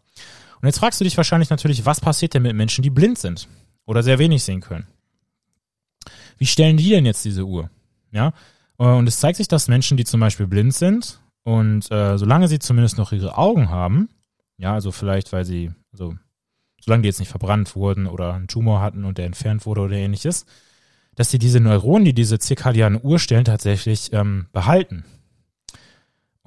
[0.61, 3.47] Und jetzt fragst du dich wahrscheinlich natürlich, was passiert denn mit Menschen, die blind sind
[3.85, 4.87] oder sehr wenig sehen können?
[6.37, 7.69] Wie stellen die denn jetzt diese Uhr?
[8.11, 8.33] Ja,
[8.77, 12.59] und es zeigt sich, dass Menschen, die zum Beispiel blind sind und äh, solange sie
[12.59, 14.09] zumindest noch ihre Augen haben,
[14.57, 16.15] ja, also vielleicht, weil sie, also
[16.79, 19.95] solange die jetzt nicht verbrannt wurden oder einen Tumor hatten und der entfernt wurde oder
[19.95, 20.45] ähnliches,
[21.15, 25.03] dass sie diese Neuronen, die diese zirkadiane Uhr stellen, tatsächlich ähm, behalten.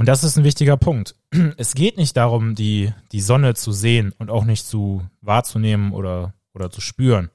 [0.00, 1.14] Und das ist ein wichtiger Punkt.
[1.58, 6.32] Es geht nicht darum, die, die Sonne zu sehen und auch nicht zu wahrzunehmen oder,
[6.54, 7.28] oder zu spüren.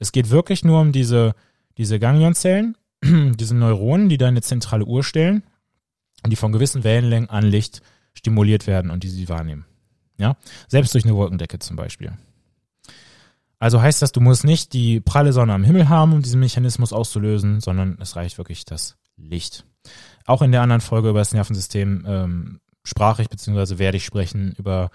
[0.00, 1.36] Es geht wirklich nur um diese,
[1.78, 5.44] diese Ganglionzellen, diese Neuronen, die deine zentrale Uhr stellen
[6.24, 7.80] und die von gewissen Wellenlängen an Licht
[8.12, 9.64] stimuliert werden und die sie wahrnehmen.
[10.18, 10.36] Ja,
[10.66, 12.12] selbst durch eine Wolkendecke zum Beispiel.
[13.60, 16.92] Also heißt das, du musst nicht die pralle Sonne am Himmel haben, um diesen Mechanismus
[16.92, 19.64] auszulösen, sondern es reicht wirklich das Licht.
[20.26, 24.54] Auch in der anderen Folge über das Nervensystem ähm, sprach ich, beziehungsweise werde ich sprechen
[24.58, 24.90] über,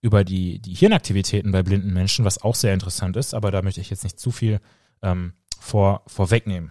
[0.00, 3.80] über die, die Hirnaktivitäten bei blinden Menschen, was auch sehr interessant ist, aber da möchte
[3.80, 4.60] ich jetzt nicht zu viel
[5.02, 6.70] ähm, vor, vorwegnehmen.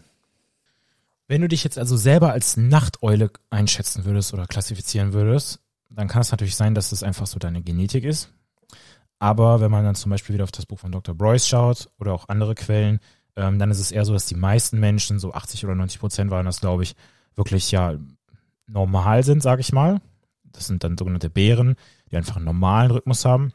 [1.28, 6.22] Wenn du dich jetzt also selber als Nachteule einschätzen würdest oder klassifizieren würdest, dann kann
[6.22, 8.32] es natürlich sein, dass das einfach so deine Genetik ist.
[9.20, 11.16] Aber wenn man dann zum Beispiel wieder auf das Buch von Dr.
[11.16, 13.00] Broyce schaut oder auch andere Quellen,
[13.36, 16.32] ähm, dann ist es eher so, dass die meisten Menschen, so 80 oder 90 Prozent
[16.32, 16.96] waren das, glaube ich,
[17.38, 17.96] wirklich ja
[18.68, 20.02] normal sind, sage ich mal.
[20.44, 21.76] Das sind dann sogenannte Bären,
[22.12, 23.54] die einfach einen normalen Rhythmus haben.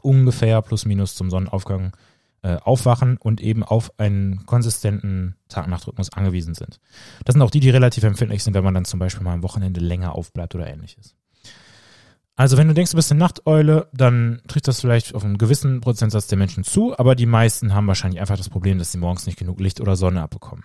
[0.00, 1.92] Ungefähr plus minus zum Sonnenaufgang
[2.42, 6.78] äh, aufwachen und eben auf einen konsistenten Tag-Nacht-Rhythmus angewiesen sind.
[7.24, 9.42] Das sind auch die, die relativ empfindlich sind, wenn man dann zum Beispiel mal am
[9.42, 11.16] Wochenende länger aufbleibt oder ähnliches.
[12.36, 15.80] Also wenn du denkst, du bist eine Nachteule, dann trifft das vielleicht auf einen gewissen
[15.80, 19.24] Prozentsatz der Menschen zu, aber die meisten haben wahrscheinlich einfach das Problem, dass sie morgens
[19.24, 20.64] nicht genug Licht oder Sonne abbekommen,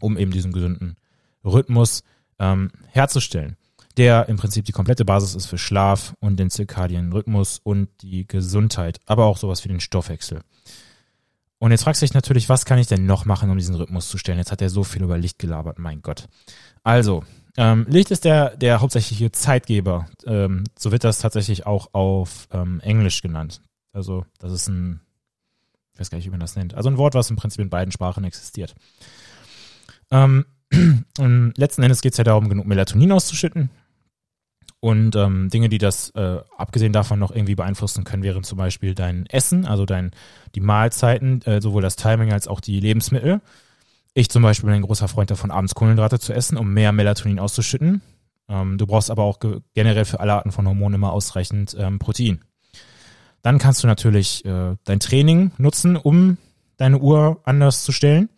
[0.00, 0.96] um eben diesen gesunden
[1.44, 2.02] Rhythmus
[2.38, 3.56] ähm, herzustellen,
[3.96, 8.26] der im Prinzip die komplette Basis ist für Schlaf und den zirkadienen Rhythmus und die
[8.26, 10.40] Gesundheit, aber auch sowas wie den Stoffwechsel.
[11.58, 14.08] Und jetzt fragst du dich natürlich, was kann ich denn noch machen, um diesen Rhythmus
[14.10, 14.38] zu stellen?
[14.38, 16.28] Jetzt hat er so viel über Licht gelabert, mein Gott.
[16.82, 17.24] Also,
[17.56, 20.06] ähm, Licht ist der, der hauptsächliche Zeitgeber.
[20.26, 23.62] Ähm, so wird das tatsächlich auch auf ähm, Englisch genannt.
[23.94, 25.00] Also, das ist ein,
[25.94, 26.74] ich weiß gar nicht, wie man das nennt.
[26.74, 28.74] Also ein Wort, was im Prinzip in beiden Sprachen existiert.
[30.10, 30.46] Ähm,
[31.56, 33.70] letzten Endes geht es ja darum, genug Melatonin auszuschütten.
[34.80, 38.94] Und ähm, Dinge, die das äh, abgesehen davon noch irgendwie beeinflussen können, wären zum Beispiel
[38.94, 40.10] dein Essen, also dein,
[40.54, 43.40] die Mahlzeiten, äh, sowohl das Timing als auch die Lebensmittel.
[44.14, 47.38] Ich zum Beispiel bin ein großer Freund davon, abends Kohlenhydrate zu essen, um mehr Melatonin
[47.38, 48.02] auszuschütten.
[48.48, 49.40] Ähm, du brauchst aber auch
[49.74, 52.44] generell für alle Arten von Hormonen immer ausreichend ähm, Protein.
[53.42, 56.38] Dann kannst du natürlich äh, dein Training nutzen, um
[56.76, 58.28] deine Uhr anders zu stellen.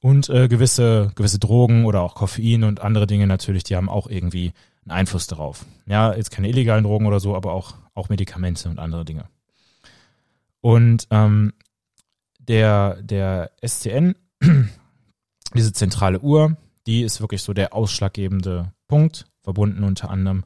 [0.00, 4.08] Und äh, gewisse, gewisse Drogen oder auch Koffein und andere Dinge natürlich, die haben auch
[4.08, 4.52] irgendwie
[4.84, 5.66] einen Einfluss darauf.
[5.86, 9.26] Ja, jetzt keine illegalen Drogen oder so, aber auch, auch Medikamente und andere Dinge.
[10.62, 11.52] Und ähm,
[12.38, 14.14] der, der SCN,
[15.54, 20.44] diese zentrale Uhr, die ist wirklich so der ausschlaggebende Punkt, verbunden unter anderem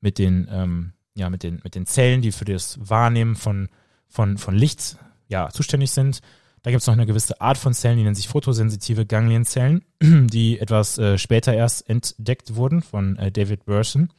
[0.00, 3.68] mit den, ähm, ja, mit den, mit den Zellen, die für das Wahrnehmen von,
[4.08, 4.96] von, von Licht
[5.28, 6.20] ja, zuständig sind.
[6.66, 10.58] Da gibt es noch eine gewisse Art von Zellen, die nennen sich photosensitive Ganglienzellen, die
[10.58, 14.10] etwas äh, später erst entdeckt wurden von äh, David Burson.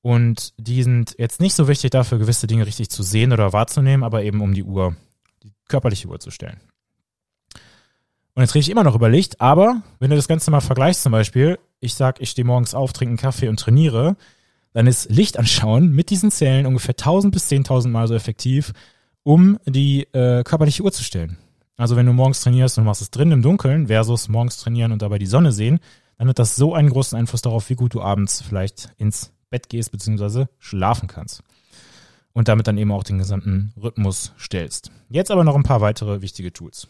[0.00, 4.02] Und die sind jetzt nicht so wichtig dafür, gewisse Dinge richtig zu sehen oder wahrzunehmen,
[4.02, 4.96] aber eben um die Uhr,
[5.44, 6.60] die körperliche Uhr zu stellen.
[8.34, 11.04] Und jetzt rede ich immer noch über Licht, aber wenn du das Ganze mal vergleichst
[11.04, 14.16] zum Beispiel, ich sag, ich stehe morgens auf, trinke einen Kaffee und trainiere,
[14.72, 18.72] dann ist Licht anschauen mit diesen Zellen ungefähr 1000 bis 10.000 Mal so effektiv,
[19.22, 21.38] um die äh, körperliche Uhr zu stellen.
[21.76, 25.02] Also wenn du morgens trainierst und machst es drin im Dunkeln versus morgens trainieren und
[25.02, 25.80] dabei die Sonne sehen,
[26.18, 29.68] dann hat das so einen großen Einfluss darauf, wie gut du abends vielleicht ins Bett
[29.68, 30.46] gehst bzw.
[30.58, 31.42] schlafen kannst.
[32.32, 34.90] Und damit dann eben auch den gesamten Rhythmus stellst.
[35.10, 36.88] Jetzt aber noch ein paar weitere wichtige Tools.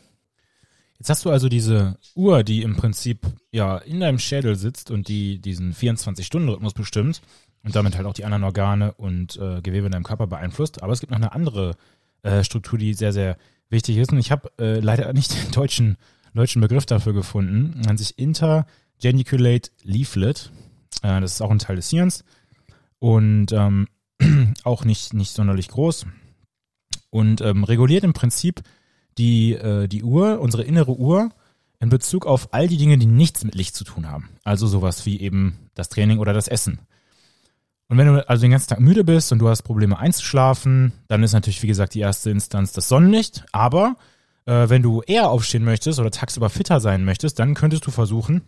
[0.98, 5.08] Jetzt hast du also diese Uhr, die im Prinzip ja in deinem Schädel sitzt und
[5.08, 7.22] die diesen 24-Stunden-Rhythmus bestimmt
[7.64, 10.80] und damit halt auch die anderen Organe und äh, Gewebe in deinem Körper beeinflusst.
[10.80, 11.74] Aber es gibt noch eine andere
[12.22, 13.36] äh, Struktur, die sehr, sehr
[13.72, 14.12] wichtig ist.
[14.12, 15.96] Und ich habe äh, leider nicht den deutschen,
[16.34, 17.80] deutschen Begriff dafür gefunden.
[17.84, 20.52] Nennt sich Intergeniculate Leaflet.
[21.02, 22.24] Äh, das ist auch ein Teil des Hirns
[23.02, 23.88] und ähm,
[24.62, 26.06] auch nicht, nicht sonderlich groß.
[27.10, 28.62] Und ähm, reguliert im Prinzip
[29.18, 31.30] die, äh, die Uhr, unsere innere Uhr,
[31.80, 34.28] in Bezug auf all die Dinge, die nichts mit Licht zu tun haben.
[34.44, 36.78] Also sowas wie eben das Training oder das Essen.
[37.92, 41.22] Und wenn du also den ganzen Tag müde bist und du hast Probleme einzuschlafen, dann
[41.22, 43.44] ist natürlich, wie gesagt, die erste Instanz das Sonnenlicht.
[43.52, 43.96] Aber
[44.46, 48.44] äh, wenn du eher aufstehen möchtest oder tagsüber fitter sein möchtest, dann könntest du versuchen,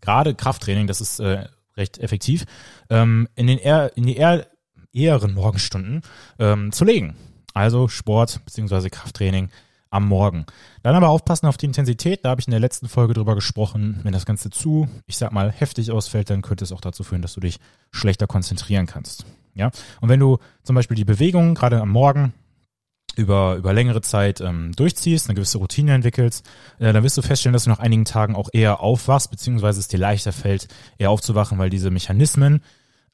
[0.00, 2.46] gerade Krafttraining, das ist äh, recht effektiv,
[2.88, 4.46] ähm, in, den eher, in die eher,
[4.94, 6.00] eheren Morgenstunden
[6.38, 7.14] ähm, zu legen.
[7.52, 8.88] Also Sport bzw.
[8.88, 9.50] Krafttraining
[9.92, 10.46] am Morgen.
[10.82, 12.24] Dann aber aufpassen auf die Intensität.
[12.24, 14.00] Da habe ich in der letzten Folge drüber gesprochen.
[14.02, 17.22] Wenn das Ganze zu, ich sag mal, heftig ausfällt, dann könnte es auch dazu führen,
[17.22, 17.58] dass du dich
[17.90, 19.26] schlechter konzentrieren kannst.
[19.54, 19.70] Ja.
[20.00, 22.32] Und wenn du zum Beispiel die Bewegung gerade am Morgen
[23.16, 27.52] über, über längere Zeit ähm, durchziehst, eine gewisse Routine entwickelst, äh, dann wirst du feststellen,
[27.52, 31.58] dass du nach einigen Tagen auch eher aufwachst, beziehungsweise es dir leichter fällt, eher aufzuwachen,
[31.58, 32.62] weil diese Mechanismen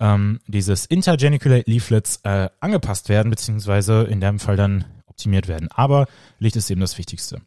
[0.01, 4.85] ähm, dieses Intergeniculate Leaflets äh, angepasst werden, beziehungsweise in dem Fall dann
[5.19, 5.69] optimiert werden.
[5.75, 6.07] Aber
[6.39, 7.41] Licht ist eben das Wichtigste.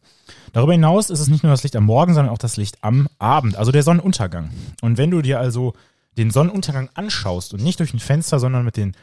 [0.52, 3.08] Darüber hinaus ist es nicht nur das Licht am Morgen, sondern auch das Licht am
[3.18, 4.50] Abend, also der Sonnenuntergang.
[4.82, 5.72] Und wenn du dir also
[6.18, 8.94] den Sonnenuntergang anschaust und nicht durch ein Fenster, sondern mit den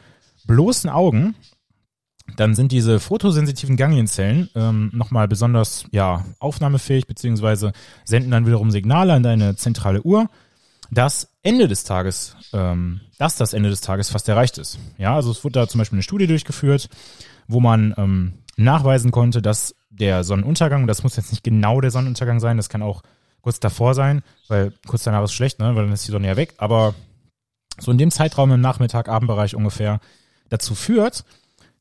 [0.46, 1.34] bloßen Augen,
[2.36, 7.72] dann sind diese photosensitiven Ganglienzellen ähm, nochmal besonders ja, aufnahmefähig, beziehungsweise
[8.04, 10.28] senden dann wiederum Signale an deine zentrale Uhr,
[10.92, 14.78] dass Ende des Tages, ähm, dass das Ende des Tages fast erreicht ist.
[14.96, 16.88] Ja, also es wurde da zum Beispiel eine Studie durchgeführt,
[17.48, 18.32] wo man ähm,
[18.64, 22.82] nachweisen konnte, dass der Sonnenuntergang, das muss jetzt nicht genau der Sonnenuntergang sein, das kann
[22.82, 23.02] auch
[23.40, 26.36] kurz davor sein, weil kurz danach ist schlecht, ne, weil dann ist die Sonne ja
[26.36, 26.94] weg, aber
[27.78, 30.00] so in dem Zeitraum im Nachmittag, Abendbereich ungefähr
[30.48, 31.24] dazu führt,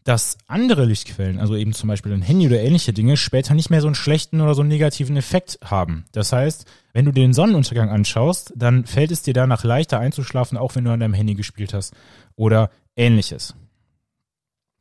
[0.04, 3.82] dass andere Lichtquellen, also eben zum Beispiel ein Handy oder ähnliche Dinge, später nicht mehr
[3.82, 6.06] so einen schlechten oder so einen negativen Effekt haben.
[6.14, 10.76] Das heißt, wenn du den Sonnenuntergang anschaust, dann fällt es dir danach leichter einzuschlafen, auch
[10.76, 11.94] wenn du an deinem Handy gespielt hast
[12.36, 13.56] oder ähnliches.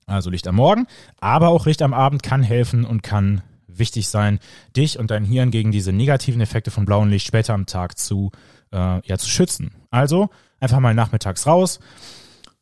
[0.09, 0.87] Also Licht am Morgen,
[1.21, 4.41] aber auch Licht am Abend kann helfen und kann wichtig sein,
[4.77, 8.33] dich und dein Hirn gegen diese negativen Effekte von blauem Licht später am Tag zu,
[8.73, 9.73] äh, ja, zu schützen.
[9.91, 10.31] Also
[10.61, 11.79] einfach mal nachmittags raus.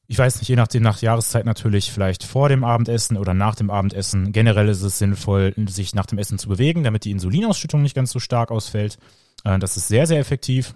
[0.09, 3.71] Ich weiß nicht, je nachdem, nach Jahreszeit natürlich, vielleicht vor dem Abendessen oder nach dem
[3.71, 4.33] Abendessen.
[4.33, 8.11] Generell ist es sinnvoll, sich nach dem Essen zu bewegen, damit die Insulinausschüttung nicht ganz
[8.11, 8.99] so stark ausfällt.
[9.45, 10.75] Äh, das ist sehr, sehr effektiv.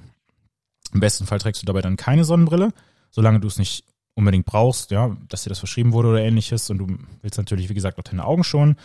[0.93, 2.73] Im besten Fall trägst du dabei dann keine Sonnenbrille,
[3.11, 6.71] solange du es nicht unbedingt brauchst, ja, dass dir das verschrieben wurde oder ähnliches.
[6.71, 6.87] Und du
[7.23, 8.77] willst natürlich, wie gesagt, auch deine Augen schonen.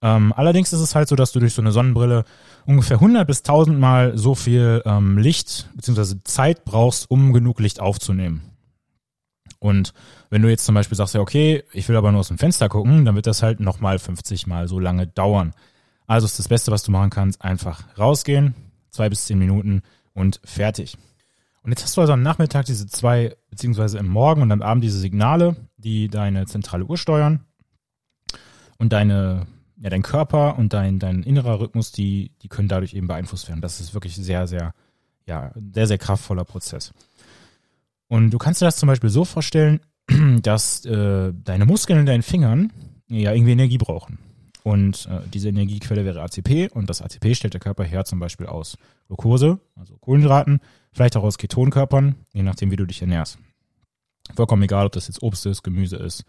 [0.00, 2.24] Ähm, allerdings ist es halt so, dass du durch so eine Sonnenbrille
[2.66, 6.16] ungefähr 100 bis 1000 Mal so viel ähm, Licht bzw.
[6.24, 8.42] Zeit brauchst, um genug Licht aufzunehmen.
[9.58, 9.92] Und
[10.30, 12.68] wenn du jetzt zum Beispiel sagst, ja, okay, ich will aber nur aus dem Fenster
[12.68, 15.52] gucken, dann wird das halt nochmal 50 Mal so lange dauern.
[16.06, 18.54] Also ist das Beste, was du machen kannst, einfach rausgehen,
[18.90, 19.82] zwei bis zehn Minuten
[20.14, 20.96] und fertig.
[21.62, 24.84] Und jetzt hast du also am Nachmittag diese zwei, beziehungsweise im Morgen und am Abend
[24.84, 27.40] diese Signale, die deine zentrale Uhr steuern
[28.78, 29.46] und deine
[29.80, 33.60] ja, dein Körper und dein, dein innerer Rhythmus, die, die können dadurch eben beeinflusst werden.
[33.60, 34.74] Das ist wirklich sehr, sehr,
[35.26, 36.92] ja, sehr, sehr kraftvoller Prozess.
[38.08, 39.80] Und du kannst dir das zum Beispiel so vorstellen,
[40.42, 42.72] dass äh, deine Muskeln in deinen Fingern
[43.08, 44.18] ja irgendwie Energie brauchen.
[44.64, 48.46] Und äh, diese Energiequelle wäre ACP und das ACP stellt der Körper her zum Beispiel
[48.46, 48.76] aus
[49.06, 50.60] Glucose, also Kohlenhydraten,
[50.98, 53.38] vielleicht auch aus Ketonkörpern, je nachdem, wie du dich ernährst.
[54.34, 56.24] Vollkommen egal, ob das jetzt Obst ist, Gemüse ist,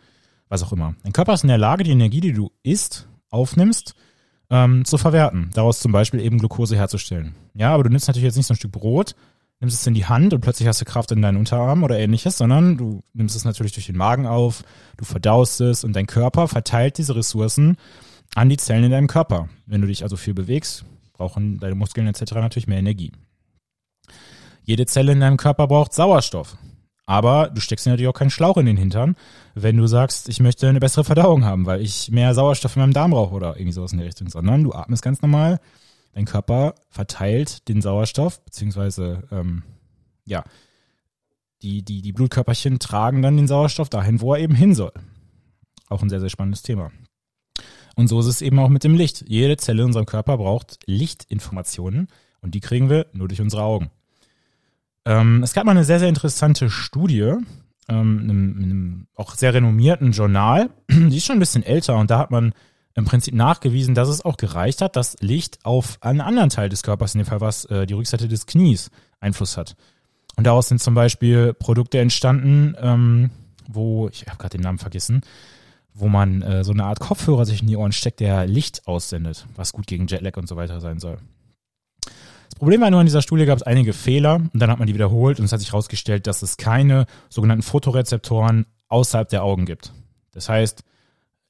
[0.48, 0.94] was auch immer.
[1.02, 3.96] Dein Körper ist in der Lage, die Energie, die du isst, aufnimmst,
[4.52, 5.50] ähm, zu verwerten.
[5.56, 7.34] Daraus zum Beispiel eben Glucose herzustellen.
[7.56, 9.16] Ja, aber du nimmst natürlich jetzt nicht so ein Stück Brot,
[9.60, 12.38] nimmst es in die Hand und plötzlich hast du Kraft in deinen Unterarm oder ähnliches,
[12.38, 14.64] sondern du nimmst es natürlich durch den Magen auf,
[14.98, 17.76] du verdaust es und dein Körper verteilt diese Ressourcen
[18.36, 19.50] an die Zellen in deinem Körper.
[19.66, 22.34] Wenn du dich also viel bewegst, brauchen deine Muskeln etc.
[22.36, 23.12] natürlich mehr Energie.
[24.64, 26.58] Jede Zelle in deinem Körper braucht Sauerstoff.
[27.06, 29.16] Aber du steckst dir natürlich auch keinen Schlauch in den Hintern,
[29.56, 32.94] wenn du sagst, ich möchte eine bessere Verdauung haben, weil ich mehr Sauerstoff in meinem
[32.94, 35.60] Darm brauche oder irgendwie sowas in der Richtung, sondern du atmest ganz normal.
[36.14, 39.64] Dein Körper verteilt den Sauerstoff, beziehungsweise ähm,
[40.26, 40.44] ja,
[41.64, 44.94] die, die, die Blutkörperchen tragen dann den Sauerstoff dahin, wo er eben hin soll.
[45.90, 46.92] Auch ein sehr, sehr spannendes Thema.
[47.96, 49.26] Und so ist es eben auch mit dem Licht.
[49.28, 52.08] Jede Zelle in unserem Körper braucht Lichtinformationen
[52.42, 53.90] und die kriegen wir nur durch unsere Augen.
[55.06, 57.34] Ähm, es gab mal eine sehr, sehr interessante Studie,
[57.88, 60.70] ähm, in einem, in einem auch sehr renommierten Journal.
[60.90, 62.54] Die ist schon ein bisschen älter und da hat man
[62.96, 66.84] im Prinzip nachgewiesen, dass es auch gereicht hat, dass Licht auf einen anderen Teil des
[66.84, 69.76] Körpers, in dem Fall was äh, die Rückseite des Knies, Einfluss hat.
[70.36, 73.30] Und daraus sind zum Beispiel Produkte entstanden, ähm,
[73.68, 75.22] wo, ich habe gerade den Namen vergessen,
[75.94, 79.46] wo man äh, so eine Art Kopfhörer sich in die Ohren steckt, der Licht aussendet,
[79.56, 81.18] was gut gegen Jetlag und so weiter sein soll.
[82.60, 84.94] Problem war nur, in dieser Studie gab es einige Fehler und dann hat man die
[84.94, 89.94] wiederholt und es hat sich herausgestellt, dass es keine sogenannten Fotorezeptoren außerhalb der Augen gibt.
[90.34, 90.84] Das heißt,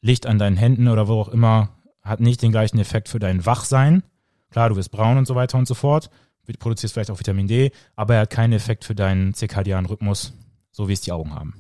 [0.01, 1.69] Licht an deinen Händen oder wo auch immer
[2.03, 4.03] hat nicht den gleichen Effekt für dein Wachsein.
[4.51, 6.11] Klar, du wirst braun und so weiter und so fort.
[6.45, 10.33] Du produzierst vielleicht auch Vitamin D, aber er hat keinen Effekt für deinen zirkadianen Rhythmus,
[10.71, 11.55] so wie es die Augen haben.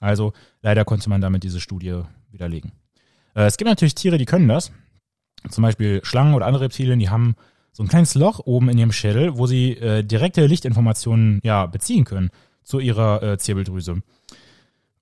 [0.00, 0.32] Also
[0.62, 2.00] leider konnte man damit diese Studie
[2.30, 2.72] widerlegen.
[3.34, 4.72] Äh, es gibt natürlich Tiere, die können das.
[5.50, 7.36] Zum Beispiel Schlangen oder andere Reptilien, die haben
[7.74, 12.04] so ein kleines Loch oben in ihrem Schädel, wo sie äh, direkte Lichtinformationen ja beziehen
[12.04, 12.30] können
[12.62, 14.00] zu ihrer äh, Zirbeldrüse.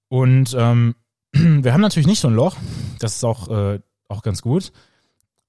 [0.08, 0.94] Und ähm,
[1.32, 2.56] wir haben natürlich nicht so ein Loch,
[2.98, 4.72] das ist auch, äh, auch ganz gut.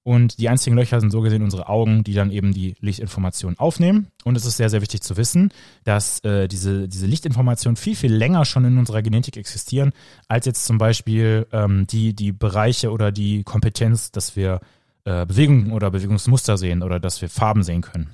[0.02, 4.08] Und die einzigen Löcher sind so gesehen unsere Augen, die dann eben die Lichtinformationen aufnehmen.
[4.22, 5.50] Und es ist sehr, sehr wichtig zu wissen,
[5.84, 9.92] dass äh, diese, diese Lichtinformationen viel, viel länger schon in unserer Genetik existieren,
[10.28, 14.60] als jetzt zum Beispiel ähm, die, die Bereiche oder die Kompetenz, dass wir
[15.04, 18.10] äh, Bewegungen oder Bewegungsmuster sehen oder dass wir Farben sehen können.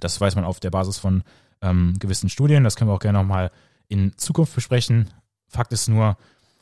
[0.00, 1.22] Das weiß man auf der Basis von
[1.60, 2.64] ähm, gewissen Studien.
[2.64, 3.50] Das können wir auch gerne nochmal
[3.88, 5.10] in Zukunft besprechen.
[5.48, 6.16] Fakt ist nur,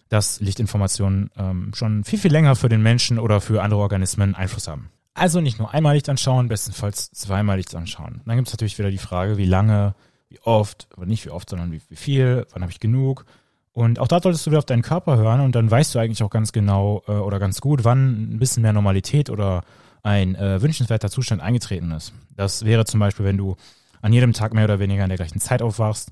[0.08, 4.68] dass Lichtinformationen ähm, schon viel, viel länger für den Menschen oder für andere Organismen Einfluss
[4.68, 4.90] haben.
[5.14, 8.22] Also nicht nur einmal Licht anschauen, bestenfalls zweimal Licht anschauen.
[8.26, 9.94] Dann gibt es natürlich wieder die Frage, wie lange,
[10.28, 13.24] wie oft, aber nicht wie oft, sondern wie, wie viel, wann habe ich genug
[13.72, 16.22] und auch da solltest du wieder auf deinen Körper hören und dann weißt du eigentlich
[16.22, 19.62] auch ganz genau äh, oder ganz gut, wann ein bisschen mehr Normalität oder
[20.02, 22.12] ein äh, wünschenswerter Zustand eingetreten ist.
[22.36, 23.56] Das wäre zum Beispiel, wenn du
[24.02, 26.10] an jedem Tag mehr oder weniger in der gleichen Zeit aufwachst,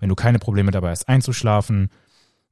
[0.00, 1.90] wenn du keine Probleme dabei hast einzuschlafen.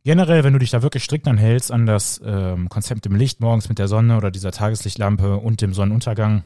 [0.05, 3.69] Generell, wenn du dich da wirklich strikt anhältst an das ähm, Konzept im Licht morgens
[3.69, 6.43] mit der Sonne oder dieser Tageslichtlampe und dem Sonnenuntergang,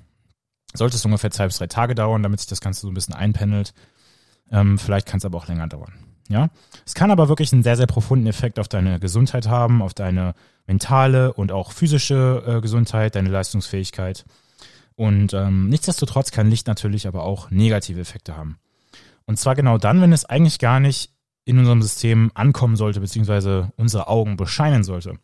[0.75, 3.15] sollte es ungefähr zwei bis drei Tage dauern, damit sich das Ganze so ein bisschen
[3.15, 3.73] einpendelt.
[4.53, 5.95] Ähm, vielleicht kann es aber auch länger dauern.
[6.29, 6.49] Ja,
[6.85, 10.35] es kann aber wirklich einen sehr, sehr profunden Effekt auf deine Gesundheit haben, auf deine
[10.66, 14.24] mentale und auch physische äh, Gesundheit, deine Leistungsfähigkeit.
[14.97, 18.59] Und ähm, nichtsdestotrotz kann Licht natürlich aber auch negative Effekte haben.
[19.27, 21.12] Und zwar genau dann, wenn es eigentlich gar nicht
[21.45, 25.18] in unserem System ankommen sollte, beziehungsweise unsere Augen bescheinen sollte.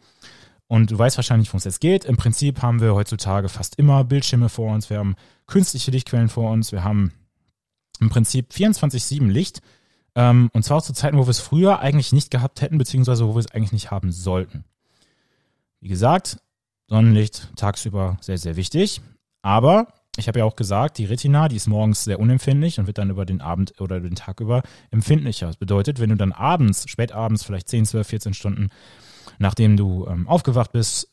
[0.69, 2.05] Und du weißt wahrscheinlich, worum es jetzt geht.
[2.05, 6.51] Im Prinzip haben wir heutzutage fast immer Bildschirme vor uns, wir haben künstliche Lichtquellen vor
[6.51, 7.13] uns, wir haben
[8.01, 9.61] im Prinzip 24-7 Licht.
[10.15, 13.27] Ähm, und zwar auch zu Zeiten, wo wir es früher eigentlich nicht gehabt hätten, beziehungsweise
[13.27, 14.65] wo wir es eigentlich nicht haben sollten.
[15.81, 16.39] Wie gesagt,
[16.89, 19.01] Sonnenlicht tagsüber sehr, sehr wichtig.
[19.41, 22.99] Aber ich habe ja auch gesagt, die Retina, die ist morgens sehr unempfindlich und wird
[22.99, 25.47] dann über den Abend oder den Tag über empfindlicher.
[25.47, 28.69] Das bedeutet, wenn du dann abends, spätabends, vielleicht 10, 12, 14 Stunden,
[29.39, 31.09] nachdem du ähm, aufgewacht bist,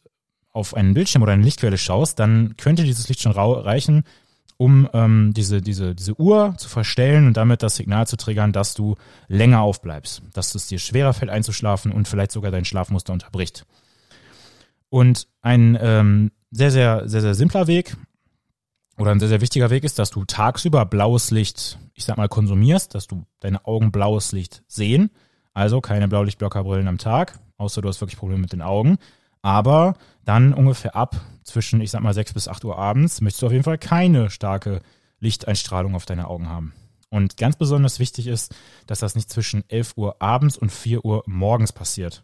[0.52, 4.04] auf einen Bildschirm oder eine Lichtquelle schaust, dann könnte dieses Licht schon reichen,
[4.62, 8.74] um ähm, diese, diese, diese Uhr zu verstellen und damit das Signal zu triggern, dass
[8.74, 8.98] du
[9.30, 13.66] länger aufbleibst, dass es dir schwerer fällt einzuschlafen und vielleicht sogar dein Schlafmuster unterbricht.
[14.90, 17.96] Und ein ähm, sehr, sehr, sehr, sehr simpler Weg
[18.98, 22.28] oder ein sehr, sehr wichtiger Weg ist, dass du tagsüber blaues Licht, ich sag mal,
[22.28, 25.10] konsumierst, dass du deine Augen blaues Licht sehen.
[25.54, 28.98] Also keine Blaulichtblockerbrillen am Tag, außer du hast wirklich Probleme mit den Augen.
[29.42, 33.48] Aber dann ungefähr ab zwischen, ich sag mal, 6 bis 8 Uhr abends möchtest du
[33.48, 34.82] auf jeden Fall keine starke
[35.20, 36.74] Lichteinstrahlung auf deine Augen haben.
[37.10, 38.54] Und ganz besonders wichtig ist,
[38.86, 42.24] dass das nicht zwischen 11 Uhr abends und 4 Uhr morgens passiert.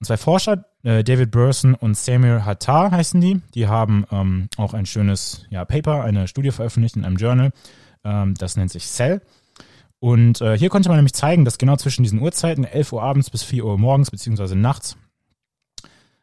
[0.00, 4.74] Und zwei Forscher, äh, David Burson und Samuel Hattar heißen die, die haben ähm, auch
[4.74, 7.52] ein schönes ja, Paper, eine Studie veröffentlicht in einem Journal,
[8.04, 9.22] ähm, das nennt sich Cell.
[10.00, 13.30] Und äh, hier konnte man nämlich zeigen, dass genau zwischen diesen Uhrzeiten, 11 Uhr abends
[13.30, 14.96] bis 4 Uhr morgens, beziehungsweise nachts,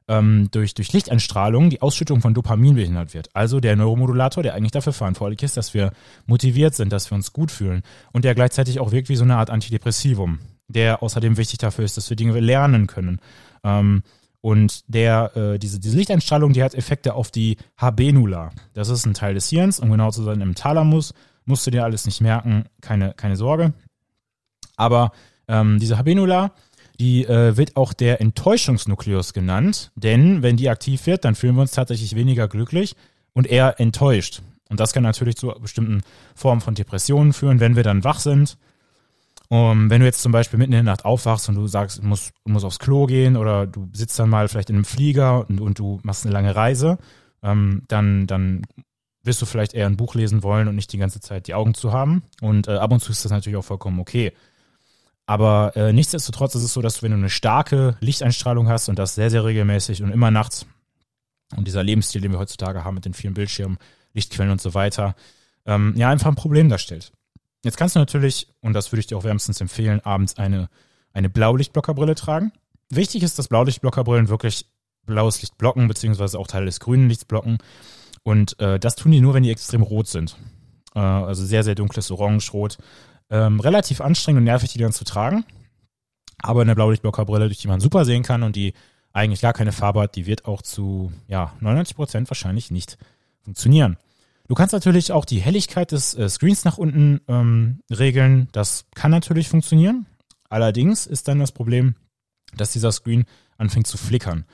[0.08, 3.30] ähm, durch, durch Lichteinstrahlung die Ausschüttung von Dopamin behindert wird.
[3.34, 5.92] Also der Neuromodulator, der eigentlich dafür verantwortlich ist, dass wir
[6.26, 7.82] motiviert sind, dass wir uns gut fühlen
[8.12, 11.98] und der gleichzeitig auch wirkt wie so eine Art Antidepressivum, der außerdem wichtig dafür ist,
[11.98, 13.20] dass wir Dinge lernen können
[13.64, 14.04] ähm,
[14.46, 18.52] und der, äh, diese, diese Lichteinstrahlung, die hat Effekte auf die Habenula.
[18.76, 21.16] Das ist ein Teil des Hirns, um genau zu sein, im Thalamus.
[21.46, 23.74] Musst du dir alles nicht merken, keine, keine Sorge.
[24.76, 25.14] Aber
[25.48, 26.52] ähm, diese Habenula,
[27.00, 31.62] die äh, wird auch der Enttäuschungsnukleus genannt, denn wenn die aktiv wird, dann fühlen wir
[31.62, 32.96] uns tatsächlich weniger glücklich
[33.34, 34.42] und eher enttäuscht.
[34.70, 36.02] Und das kann natürlich zu bestimmten
[36.34, 38.58] Formen von Depressionen führen, wenn wir dann wach sind
[39.50, 42.04] um, wenn du jetzt zum Beispiel mitten in der Nacht aufwachst und du sagst, du
[42.04, 45.48] musst, du musst aufs Klo gehen oder du sitzt dann mal vielleicht in einem Flieger
[45.48, 46.98] und, und du machst eine lange Reise,
[47.44, 48.64] ähm, dann, dann
[49.24, 51.74] wirst du vielleicht eher ein Buch lesen wollen und nicht die ganze Zeit die Augen
[51.74, 52.24] zu haben.
[52.42, 54.34] Und äh, ab und zu ist das natürlich auch vollkommen okay.
[55.26, 59.00] Aber äh, nichtsdestotrotz ist es so, dass du, wenn du eine starke Lichteinstrahlung hast und
[59.00, 60.66] das sehr, sehr regelmäßig und immer nachts
[61.56, 63.78] und dieser Lebensstil, den wir heutzutage haben mit den vielen Bildschirmen,
[64.14, 65.16] Lichtquellen und so weiter,
[65.66, 67.12] ähm, ja, einfach ein Problem darstellt.
[67.64, 70.70] Jetzt kannst du natürlich, und das würde ich dir auch wärmstens empfehlen, abends eine,
[71.14, 72.52] eine Blaulichtblockerbrille tragen.
[72.90, 74.68] Wichtig ist, dass Blaulichtblockerbrillen wirklich
[75.06, 77.58] blaues Licht blocken, beziehungsweise auch Teile des grünen Lichts blocken.
[78.24, 80.38] Und äh, das tun die nur, wenn die extrem rot sind.
[80.94, 82.78] Äh, also sehr, sehr dunkles Orange-Rot.
[83.30, 85.46] Ähm, relativ anstrengend und nervig, die dann zu tragen.
[86.42, 88.74] Aber eine Blaulichtblockerbrille, durch die man super sehen kann und die
[89.14, 92.98] eigentlich gar keine Farbe hat, die wird auch zu ja, 99 Prozent wahrscheinlich nicht
[93.42, 93.98] funktionieren.
[94.48, 98.48] Du kannst natürlich auch die Helligkeit des äh, Screens nach unten ähm, regeln.
[98.52, 100.06] Das kann natürlich funktionieren.
[100.50, 101.96] Allerdings ist dann das Problem,
[102.56, 103.26] dass dieser Screen
[103.58, 104.46] anfängt zu flickern.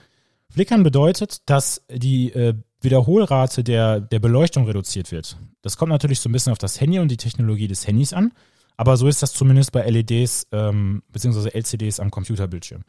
[0.49, 5.37] Flickern bedeutet, dass die äh, Wiederholrate der, der Beleuchtung reduziert wird.
[5.61, 8.31] Das kommt natürlich so ein bisschen auf das Handy und die Technologie des Handys an,
[8.81, 11.49] aber so ist das zumindest bei LEDs ähm, bzw.
[11.49, 12.81] LCDs am Computerbildschirm.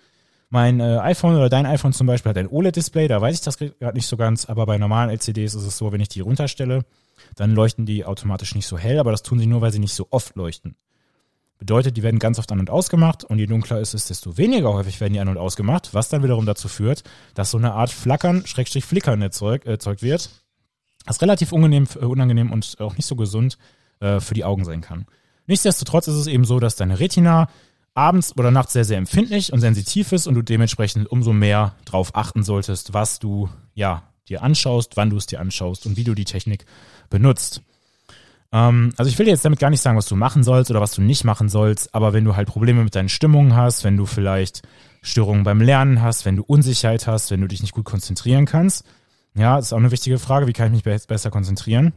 [0.48, 3.58] Mein äh, iPhone oder dein iPhone zum Beispiel hat ein OLED-Display, da weiß ich das
[3.58, 6.86] gerade nicht so ganz, aber bei normalen LCDs ist es so, wenn ich die runterstelle,
[7.36, 9.92] dann leuchten die automatisch nicht so hell, aber das tun sie nur, weil sie nicht
[9.92, 10.76] so oft leuchten.
[11.58, 14.72] Bedeutet, die werden ganz oft an und ausgemacht und je dunkler ist es, desto weniger
[14.72, 17.02] häufig werden die an und ausgemacht, was dann wiederum dazu führt,
[17.34, 20.30] dass so eine Art Flackern, Schrägstrich Flickern erzeugt, erzeugt wird,
[21.04, 23.58] was relativ unangenehm, äh, unangenehm und auch nicht so gesund
[24.00, 25.04] äh, für die Augen sein kann.
[25.46, 27.48] Nichtsdestotrotz ist es eben so, dass deine Retina
[27.94, 32.14] abends oder nachts sehr, sehr empfindlich und sensitiv ist und du dementsprechend umso mehr darauf
[32.14, 36.14] achten solltest, was du ja dir anschaust, wann du es dir anschaust und wie du
[36.14, 36.64] die Technik
[37.10, 37.62] benutzt.
[38.52, 40.80] Ähm, also ich will dir jetzt damit gar nicht sagen, was du machen sollst oder
[40.80, 43.96] was du nicht machen sollst, aber wenn du halt Probleme mit deinen Stimmungen hast, wenn
[43.96, 44.62] du vielleicht
[45.02, 48.84] Störungen beim Lernen hast, wenn du Unsicherheit hast, wenn du dich nicht gut konzentrieren kannst,
[49.34, 51.92] ja, ist auch eine wichtige Frage, wie kann ich mich besser konzentrieren?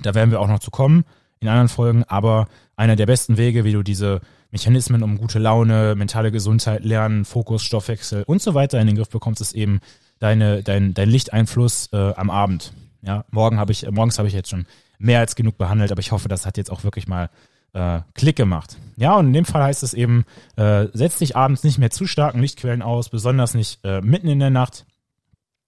[0.00, 1.04] Da werden wir auch noch zu kommen
[1.44, 4.20] in anderen Folgen, aber einer der besten Wege, wie du diese
[4.50, 9.10] Mechanismen um gute Laune, mentale Gesundheit, Lernen, Fokus, Stoffwechsel und so weiter in den Griff
[9.10, 9.80] bekommst, ist eben
[10.18, 12.72] deine, dein, dein Lichteinfluss äh, am Abend.
[13.02, 14.66] Ja, morgen habe ich, morgens habe ich jetzt schon
[14.98, 17.30] mehr als genug behandelt, aber ich hoffe, das hat jetzt auch wirklich mal
[17.74, 18.76] äh, Klick gemacht.
[18.96, 20.24] Ja, und in dem Fall heißt es eben,
[20.56, 24.38] äh, setz dich abends nicht mehr zu starken Lichtquellen aus, besonders nicht äh, mitten in
[24.38, 24.86] der Nacht.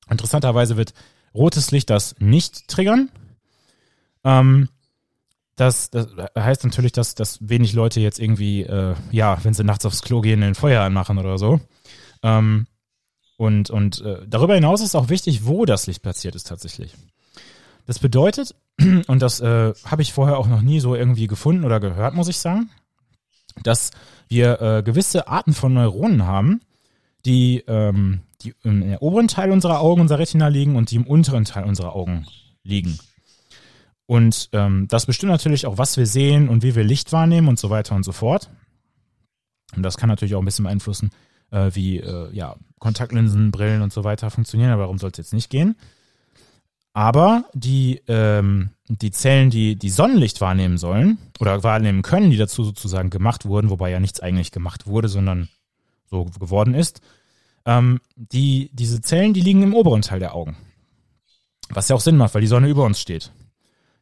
[0.08, 0.94] Interessanterweise wird
[1.34, 3.10] rotes Licht das nicht triggern.
[4.24, 4.68] Ähm,
[5.56, 9.86] das, das heißt natürlich, dass, dass wenig Leute jetzt irgendwie, äh, ja, wenn sie nachts
[9.86, 11.60] aufs Klo gehen, ein Feuer anmachen oder so.
[12.22, 12.66] Ähm,
[13.38, 16.94] und und äh, darüber hinaus ist auch wichtig, wo das Licht platziert ist tatsächlich.
[17.86, 18.54] Das bedeutet,
[19.06, 22.28] und das äh, habe ich vorher auch noch nie so irgendwie gefunden oder gehört, muss
[22.28, 22.70] ich sagen,
[23.62, 23.90] dass
[24.28, 26.60] wir äh, gewisse Arten von Neuronen haben,
[27.24, 31.44] die, ähm, die im oberen Teil unserer Augen, unserer Retina liegen und die im unteren
[31.44, 32.26] Teil unserer Augen
[32.62, 32.98] liegen.
[34.06, 37.58] Und ähm, das bestimmt natürlich auch, was wir sehen und wie wir Licht wahrnehmen und
[37.58, 38.50] so weiter und so fort.
[39.74, 41.10] Und das kann natürlich auch ein bisschen beeinflussen,
[41.50, 45.32] äh, wie äh, ja, Kontaktlinsen, Brillen und so weiter funktionieren, aber darum soll es jetzt
[45.32, 45.76] nicht gehen.
[46.92, 52.64] Aber die, ähm, die Zellen, die die Sonnenlicht wahrnehmen sollen oder wahrnehmen können, die dazu
[52.64, 55.48] sozusagen gemacht wurden, wobei ja nichts eigentlich gemacht wurde, sondern
[56.08, 57.02] so geworden ist,
[57.66, 60.56] ähm, die, diese Zellen, die liegen im oberen Teil der Augen.
[61.68, 63.32] Was ja auch Sinn macht, weil die Sonne über uns steht.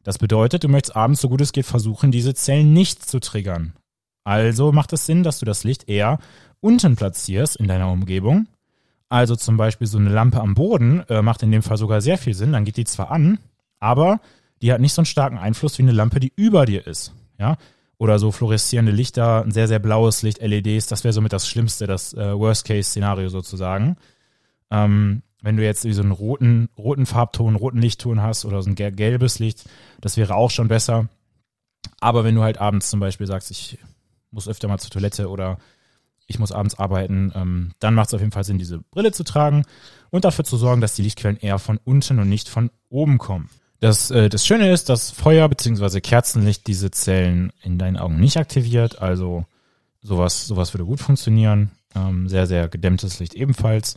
[0.05, 3.73] Das bedeutet, du möchtest abends, so gut es geht, versuchen, diese Zellen nicht zu triggern.
[4.23, 6.19] Also macht es Sinn, dass du das Licht eher
[6.61, 8.47] unten platzierst in deiner Umgebung
[9.09, 12.17] also zum Beispiel so eine Lampe am Boden äh, macht in dem Fall sogar sehr
[12.17, 12.53] viel Sinn.
[12.53, 13.39] Dann geht die zwar an,
[13.79, 14.19] aber
[14.61, 17.13] die hat nicht so einen starken Einfluss wie eine Lampe, die über dir ist.
[17.37, 17.57] Ja,
[17.97, 21.87] oder so fluoreszierende Lichter, ein sehr, sehr blaues Licht, LEDs, das wäre somit das Schlimmste,
[21.87, 23.95] das äh, Worst-Case-Szenario sozusagen.
[24.71, 28.75] Ähm, wenn du jetzt so einen roten, roten Farbton, roten Lichtton hast oder so ein
[28.75, 29.69] gelbes Licht,
[30.01, 31.07] das wäre auch schon besser.
[31.99, 33.77] Aber wenn du halt abends zum Beispiel sagst, ich
[34.31, 35.59] muss öfter mal zur Toilette oder
[36.25, 39.23] ich muss abends arbeiten, ähm, dann macht es auf jeden Fall Sinn, diese Brille zu
[39.23, 39.65] tragen
[40.09, 43.49] und dafür zu sorgen, dass die Lichtquellen eher von unten und nicht von oben kommen.
[43.79, 46.01] Das, äh, das Schöne ist, dass Feuer bzw.
[46.01, 49.45] Kerzenlicht diese Zellen in deinen Augen nicht aktiviert, also
[50.01, 51.69] sowas, sowas würde gut funktionieren.
[51.93, 53.95] Ähm, sehr, sehr gedämmtes Licht ebenfalls.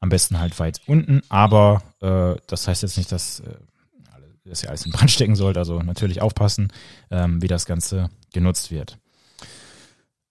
[0.00, 3.54] Am besten halt weit unten, aber äh, das heißt jetzt nicht, dass äh,
[4.44, 6.72] das ja alles in Brand stecken sollte, also natürlich aufpassen,
[7.10, 8.98] ähm, wie das Ganze genutzt wird.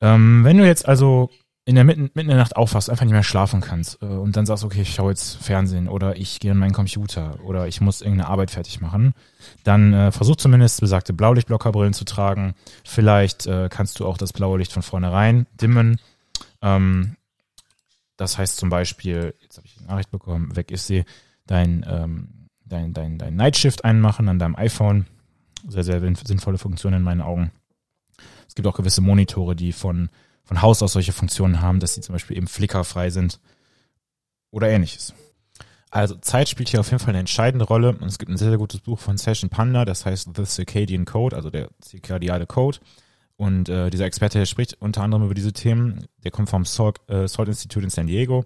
[0.01, 1.30] Ähm, wenn du jetzt also
[1.65, 4.36] in der mitten, mitten in der Nacht aufwachst, einfach nicht mehr schlafen kannst äh, und
[4.36, 7.80] dann sagst, okay, ich schaue jetzt Fernsehen oder ich gehe an meinen Computer oder ich
[7.80, 9.13] muss irgendeine Arbeit fertig machen,
[9.63, 12.55] dann äh, versuch zumindest besagte Blaulichtblockerbrillen zu tragen.
[12.84, 15.99] Vielleicht äh, kannst du auch das blaue Licht von vornherein dimmen.
[16.61, 17.15] Ähm,
[18.20, 21.05] das heißt zum Beispiel, jetzt habe ich die Nachricht bekommen, weg ist sie,
[21.47, 25.07] dein, ähm, dein, dein, dein Nightshift einmachen an deinem iPhone.
[25.65, 27.51] Sehr, sehr sinnvolle Funktion in meinen Augen.
[28.45, 30.09] Es gibt auch gewisse Monitore, die von,
[30.43, 33.39] von Haus aus solche Funktionen haben, dass sie zum Beispiel eben flickerfrei sind
[34.51, 35.13] oder ähnliches.
[35.89, 38.49] Also Zeit spielt hier auf jeden Fall eine entscheidende Rolle und es gibt ein sehr,
[38.49, 42.80] sehr gutes Buch von Session Panda, das heißt The Circadian Code, also der zirkadiale Code.
[43.39, 46.07] Und äh, dieser Experte spricht unter anderem über diese Themen.
[46.25, 48.43] Der kommt vom Salt, äh, Salt Institute in San Diego.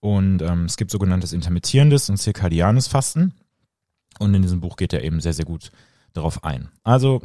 [0.00, 3.34] Und ähm, es gibt sogenanntes intermittierendes und zirkadianes Fasten.
[4.18, 5.70] Und in diesem Buch geht er eben sehr, sehr gut
[6.12, 6.70] darauf ein.
[6.82, 7.22] Also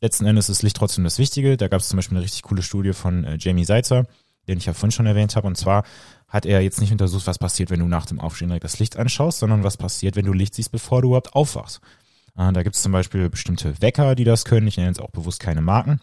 [0.00, 1.58] letzten Endes ist Licht trotzdem das Wichtige.
[1.58, 4.06] Da gab es zum Beispiel eine richtig coole Studie von äh, Jamie Seitzer,
[4.48, 5.46] den ich ja vorhin schon erwähnt habe.
[5.46, 5.84] Und zwar
[6.28, 8.96] hat er jetzt nicht untersucht, was passiert, wenn du nach dem Aufstehen direkt das Licht
[8.96, 11.82] anschaust, sondern was passiert, wenn du Licht siehst, bevor du überhaupt aufwachst.
[12.38, 14.66] Äh, da gibt es zum Beispiel bestimmte Wecker, die das können.
[14.66, 16.00] Ich nenne jetzt auch bewusst keine Marken.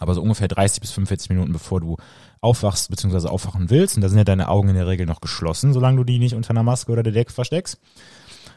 [0.00, 1.96] Aber so ungefähr 30 bis 45 Minuten bevor du
[2.40, 3.28] aufwachst bzw.
[3.28, 3.96] aufwachen willst.
[3.96, 6.34] Und da sind ja deine Augen in der Regel noch geschlossen, solange du die nicht
[6.34, 7.78] unter einer Maske oder der Decke versteckst.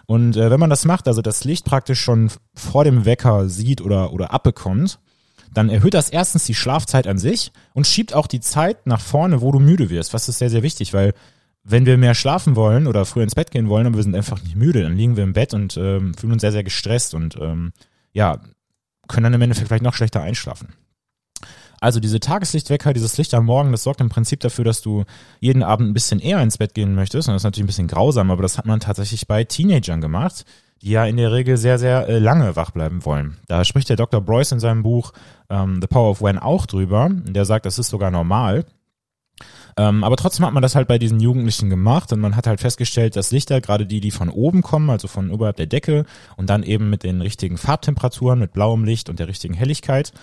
[0.06, 3.82] Und äh, wenn man das macht, also das Licht praktisch schon vor dem Wecker sieht
[3.82, 5.00] oder, oder abbekommt,
[5.54, 9.41] dann erhöht das erstens die Schlafzeit an sich und schiebt auch die Zeit nach vorne,
[9.41, 10.14] wo du müde wirst.
[10.14, 11.14] Was ist sehr, sehr wichtig, weil
[11.64, 14.41] wenn wir mehr schlafen wollen oder früher ins Bett gehen wollen, aber wir sind einfach
[14.44, 17.38] nicht müde, dann liegen wir im Bett und ähm, fühlen uns sehr, sehr gestresst und
[17.40, 17.72] ähm,
[18.11, 18.40] ja,
[19.07, 20.70] können dann im Endeffekt vielleicht noch schlechter einschlafen.
[21.84, 25.03] Also diese Tageslichtwecker, dieses Licht am Morgen, das sorgt im Prinzip dafür, dass du
[25.41, 27.27] jeden Abend ein bisschen eher ins Bett gehen möchtest.
[27.27, 30.45] Und das ist natürlich ein bisschen grausam, aber das hat man tatsächlich bei Teenagern gemacht,
[30.81, 33.35] die ja in der Regel sehr, sehr äh, lange wach bleiben wollen.
[33.49, 34.22] Da spricht der Dr.
[34.22, 35.11] Bryce in seinem Buch
[35.49, 37.10] ähm, The Power of When auch drüber.
[37.11, 38.64] Der sagt, das ist sogar normal.
[39.76, 42.61] Ähm, aber trotzdem hat man das halt bei diesen Jugendlichen gemacht und man hat halt
[42.61, 46.05] festgestellt, dass Lichter, gerade die, die von oben kommen, also von oberhalb der Decke
[46.38, 50.14] und dann eben mit den richtigen Farbtemperaturen, mit blauem Licht und der richtigen Helligkeit,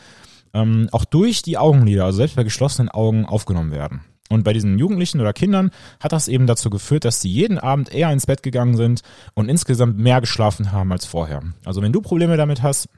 [0.54, 4.02] ähm, auch durch die Augenlider, also selbst bei geschlossenen Augen, aufgenommen werden.
[4.30, 7.92] Und bei diesen Jugendlichen oder Kindern hat das eben dazu geführt, dass sie jeden Abend
[7.92, 9.02] eher ins Bett gegangen sind
[9.34, 11.42] und insgesamt mehr geschlafen haben als vorher.
[11.64, 12.88] Also wenn du Probleme damit hast,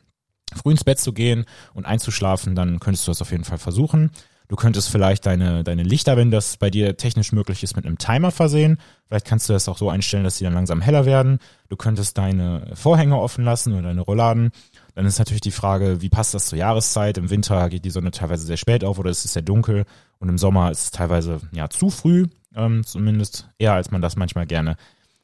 [0.55, 4.11] früh ins Bett zu gehen und einzuschlafen, dann könntest du das auf jeden Fall versuchen.
[4.49, 7.97] Du könntest vielleicht deine, deine Lichter, wenn das bei dir technisch möglich ist, mit einem
[7.97, 8.77] Timer versehen.
[9.09, 11.39] Vielleicht kannst du das auch so einstellen, dass sie dann langsam heller werden.
[11.71, 14.51] Du könntest deine Vorhänge offen lassen oder deine Rollladen.
[14.95, 17.19] Dann ist natürlich die Frage, wie passt das zur Jahreszeit?
[17.19, 19.85] Im Winter geht die Sonne teilweise sehr spät auf oder es ist sehr dunkel
[20.19, 24.17] und im Sommer ist es teilweise ja zu früh, ähm, zumindest eher als man das
[24.17, 24.77] manchmal gerne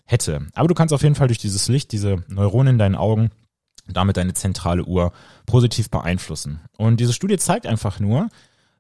[0.05, 0.47] hätte.
[0.55, 3.31] Aber du kannst auf jeden Fall durch dieses Licht, diese Neuronen in deinen Augen,
[3.87, 5.13] damit deine zentrale Uhr
[5.47, 6.61] positiv beeinflussen.
[6.77, 8.29] Und diese Studie zeigt einfach nur,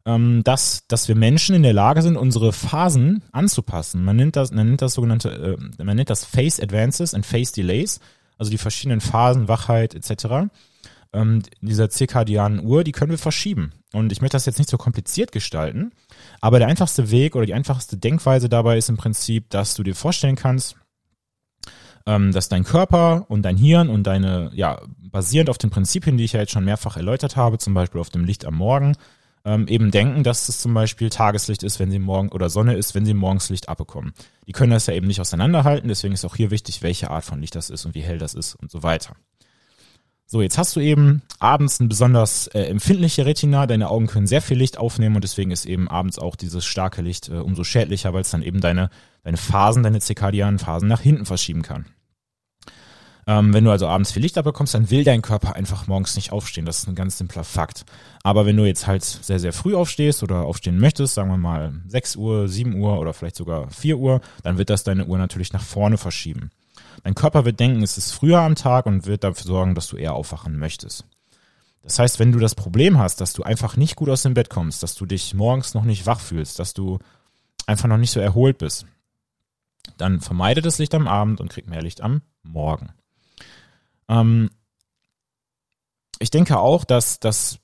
[0.06, 4.04] ähm, dass, dass wir Menschen in der Lage sind, unsere Phasen anzupassen.
[4.04, 7.52] Man nennt das, man nennt das sogenannte, äh, man nennt das Phase Advances and Phase
[7.52, 8.00] Delays,
[8.38, 10.50] also die verschiedenen Phasen, Wachheit etc.
[11.12, 13.72] Ähm, dieser zirkadianen Uhr, die können wir verschieben.
[13.92, 15.92] Und ich möchte das jetzt nicht so kompliziert gestalten,
[16.40, 19.94] aber der einfachste Weg oder die einfachste Denkweise dabei ist im Prinzip, dass du dir
[19.94, 20.76] vorstellen kannst,
[22.06, 24.80] ähm, dass dein Körper und dein Hirn und deine, ja,
[25.10, 28.10] basierend auf den Prinzipien, die ich ja jetzt schon mehrfach erläutert habe, zum Beispiel auf
[28.10, 28.94] dem Licht am Morgen,
[29.44, 32.94] ähm, eben denken, dass es zum Beispiel Tageslicht ist, wenn sie morgen oder Sonne ist,
[32.94, 34.12] wenn sie morgens Licht abbekommen.
[34.46, 37.40] Die können das ja eben nicht auseinanderhalten, deswegen ist auch hier wichtig, welche Art von
[37.40, 39.14] Licht das ist und wie hell das ist und so weiter.
[40.30, 44.42] So, jetzt hast du eben abends ein besonders äh, empfindliche Retina, deine Augen können sehr
[44.42, 48.12] viel Licht aufnehmen und deswegen ist eben abends auch dieses starke Licht äh, umso schädlicher,
[48.12, 48.90] weil es dann eben deine,
[49.22, 51.86] deine Phasen, deine zirkadianen Phasen nach hinten verschieben kann.
[53.26, 56.30] Ähm, wenn du also abends viel Licht abbekommst, dann will dein Körper einfach morgens nicht
[56.30, 56.66] aufstehen.
[56.66, 57.86] Das ist ein ganz simpler Fakt.
[58.22, 61.72] Aber wenn du jetzt halt sehr, sehr früh aufstehst oder aufstehen möchtest, sagen wir mal
[61.86, 65.54] 6 Uhr, 7 Uhr oder vielleicht sogar 4 Uhr, dann wird das deine Uhr natürlich
[65.54, 66.50] nach vorne verschieben.
[67.04, 69.96] Dein Körper wird denken, es ist früher am Tag und wird dafür sorgen, dass du
[69.96, 71.04] eher aufwachen möchtest.
[71.82, 74.50] Das heißt, wenn du das Problem hast, dass du einfach nicht gut aus dem Bett
[74.50, 76.98] kommst, dass du dich morgens noch nicht wach fühlst, dass du
[77.66, 78.86] einfach noch nicht so erholt bist,
[79.96, 82.90] dann vermeide das Licht am Abend und krieg mehr Licht am Morgen.
[84.08, 84.50] Ähm,
[86.18, 87.58] ich denke auch, dass, dass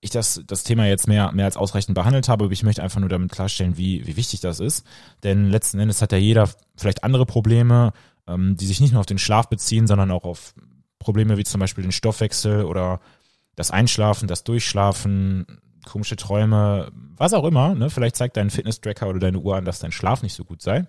[0.00, 3.00] ich das, das Thema jetzt mehr, mehr als ausreichend behandelt habe, aber ich möchte einfach
[3.00, 4.86] nur damit klarstellen, wie, wie wichtig das ist.
[5.24, 7.92] Denn letzten Endes hat ja jeder vielleicht andere Probleme,
[8.28, 10.54] ähm, die sich nicht nur auf den Schlaf beziehen, sondern auch auf
[10.98, 13.00] Probleme wie zum Beispiel den Stoffwechsel oder
[13.56, 15.46] das Einschlafen, das Durchschlafen,
[15.84, 17.74] komische Träume, was auch immer.
[17.74, 17.90] Ne?
[17.90, 20.86] Vielleicht zeigt dein Fitness-Tracker oder deine Uhr an, dass dein Schlaf nicht so gut sei.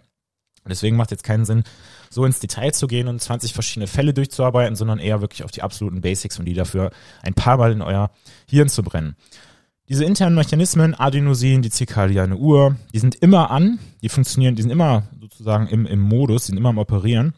[0.67, 1.63] Deswegen macht jetzt keinen Sinn,
[2.09, 5.63] so ins Detail zu gehen und 20 verschiedene Fälle durchzuarbeiten, sondern eher wirklich auf die
[5.63, 6.91] absoluten Basics und die dafür
[7.23, 8.11] ein paar Mal in euer
[8.47, 9.15] Hirn zu brennen.
[9.89, 14.69] Diese internen Mechanismen, Adenosin, die zirkadiane Uhr, die sind immer an, die funktionieren, die sind
[14.69, 17.33] immer sozusagen im, im Modus, die sind immer am Operieren.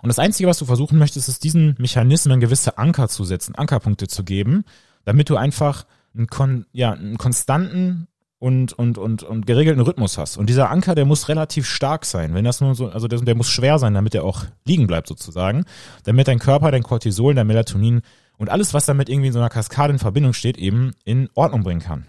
[0.00, 4.08] Und das Einzige, was du versuchen möchtest, ist diesen Mechanismen gewisse Anker zu setzen, Ankerpunkte
[4.08, 4.64] zu geben,
[5.04, 5.84] damit du einfach
[6.14, 8.08] einen, kon ja, einen konstanten
[8.38, 10.38] und, und, und, und geregelten Rhythmus hast.
[10.38, 12.32] Und dieser Anker, der muss relativ stark sein.
[12.32, 15.06] Wenn das nur so, also der, der muss schwer sein, damit er auch liegen bleibt
[15.06, 15.64] sozusagen,
[16.04, 18.00] damit dein Körper, dein Cortisol, dein Melatonin
[18.38, 21.62] und alles, was damit irgendwie in so einer Kaskade in Verbindung steht, eben in Ordnung
[21.62, 22.06] bringen kann.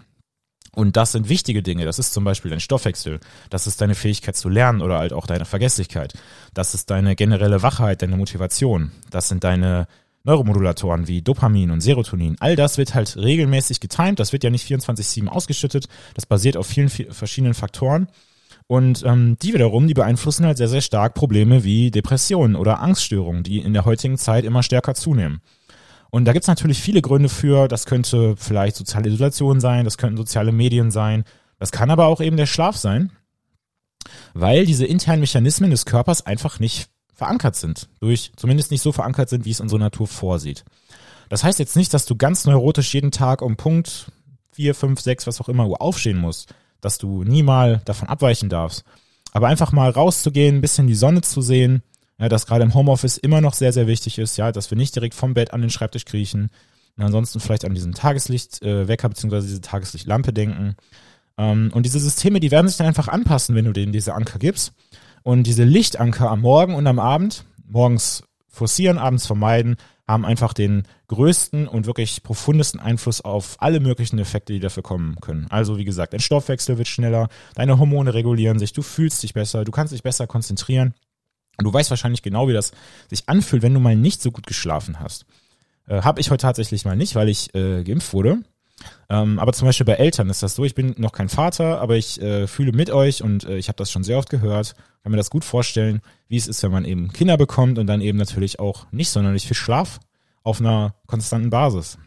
[0.74, 1.84] Und das sind wichtige Dinge.
[1.84, 3.20] Das ist zum Beispiel dein Stoffwechsel.
[3.50, 6.14] Das ist deine Fähigkeit zu lernen oder halt auch deine Vergesslichkeit.
[6.54, 8.92] Das ist deine generelle Wachheit, deine Motivation.
[9.10, 9.88] Das sind deine
[10.24, 14.20] Neuromodulatoren wie Dopamin und Serotonin, all das wird halt regelmäßig getimt.
[14.20, 15.88] Das wird ja nicht 24-7 ausgeschüttet.
[16.14, 18.08] Das basiert auf vielen verschiedenen Faktoren.
[18.66, 23.42] Und ähm, die wiederum, die beeinflussen halt sehr, sehr stark Probleme wie Depressionen oder Angststörungen,
[23.42, 25.40] die in der heutigen Zeit immer stärker zunehmen.
[26.10, 27.68] Und da gibt's natürlich viele Gründe für.
[27.68, 31.24] Das könnte vielleicht soziale Isolation sein, das könnten soziale Medien sein,
[31.58, 33.10] das kann aber auch eben der Schlaf sein,
[34.32, 37.88] weil diese internen Mechanismen des Körpers einfach nicht verankert sind.
[38.00, 40.64] Durch, zumindest nicht so verankert sind, wie es unsere Natur vorsieht.
[41.28, 44.12] Das heißt jetzt nicht, dass du ganz neurotisch jeden Tag um Punkt
[44.52, 48.48] 4, 5, 6, was auch immer Uhr aufstehen musst, dass du nie mal davon abweichen
[48.48, 48.84] darfst.
[49.32, 51.82] Aber einfach mal rauszugehen, ein bisschen die Sonne zu sehen,
[52.18, 54.94] ja, das gerade im Homeoffice immer noch sehr, sehr wichtig ist, ja, dass wir nicht
[54.94, 56.50] direkt vom Bett an den Schreibtisch kriechen
[56.96, 59.40] und ansonsten vielleicht an diesen Tageslichtwecker äh, bzw.
[59.40, 60.74] diese Tageslichtlampe denken.
[61.38, 64.38] Ähm, und diese Systeme, die werden sich dann einfach anpassen, wenn du denen diese Anker
[64.38, 64.72] gibst.
[65.22, 69.76] Und diese Lichtanker am Morgen und am Abend, morgens forcieren, abends vermeiden,
[70.08, 75.16] haben einfach den größten und wirklich profundesten Einfluss auf alle möglichen Effekte, die dafür kommen
[75.20, 75.46] können.
[75.50, 79.64] Also wie gesagt, dein Stoffwechsel wird schneller, deine Hormone regulieren sich, du fühlst dich besser,
[79.64, 80.94] du kannst dich besser konzentrieren.
[81.58, 82.72] Du weißt wahrscheinlich genau, wie das
[83.08, 85.26] sich anfühlt, wenn du mal nicht so gut geschlafen hast.
[85.88, 88.38] Äh, Habe ich heute tatsächlich mal nicht, weil ich äh, geimpft wurde.
[89.10, 91.96] Ähm, aber zum Beispiel bei Eltern ist das so, ich bin noch kein Vater, aber
[91.96, 95.10] ich äh, fühle mit euch und äh, ich habe das schon sehr oft gehört, kann
[95.10, 98.18] mir das gut vorstellen, wie es ist, wenn man eben Kinder bekommt und dann eben
[98.18, 99.98] natürlich auch nicht sonderlich viel Schlaf
[100.44, 101.98] auf einer konstanten Basis.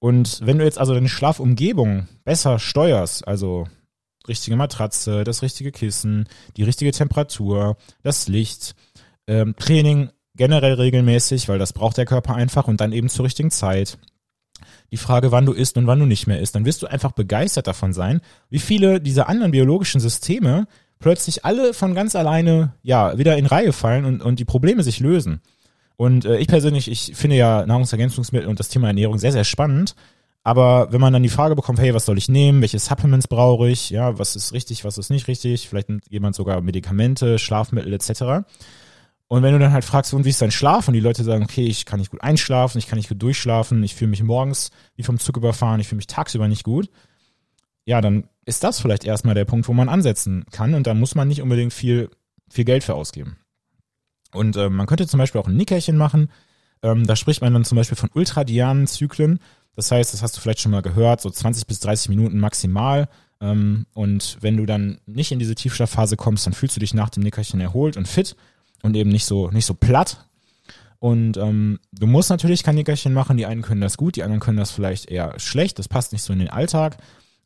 [0.00, 3.66] Und wenn du jetzt also deine Schlafumgebung besser steuerst, also
[4.28, 8.74] richtige Matratze, das richtige Kissen, die richtige Temperatur, das Licht,
[9.26, 13.50] ähm, Training generell regelmäßig, weil das braucht der Körper einfach und dann eben zur richtigen
[13.50, 13.98] Zeit,
[14.90, 17.12] die Frage, wann du isst und wann du nicht mehr isst, dann wirst du einfach
[17.12, 20.66] begeistert davon sein, wie viele dieser anderen biologischen Systeme
[20.98, 25.00] plötzlich alle von ganz alleine ja wieder in Reihe fallen und, und die Probleme sich
[25.00, 25.40] lösen.
[25.96, 29.94] Und äh, ich persönlich, ich finde ja Nahrungsergänzungsmittel und das Thema Ernährung sehr, sehr spannend.
[30.44, 32.60] Aber wenn man dann die Frage bekommt, hey, was soll ich nehmen?
[32.60, 33.90] Welche Supplements brauche ich?
[33.90, 35.68] Ja, was ist richtig, was ist nicht richtig?
[35.68, 38.46] Vielleicht nimmt jemand sogar Medikamente, Schlafmittel etc.
[39.26, 40.88] Und wenn du dann halt fragst, und wie ist dein Schlaf?
[40.88, 43.82] Und die Leute sagen, okay, ich kann nicht gut einschlafen, ich kann nicht gut durchschlafen,
[43.82, 46.88] ich fühle mich morgens wie vom Zug überfahren, ich fühle mich tagsüber nicht gut.
[47.84, 50.72] Ja, dann ist das vielleicht erstmal der Punkt, wo man ansetzen kann.
[50.72, 52.08] Und da muss man nicht unbedingt viel,
[52.48, 53.36] viel Geld für ausgeben.
[54.32, 56.30] Und äh, man könnte zum Beispiel auch ein Nickerchen machen.
[56.82, 59.40] Ähm, da spricht man dann zum Beispiel von ultradianen Zyklen.
[59.78, 63.08] Das heißt, das hast du vielleicht schon mal gehört, so 20 bis 30 Minuten maximal.
[63.40, 67.10] Ähm, und wenn du dann nicht in diese Tiefschlafphase kommst, dann fühlst du dich nach
[67.10, 68.34] dem Nickerchen erholt und fit
[68.82, 70.26] und eben nicht so, nicht so platt.
[70.98, 73.36] Und ähm, du musst natürlich kein Nickerchen machen.
[73.36, 75.78] Die einen können das gut, die anderen können das vielleicht eher schlecht.
[75.78, 76.96] Das passt nicht so in den Alltag.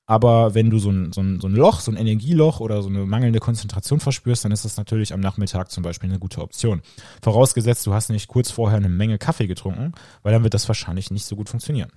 [0.07, 2.89] Aber wenn du so ein, so, ein, so ein Loch, so ein Energieloch oder so
[2.89, 6.81] eine mangelnde Konzentration verspürst, dann ist das natürlich am Nachmittag zum Beispiel eine gute Option.
[7.23, 9.93] Vorausgesetzt, du hast nicht kurz vorher eine Menge Kaffee getrunken,
[10.23, 11.91] weil dann wird das wahrscheinlich nicht so gut funktionieren.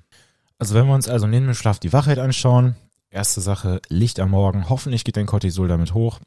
[0.58, 2.76] Also wenn wir uns also neben dem Schlaf die Wachheit anschauen,
[3.10, 6.20] erste Sache, Licht am Morgen, hoffentlich geht dein Cortisol damit hoch.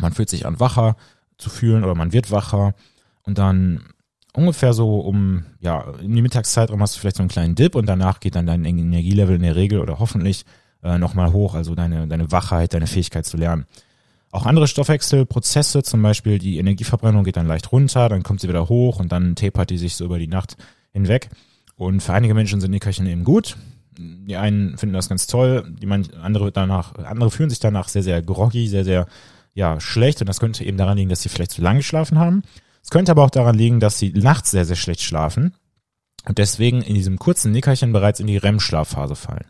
[0.00, 0.96] Man fühlt sich an wacher,
[1.38, 2.74] zu fühlen oder man wird wacher
[3.22, 3.84] und dann
[4.34, 7.86] ungefähr so um, ja, in die Mittagszeit hast du vielleicht so einen kleinen Dip und
[7.86, 10.44] danach geht dann dein Energielevel in der Regel oder hoffentlich
[10.82, 13.66] äh, nochmal hoch, also deine, deine Wachheit, deine Fähigkeit zu lernen.
[14.30, 18.68] Auch andere Stoffwechselprozesse, zum Beispiel die Energieverbrennung geht dann leicht runter, dann kommt sie wieder
[18.68, 20.56] hoch und dann tapert die sich so über die Nacht
[20.92, 21.30] hinweg.
[21.80, 23.56] Und für einige Menschen sind Nickerchen eben gut.
[23.96, 28.02] Die einen finden das ganz toll, die man, andere danach, andere fühlen sich danach sehr,
[28.02, 29.06] sehr groggy, sehr, sehr
[29.54, 32.42] ja, schlecht und das könnte eben daran liegen, dass sie vielleicht zu lange geschlafen haben.
[32.84, 35.54] Es könnte aber auch daran liegen, dass sie nachts sehr, sehr schlecht schlafen
[36.26, 39.46] und deswegen in diesem kurzen Nickerchen bereits in die REM-Schlafphase fallen.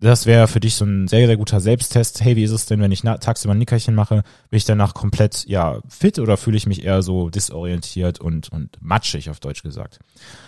[0.00, 2.22] Das wäre für dich so ein sehr, sehr guter Selbsttest.
[2.22, 4.22] Hey, wie ist es denn, wenn ich tagsüber ein Nickerchen mache?
[4.48, 8.78] Bin ich danach komplett, ja, fit oder fühle ich mich eher so disorientiert und, und
[8.80, 9.98] matschig, auf Deutsch gesagt?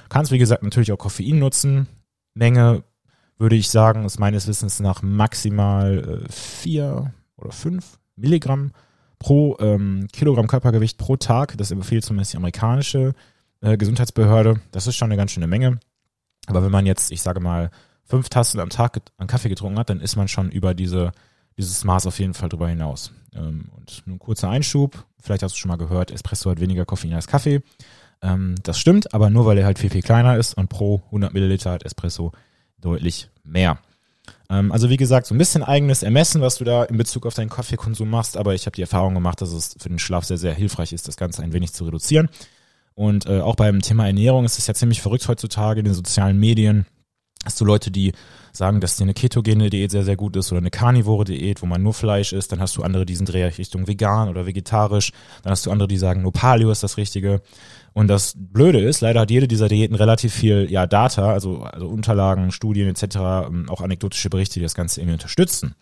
[0.09, 1.87] Kannst, wie gesagt, natürlich auch Koffein nutzen.
[2.33, 2.83] Menge,
[3.37, 8.73] würde ich sagen, ist meines Wissens nach maximal äh, vier oder fünf Milligramm
[9.19, 11.59] pro ähm, Kilogramm Körpergewicht pro Tag.
[11.59, 13.13] Das empfiehlt zumindest die amerikanische
[13.61, 14.63] äh, Gesundheitsbehörde.
[14.71, 15.79] Das ist schon eine ganz schöne Menge.
[16.47, 17.71] Aber wenn man jetzt, ich sage mal,
[18.13, 21.13] fünf Tassen am Tag an Kaffee getrunken hat, dann ist man schon über diese,
[21.57, 23.11] dieses Maß auf jeden Fall drüber hinaus.
[23.35, 25.07] Ähm, und nur ein kurzer Einschub.
[25.19, 27.63] Vielleicht hast du schon mal gehört, Espresso hat weniger Koffein als Kaffee.
[28.21, 31.33] Ähm, das stimmt, aber nur weil er halt viel, viel kleiner ist und pro 100
[31.33, 32.33] Milliliter hat Espresso
[32.83, 33.79] deutlich mehr.
[34.51, 37.33] Ähm, also wie gesagt, so ein bisschen eigenes Ermessen, was du da in Bezug auf
[37.33, 40.37] deinen Kaffeekonsum machst, aber ich habe die Erfahrung gemacht, dass es für den Schlaf sehr,
[40.37, 42.29] sehr hilfreich ist, das Ganze ein wenig zu reduzieren.
[42.93, 46.39] Und äh, auch beim Thema Ernährung ist es ja ziemlich verrückt heutzutage in den sozialen
[46.39, 46.85] Medien.
[47.45, 48.13] Hast du Leute, die
[48.53, 51.67] sagen, dass dir eine ketogene Diät sehr, sehr gut ist oder eine karnivore Diät, wo
[51.67, 52.53] man nur Fleisch isst.
[52.53, 55.13] Dann hast du andere, die sind eher Richtung vegan oder vegetarisch.
[55.43, 57.41] Dann hast du andere, die sagen, nur Paleo ist das Richtige.
[57.95, 61.89] Und das Blöde ist, leider hat jede dieser Diäten relativ viel ja, Data, also, also
[61.89, 63.17] Unterlagen, Studien etc.,
[63.47, 65.75] ähm, auch anekdotische Berichte, die das Ganze irgendwie unterstützen.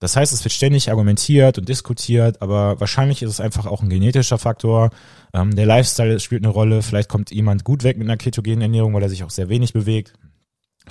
[0.00, 3.88] Das heißt, es wird ständig argumentiert und diskutiert, aber wahrscheinlich ist es einfach auch ein
[3.88, 4.90] genetischer Faktor.
[5.32, 6.82] Ähm, der Lifestyle spielt eine Rolle.
[6.82, 9.72] Vielleicht kommt jemand gut weg mit einer ketogenen Ernährung, weil er sich auch sehr wenig
[9.72, 10.12] bewegt.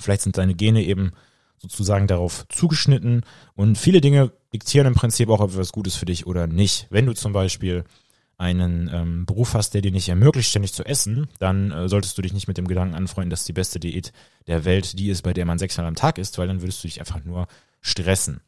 [0.02, 1.12] Vielleicht sind seine Gene eben
[1.58, 3.22] sozusagen darauf zugeschnitten.
[3.54, 6.86] Und viele Dinge diktieren im Prinzip auch, ob etwas gut ist für dich oder nicht.
[6.90, 7.84] Wenn du zum Beispiel
[8.38, 12.22] einen ähm, Beruf hast, der dir nicht ermöglicht, ständig zu essen, dann äh, solltest du
[12.22, 14.12] dich nicht mit dem Gedanken anfreunden, dass die beste Diät
[14.46, 16.88] der Welt die ist, bei der man sechsmal am Tag isst, weil dann würdest du
[16.88, 17.48] dich einfach nur
[17.80, 18.40] stressen.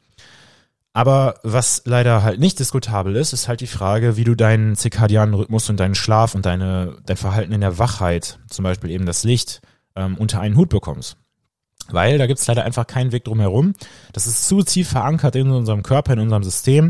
[0.93, 5.35] Aber was leider halt nicht diskutabel ist, ist halt die Frage, wie du deinen zirkadianen
[5.35, 9.23] Rhythmus und deinen Schlaf und deine, dein Verhalten in der Wachheit, zum Beispiel eben das
[9.23, 9.61] Licht,
[9.95, 11.17] ähm, unter einen Hut bekommst.
[11.93, 13.73] Weil da gibt's leider einfach keinen Weg drum herum.
[14.13, 16.87] Das ist zu tief verankert in unserem Körper, in unserem System.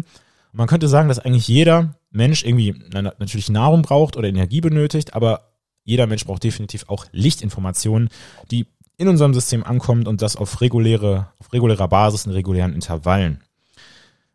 [0.51, 5.13] Und man könnte sagen, dass eigentlich jeder Mensch irgendwie natürlich Nahrung braucht oder Energie benötigt,
[5.13, 5.51] aber
[5.83, 8.09] jeder Mensch braucht definitiv auch Lichtinformationen,
[8.51, 8.67] die
[8.97, 13.41] in unserem System ankommt und das auf reguläre, auf regulärer Basis in regulären Intervallen.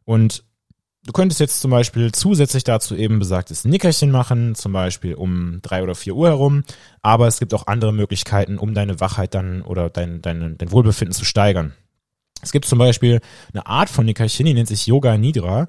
[0.04, 0.44] Und
[1.06, 5.82] du könntest jetzt zum Beispiel zusätzlich dazu eben besagtes Nickerchen machen, zum Beispiel um drei
[5.82, 6.64] oder vier Uhr herum,
[7.00, 11.14] aber es gibt auch andere Möglichkeiten, um deine Wachheit dann oder dein, dein, dein Wohlbefinden
[11.14, 11.72] zu steigern.
[12.42, 13.20] Es gibt zum Beispiel
[13.52, 15.68] eine Art von Nickerchen, die nennt sich Yoga Nidra.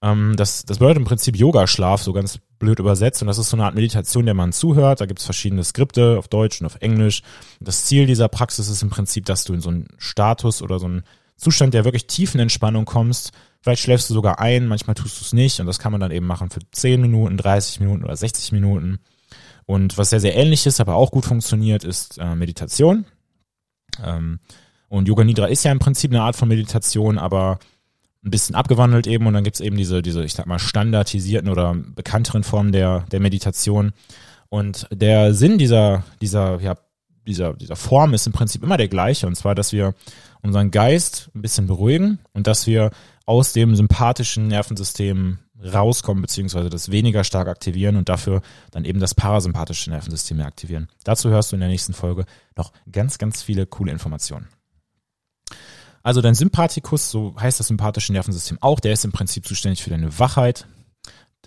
[0.00, 3.20] Ähm, das, das bedeutet im Prinzip Yogaschlaf, so ganz blöd übersetzt.
[3.22, 5.00] Und das ist so eine Art Meditation, der man zuhört.
[5.00, 7.22] Da gibt es verschiedene Skripte auf Deutsch und auf Englisch.
[7.60, 10.86] Das Ziel dieser Praxis ist im Prinzip, dass du in so einen Status oder so
[10.86, 11.02] einen
[11.36, 13.32] Zustand der wirklich tiefen Entspannung kommst.
[13.60, 15.60] Vielleicht schläfst du sogar ein, manchmal tust du es nicht.
[15.60, 19.00] Und das kann man dann eben machen für 10 Minuten, 30 Minuten oder 60 Minuten.
[19.66, 23.04] Und was sehr, sehr ähnlich ist, aber auch gut funktioniert, ist äh, Meditation.
[24.02, 24.38] Ähm,
[24.88, 27.58] und Yoga Nidra ist ja im Prinzip eine Art von Meditation, aber
[28.24, 31.74] ein bisschen abgewandelt eben und dann gibt's eben diese, diese, ich sag mal, standardisierten oder
[31.74, 33.92] bekannteren Formen der, der Meditation.
[34.48, 36.76] Und der Sinn dieser, dieser, ja,
[37.26, 39.94] dieser, dieser Form ist im Prinzip immer der gleiche, und zwar, dass wir
[40.40, 42.90] unseren Geist ein bisschen beruhigen und dass wir
[43.28, 48.40] aus dem sympathischen Nervensystem rauskommen, beziehungsweise das weniger stark aktivieren und dafür
[48.70, 50.88] dann eben das parasympathische Nervensystem mehr aktivieren.
[51.04, 52.24] Dazu hörst du in der nächsten Folge
[52.56, 54.48] noch ganz, ganz viele coole Informationen.
[56.02, 59.90] Also dein Sympathikus, so heißt das sympathische Nervensystem auch, der ist im Prinzip zuständig für
[59.90, 60.66] deine Wachheit.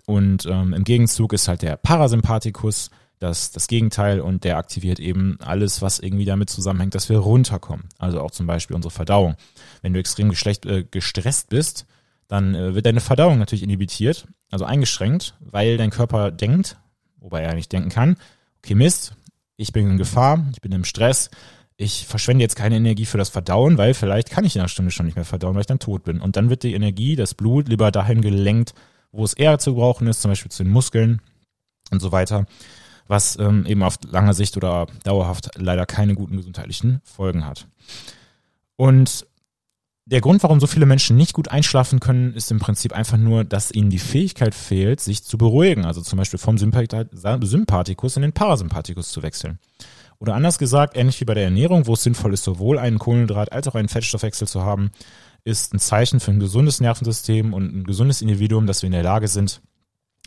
[0.06, 2.92] Und ähm, im Gegenzug ist halt der Parasympathikus
[3.22, 7.86] das, das Gegenteil und der aktiviert eben alles, was irgendwie damit zusammenhängt, dass wir runterkommen.
[8.00, 9.36] Also auch zum Beispiel unsere Verdauung.
[9.84, 11.86] Wenn du extrem geschlecht, äh, gestresst bist,
[12.28, 16.78] dann äh, wird deine Verdauung natürlich inhibitiert, also eingeschränkt, weil dein Körper denkt,
[17.18, 18.18] wobei er nicht denken kann,
[18.64, 19.14] okay Mist,
[19.56, 21.30] ich bin in Gefahr, ich bin im Stress,
[21.78, 24.90] ich verschwende jetzt keine Energie für das Verdauen, weil vielleicht kann ich in einer Stunde
[24.90, 26.22] schon nicht mehr verdauen, weil ich dann tot bin.
[26.22, 28.74] Und dann wird die Energie, das Blut lieber dahin gelenkt,
[29.12, 31.22] wo es eher zu brauchen ist, zum Beispiel zu den Muskeln
[31.92, 32.48] und so weiter,
[33.12, 37.68] was ähm, eben auf lange Sicht oder dauerhaft leider keine guten gesundheitlichen Folgen hat.
[38.78, 39.28] Und
[40.06, 43.44] der Grund, warum so viele Menschen nicht gut einschlafen können, ist im Prinzip einfach nur,
[43.44, 45.86] dass ihnen die Fähigkeit fehlt, sich zu beruhigen.
[45.86, 49.60] Also zum Beispiel vom Sympathikus in den Parasympathikus zu wechseln.
[50.18, 53.52] Oder anders gesagt, ähnlich wie bei der Ernährung, wo es sinnvoll ist, sowohl einen Kohlenhydrat
[53.52, 54.92] als auch einen Fettstoffwechsel zu haben,
[55.44, 59.04] ist ein Zeichen für ein gesundes Nervensystem und ein gesundes Individuum, dass wir in der
[59.04, 59.62] Lage sind,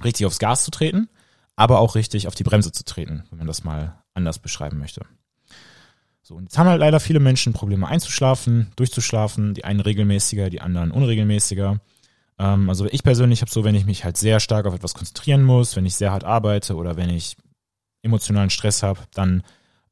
[0.02, 1.09] richtig aufs Gas zu treten,
[1.57, 5.03] aber auch richtig auf die Bremse zu treten, wenn man das mal anders beschreiben möchte.
[6.23, 10.63] So, und jetzt haben halt leider viele Menschen Probleme einzuschlafen, durchzuschlafen, die einen regelmäßiger, die
[10.63, 11.81] anderen unregelmäßiger.
[12.39, 15.45] Ähm, also ich persönlich habe so, wenn ich mich halt sehr stark auf etwas konzentrieren
[15.45, 17.37] muss, wenn ich sehr hart arbeite oder wenn ich
[18.03, 19.43] emotionalen Stress habe, dann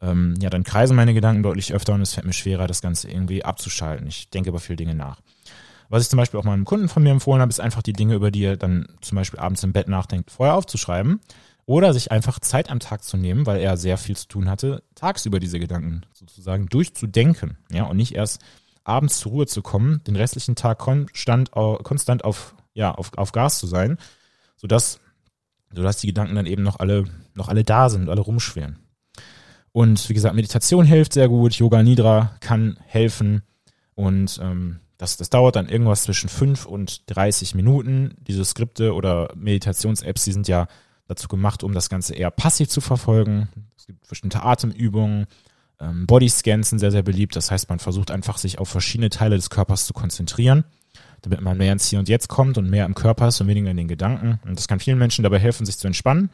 [0.00, 3.10] ähm, ja, dann kreisen meine Gedanken deutlich öfter und es fällt mir schwerer, das Ganze
[3.10, 4.06] irgendwie abzuschalten.
[4.06, 5.20] Ich denke über viele Dinge nach.
[5.88, 8.14] Was ich zum Beispiel auch meinem Kunden von mir empfohlen habe, ist einfach die Dinge,
[8.14, 11.20] über die er dann zum Beispiel abends im Bett nachdenkt, vorher aufzuschreiben
[11.66, 14.82] oder sich einfach Zeit am Tag zu nehmen, weil er sehr viel zu tun hatte,
[14.94, 18.40] tagsüber diese Gedanken sozusagen durchzudenken, ja, und nicht erst
[18.84, 23.58] abends zur Ruhe zu kommen, den restlichen Tag konstant, konstant auf, ja, auf, auf Gas
[23.58, 23.98] zu sein,
[24.56, 25.00] sodass,
[25.72, 28.78] sodass die Gedanken dann eben noch alle, noch alle da sind, alle rumschweren.
[29.70, 33.42] Und wie gesagt, Meditation hilft sehr gut, Yoga Nidra kann helfen
[33.94, 38.14] und ähm, das, das dauert dann irgendwas zwischen fünf und 30 Minuten.
[38.20, 40.68] Diese Skripte oder Meditations-Apps, die sind ja
[41.12, 43.48] dazu gemacht, um das Ganze eher passiv zu verfolgen.
[43.76, 45.26] Es gibt bestimmte Atemübungen,
[45.82, 47.36] ähm, Bodyscans sind sehr, sehr beliebt.
[47.36, 50.64] Das heißt, man versucht einfach, sich auf verschiedene Teile des Körpers zu konzentrieren,
[51.22, 53.70] damit man mehr ins Hier und Jetzt kommt und mehr im Körper ist und weniger
[53.70, 54.38] in den Gedanken.
[54.44, 56.30] Und das kann vielen Menschen dabei helfen, sich zu entspannen.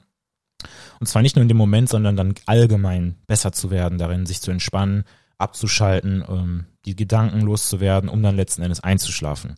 [1.00, 4.40] Und zwar nicht nur in dem Moment, sondern dann allgemein besser zu werden, darin sich
[4.40, 5.04] zu entspannen,
[5.38, 9.54] abzuschalten, ähm, die Gedanken loszuwerden, um dann letzten Endes einzuschlafen.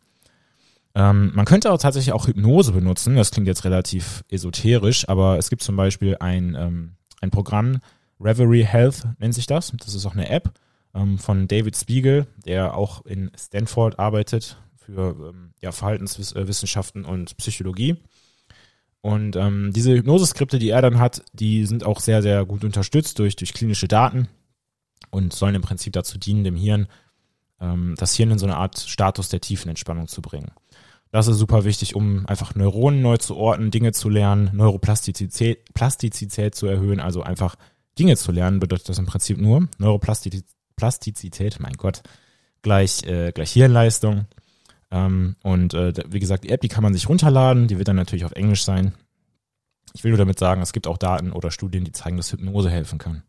[0.94, 3.16] Ähm, man könnte auch tatsächlich auch Hypnose benutzen.
[3.16, 7.80] Das klingt jetzt relativ esoterisch, aber es gibt zum Beispiel ein, ähm, ein Programm,
[8.20, 9.72] Reverie Health nennt sich das.
[9.78, 10.52] Das ist auch eine App
[10.94, 17.96] ähm, von David Spiegel, der auch in Stanford arbeitet für ähm, ja, Verhaltenswissenschaften und Psychologie.
[19.02, 23.18] Und ähm, diese Hypnoseskripte, die er dann hat, die sind auch sehr, sehr gut unterstützt
[23.18, 24.28] durch, durch klinische Daten
[25.10, 26.86] und sollen im Prinzip dazu dienen, dem Hirn,
[27.60, 30.50] ähm, das Hirn in so eine Art Status der tiefen Entspannung zu bringen.
[31.12, 36.54] Das ist super wichtig, um einfach Neuronen neu zu orten, Dinge zu lernen, Neuroplastizität Plastizität
[36.54, 37.56] zu erhöhen, also einfach
[37.98, 39.68] Dinge zu lernen, bedeutet das im Prinzip nur.
[39.78, 42.02] Neuroplastizität, mein Gott,
[42.62, 44.26] gleich, äh, gleich Hirnleistung.
[44.92, 47.96] Ähm, und äh, wie gesagt, die App, die kann man sich runterladen, die wird dann
[47.96, 48.94] natürlich auf Englisch sein.
[49.92, 52.70] Ich will nur damit sagen, es gibt auch Daten oder Studien, die zeigen, dass Hypnose
[52.70, 53.24] helfen kann.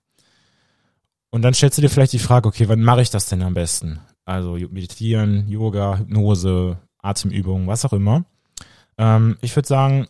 [1.32, 3.54] Und dann stellst du dir vielleicht die Frage, okay, wann mache ich das denn am
[3.54, 4.00] besten?
[4.26, 8.26] Also meditieren, Yoga, Hypnose, Atemübungen, was auch immer.
[8.98, 10.08] Ähm, ich würde sagen,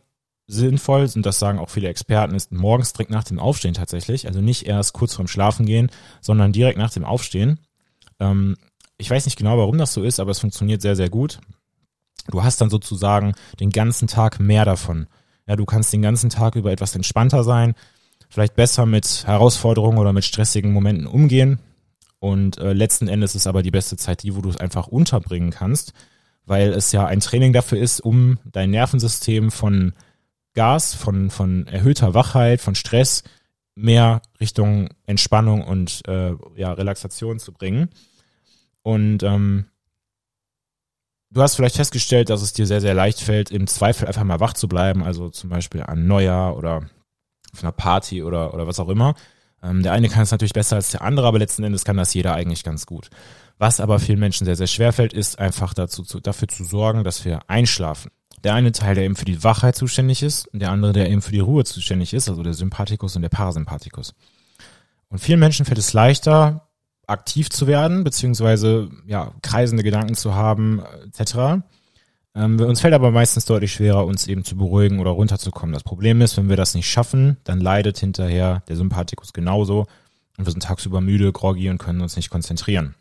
[0.48, 4.28] sinnvoll, und das sagen auch viele Experten, ist morgens direkt nach dem Aufstehen tatsächlich.
[4.28, 5.90] Also nicht erst kurz vorm Schlafen gehen,
[6.20, 7.60] sondern direkt nach dem Aufstehen.
[8.20, 8.58] Ähm,
[8.98, 11.40] ich weiß nicht genau, warum das so ist, aber es funktioniert sehr, sehr gut.
[12.30, 15.08] Du hast dann sozusagen den ganzen Tag mehr davon.
[15.48, 17.74] Ja, du kannst den ganzen Tag über etwas entspannter sein,
[18.30, 21.60] vielleicht besser mit Herausforderungen oder mit stressigen Momenten umgehen.
[22.20, 25.50] Und äh, letzten Endes ist aber die beste Zeit die, wo du es einfach unterbringen
[25.50, 25.94] kannst,
[26.46, 29.94] weil es ja ein Training dafür ist, um dein Nervensystem von
[30.54, 33.24] Gas, von, von erhöhter Wachheit, von Stress
[33.76, 37.90] mehr Richtung Entspannung und äh, ja, Relaxation zu bringen.
[38.84, 39.66] Und ähm,
[41.30, 44.40] du hast vielleicht festgestellt, dass es dir sehr, sehr leicht fällt, im Zweifel einfach mal
[44.40, 46.82] wach zu bleiben, also zum Beispiel an Neujahr oder
[47.54, 49.16] auf einer Party oder, oder was auch immer.
[49.64, 52.14] Ähm, der eine kann es natürlich besser als der andere, aber letzten Endes kann das
[52.14, 53.10] jeder eigentlich ganz gut.
[53.62, 57.04] Was aber vielen Menschen sehr, sehr schwer fällt, ist einfach dazu, zu, dafür zu sorgen,
[57.04, 58.10] dass wir einschlafen.
[58.44, 61.32] Der eine Teil, der eben für die Wachheit zuständig ist, der andere, der eben für
[61.32, 64.16] die Ruhe zuständig ist, also der Sympathikus und der Parasympathikus.
[65.10, 66.70] Und vielen Menschen fällt es leichter,
[67.06, 71.62] aktiv zu werden, beziehungsweise ja, kreisende Gedanken zu haben, etc.
[72.34, 75.72] Ähm, uns fällt aber meistens deutlich schwerer, uns eben zu beruhigen oder runterzukommen.
[75.72, 79.86] Das Problem ist, wenn wir das nicht schaffen, dann leidet hinterher der Sympathikus genauso
[80.40, 82.96] und wir sind tagsüber müde, groggy und können uns nicht konzentrieren.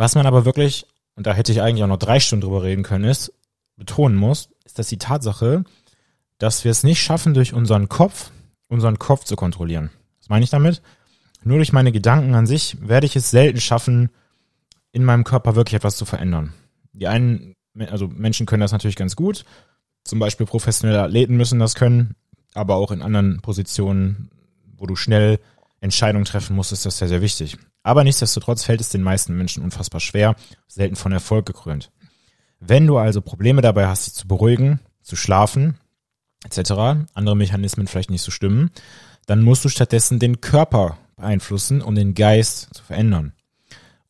[0.00, 2.82] Was man aber wirklich, und da hätte ich eigentlich auch noch drei Stunden drüber reden
[2.82, 3.34] können, ist,
[3.76, 5.62] betonen muss, ist, dass die Tatsache,
[6.38, 8.30] dass wir es nicht schaffen, durch unseren Kopf,
[8.68, 9.90] unseren Kopf zu kontrollieren.
[10.18, 10.80] Was meine ich damit?
[11.44, 14.08] Nur durch meine Gedanken an sich werde ich es selten schaffen,
[14.90, 16.54] in meinem Körper wirklich etwas zu verändern.
[16.94, 17.54] Die einen
[17.90, 19.44] also Menschen können das natürlich ganz gut.
[20.04, 22.16] Zum Beispiel professionelle Athleten müssen das können,
[22.54, 24.30] aber auch in anderen Positionen,
[24.78, 25.40] wo du schnell
[25.82, 27.58] Entscheidungen treffen musst, ist das sehr, sehr wichtig.
[27.82, 30.36] Aber nichtsdestotrotz fällt es den meisten Menschen unfassbar schwer,
[30.68, 31.90] selten von Erfolg gekrönt.
[32.60, 35.78] Wenn du also Probleme dabei hast, dich zu beruhigen, zu schlafen,
[36.44, 36.72] etc.,
[37.14, 38.70] andere Mechanismen vielleicht nicht so stimmen,
[39.26, 43.32] dann musst du stattdessen den Körper beeinflussen, um den Geist zu verändern.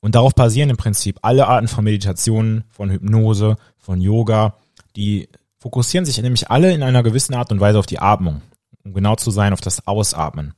[0.01, 4.57] Und darauf basieren im Prinzip alle Arten von Meditationen, von Hypnose, von Yoga.
[4.97, 5.29] Die
[5.59, 8.41] fokussieren sich nämlich alle in einer gewissen Art und Weise auf die Atmung.
[8.83, 10.55] Um genau zu sein, auf das Ausatmen.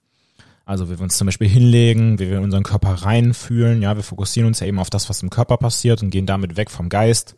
[0.65, 3.83] Also wie wir uns zum Beispiel hinlegen, wie wir unseren Körper reinfühlen.
[3.83, 6.57] Ja, wir fokussieren uns ja eben auf das, was im Körper passiert und gehen damit
[6.57, 7.35] weg vom Geist.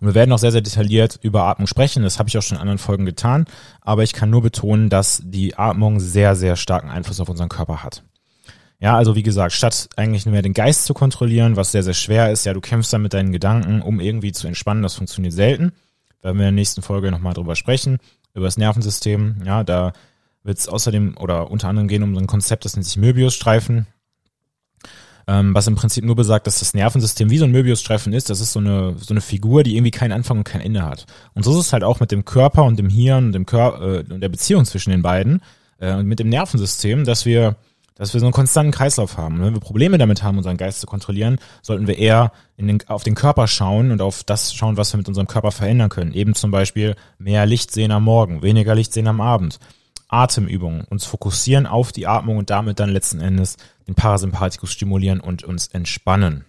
[0.00, 2.02] Und wir werden auch sehr, sehr detailliert über Atmung sprechen.
[2.02, 3.46] Das habe ich auch schon in anderen Folgen getan.
[3.80, 7.82] Aber ich kann nur betonen, dass die Atmung sehr, sehr starken Einfluss auf unseren Körper
[7.82, 8.02] hat.
[8.78, 11.94] Ja, also wie gesagt, statt eigentlich nur mehr den Geist zu kontrollieren, was sehr, sehr
[11.94, 15.32] schwer ist, ja, du kämpfst dann mit deinen Gedanken, um irgendwie zu entspannen, das funktioniert
[15.32, 15.72] selten.
[16.20, 17.98] Werden wir in der nächsten Folge nochmal drüber sprechen,
[18.34, 19.36] über das Nervensystem.
[19.46, 19.92] Ja, da
[20.46, 23.86] wird es außerdem oder unter anderem gehen um so ein Konzept, das nennt sich Möbiusstreifen,
[25.26, 28.30] ähm, was im Prinzip nur besagt, dass das Nervensystem wie so ein Möbiusstreifen ist.
[28.30, 31.06] Das ist so eine, so eine Figur, die irgendwie keinen Anfang und kein Ende hat.
[31.34, 33.82] Und so ist es halt auch mit dem Körper und dem Hirn und dem Körper
[33.82, 35.42] äh, und der Beziehung zwischen den beiden
[35.78, 37.56] äh, und mit dem Nervensystem, dass wir
[37.98, 39.36] dass wir so einen konstanten Kreislauf haben.
[39.36, 42.88] Und wenn wir Probleme damit haben, unseren Geist zu kontrollieren, sollten wir eher in den,
[42.88, 46.12] auf den Körper schauen und auf das schauen, was wir mit unserem Körper verändern können.
[46.12, 49.58] Eben zum Beispiel mehr Licht sehen am Morgen, weniger Licht sehen am Abend.
[50.08, 53.56] Atemübungen, uns fokussieren auf die Atmung und damit dann letzten Endes
[53.86, 56.44] den Parasympathikus stimulieren und uns entspannen.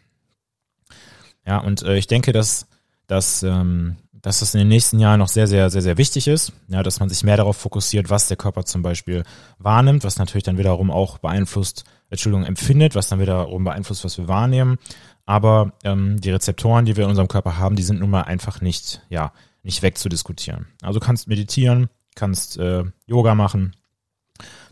[1.45, 2.67] Ja, und äh, ich denke, dass,
[3.07, 3.97] dass ähm,
[4.27, 6.99] dass das in den nächsten Jahren noch sehr, sehr, sehr, sehr wichtig ist, ja, dass
[6.99, 9.23] man sich mehr darauf fokussiert, was der Körper zum Beispiel
[9.57, 14.27] wahrnimmt, was natürlich dann wiederum auch beeinflusst, Entschuldigung, empfindet, was dann wiederum beeinflusst, was wir
[14.27, 14.79] wahrnehmen.
[15.25, 18.59] Aber ähm, die Rezeptoren, die wir in unserem Körper haben, die sind nun mal einfach
[18.59, 19.31] nicht, ja,
[19.63, 20.67] nicht wegzudiskutieren.
[20.81, 23.75] Also kannst meditieren, kannst äh, Yoga machen.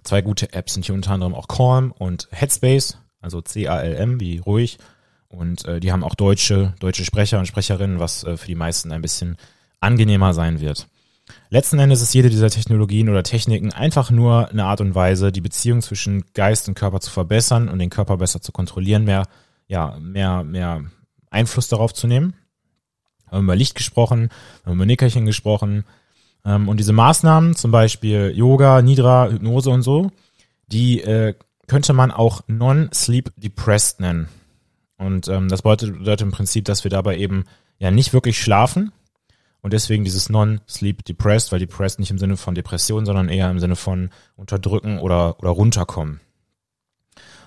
[0.04, 4.78] Zwei gute Apps sind hier unter anderem auch Calm und Headspace, also C-A-L-M wie ruhig
[5.36, 8.92] und äh, die haben auch deutsche, deutsche Sprecher und Sprecherinnen, was äh, für die meisten
[8.92, 9.38] ein bisschen
[9.80, 10.88] angenehmer sein wird.
[11.50, 15.42] Letzten Endes ist jede dieser Technologien oder Techniken einfach nur eine Art und Weise, die
[15.42, 19.28] Beziehung zwischen Geist und Körper zu verbessern und den Körper besser zu kontrollieren, mehr,
[19.68, 20.84] ja, mehr, mehr
[21.32, 22.36] Einfluss darauf zu nehmen.
[23.30, 24.30] Wir haben über Licht gesprochen,
[24.64, 25.84] wir haben über Nickerchen gesprochen.
[26.46, 30.12] Ähm, und diese Maßnahmen, zum Beispiel Yoga, Nidra, Hypnose und so,
[30.68, 31.34] die äh,
[31.68, 34.30] könnte man auch non-sleep depressed nennen.
[34.98, 37.46] Und ähm, das bedeutet, bedeutet im Prinzip, dass wir dabei eben
[37.80, 38.92] ja nicht wirklich schlafen
[39.66, 43.60] und deswegen dieses Non-Sleep Depressed, weil Depressed nicht im Sinne von Depression, sondern eher im
[43.60, 46.20] Sinne von unterdrücken oder, oder runterkommen.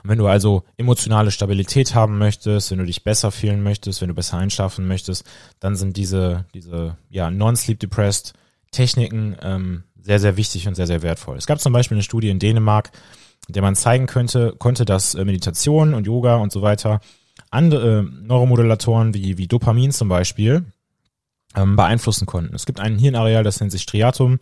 [0.02, 4.08] Und wenn du also emotionale Stabilität haben möchtest, wenn du dich besser fühlen möchtest, wenn
[4.08, 5.24] du besser einschlafen möchtest,
[5.60, 8.34] dann sind diese, diese ja, Non-Sleep Depressed
[8.70, 11.36] Techniken ähm, sehr, sehr wichtig und sehr, sehr wertvoll.
[11.36, 12.90] Es gab zum Beispiel eine Studie in Dänemark,
[13.46, 17.00] in der man zeigen könnte, konnte, dass äh, Meditation und Yoga und so weiter
[17.50, 20.64] andere äh, Neuromodulatoren wie, wie Dopamin zum Beispiel
[21.56, 22.54] ähm, beeinflussen konnten.
[22.54, 24.38] Es gibt ein Hirnareal, das nennt sich Striatum.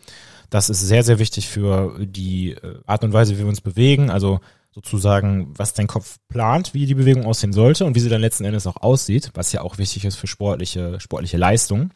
[0.50, 4.10] Das ist sehr, sehr wichtig für die äh, Art und Weise, wie wir uns bewegen.
[4.10, 4.40] Also
[4.72, 8.44] sozusagen, was dein Kopf plant, wie die Bewegung aussehen sollte und wie sie dann letzten
[8.44, 11.90] Endes auch aussieht, was ja auch wichtig ist für sportliche, sportliche Leistung.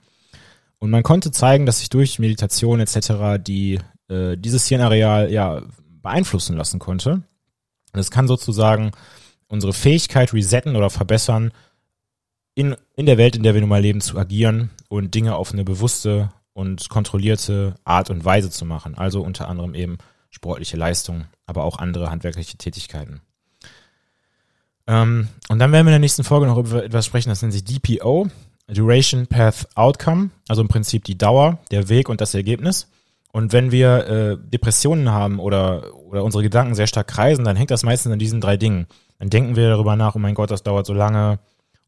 [0.81, 3.39] Und man konnte zeigen, dass sich durch Meditation etc.
[3.39, 3.79] die
[4.09, 5.63] äh, dieses Hirnareal ja
[6.03, 7.23] beeinflussen lassen konnte.
[7.93, 8.91] Es kann sozusagen
[9.47, 11.53] unsere Fähigkeit resetten oder verbessern,
[12.55, 15.53] in, in der Welt, in der wir nun mal leben, zu agieren und Dinge auf
[15.53, 18.97] eine bewusste und kontrollierte Art und Weise zu machen.
[18.97, 19.99] Also unter anderem eben
[20.31, 23.21] sportliche Leistungen, aber auch andere handwerkliche Tätigkeiten.
[24.87, 27.53] Ähm, und dann werden wir in der nächsten Folge noch über etwas sprechen, das nennt
[27.53, 28.29] sich DPO,
[28.73, 32.89] Duration Path Outcome, also im Prinzip die Dauer, der Weg und das Ergebnis.
[33.33, 37.71] Und wenn wir äh, Depressionen haben oder, oder unsere Gedanken sehr stark kreisen, dann hängt
[37.71, 38.87] das meistens an diesen drei Dingen.
[39.19, 41.39] Dann denken wir darüber nach, oh mein Gott, das dauert so lange,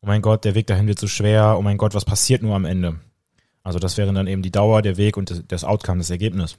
[0.03, 2.55] oh mein Gott, der Weg dahin wird so schwer, oh mein Gott, was passiert nur
[2.55, 3.01] am Ende?
[3.65, 6.59] Also das wären dann eben die Dauer, der Weg und das, das Outcome, das Ergebnis.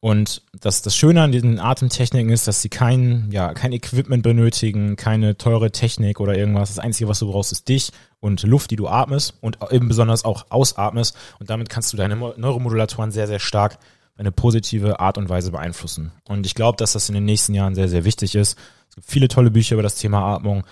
[0.00, 4.96] Und das, das Schöne an diesen Atemtechniken ist, dass sie kein, ja, kein Equipment benötigen,
[4.96, 6.70] keine teure Technik oder irgendwas.
[6.70, 10.24] Das Einzige, was du brauchst, ist dich und Luft, die du atmest und eben besonders
[10.24, 11.16] auch ausatmest.
[11.38, 13.78] Und damit kannst du deine Neuromodulatoren sehr, sehr stark
[14.16, 16.12] eine positive Art und Weise beeinflussen.
[16.24, 18.58] Und ich glaube, dass das in den nächsten Jahren sehr, sehr wichtig ist.
[18.88, 20.64] Es gibt viele tolle Bücher über das Thema Atmung.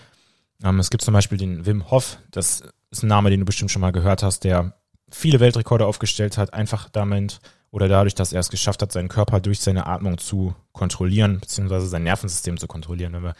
[0.62, 3.70] Ähm, es gibt zum Beispiel den Wim Hof, das ist ein Name, den du bestimmt
[3.70, 4.74] schon mal gehört hast, der
[5.10, 9.40] viele Weltrekorde aufgestellt hat, einfach damit oder dadurch, dass er es geschafft hat, seinen Körper
[9.40, 13.34] durch seine Atmung zu kontrollieren, beziehungsweise sein Nervensystem zu kontrollieren, wenn wir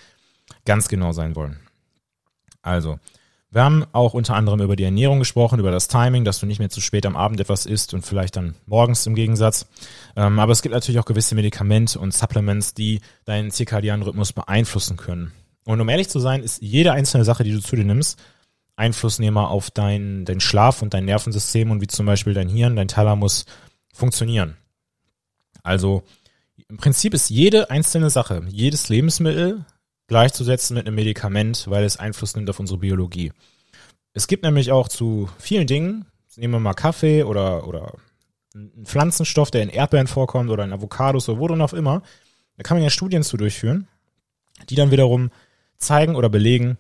[0.65, 1.59] ganz genau sein wollen.
[2.63, 2.99] Also,
[3.51, 6.59] wir haben auch unter anderem über die Ernährung gesprochen, über das Timing, dass du nicht
[6.59, 9.67] mehr zu spät am Abend etwas isst und vielleicht dann morgens im Gegensatz.
[10.17, 14.99] Ähm, aber es gibt natürlich auch gewisse Medikamente und Supplements, die deinen zirkadianen Rhythmus beeinflussen
[14.99, 15.33] können.
[15.65, 18.19] Und um ehrlich zu sein, ist jede einzelne Sache, die du zu dir nimmst,
[18.77, 22.89] Einflussnehmer auf deinen dein Schlaf und dein Nervensystem und wie zum Beispiel dein Hirn, dein
[22.89, 23.47] Thalamus
[23.99, 24.57] funktionieren.
[25.63, 26.03] Also
[26.69, 29.65] im Prinzip ist jede einzelne Sache, jedes Lebensmittel
[30.07, 33.33] gleichzusetzen mit einem Medikament, weil es Einfluss nimmt auf unsere Biologie.
[34.15, 36.07] Es gibt nämlich auch zu vielen Dingen,
[36.37, 37.95] nehmen wir mal Kaffee oder, oder
[38.55, 42.03] einen Pflanzenstoff, der in Erdbeeren vorkommt oder in Avocados oder wo dann auch immer,
[42.57, 43.87] da kann man ja Studien zu durchführen,
[44.71, 45.31] die dann wiederum
[45.77, 46.79] zeigen oder belegen,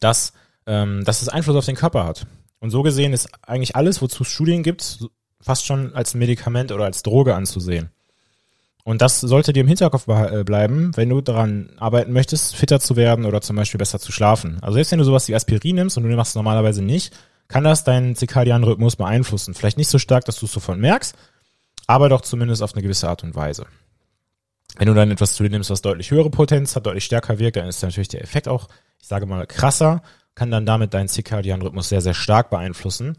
[0.00, 0.32] dass,
[0.66, 2.26] ähm, dass es Einfluss auf den Körper hat.
[2.60, 4.98] Und so gesehen ist eigentlich alles, wozu es Studien gibt,
[5.40, 7.90] fast schon als Medikament oder als Droge anzusehen.
[8.84, 12.96] Und das sollte dir im Hinterkopf äh, bleiben, wenn du daran arbeiten möchtest, fitter zu
[12.96, 14.58] werden oder zum Beispiel besser zu schlafen.
[14.62, 17.14] Also selbst wenn du sowas wie Aspirin nimmst und du machst es normalerweise nicht,
[17.48, 19.54] kann das deinen zirkadianen Rhythmus beeinflussen.
[19.54, 21.14] Vielleicht nicht so stark, dass du es sofort merkst,
[21.86, 23.66] aber doch zumindest auf eine gewisse Art und Weise.
[24.76, 27.56] Wenn du dann etwas zu dir nimmst, was deutlich höhere Potenz hat, deutlich stärker wirkt,
[27.56, 28.68] dann ist natürlich der Effekt auch,
[29.00, 30.02] ich sage mal, krasser,
[30.34, 33.16] kann dann damit deinen zirkadianen Rhythmus sehr, sehr stark beeinflussen.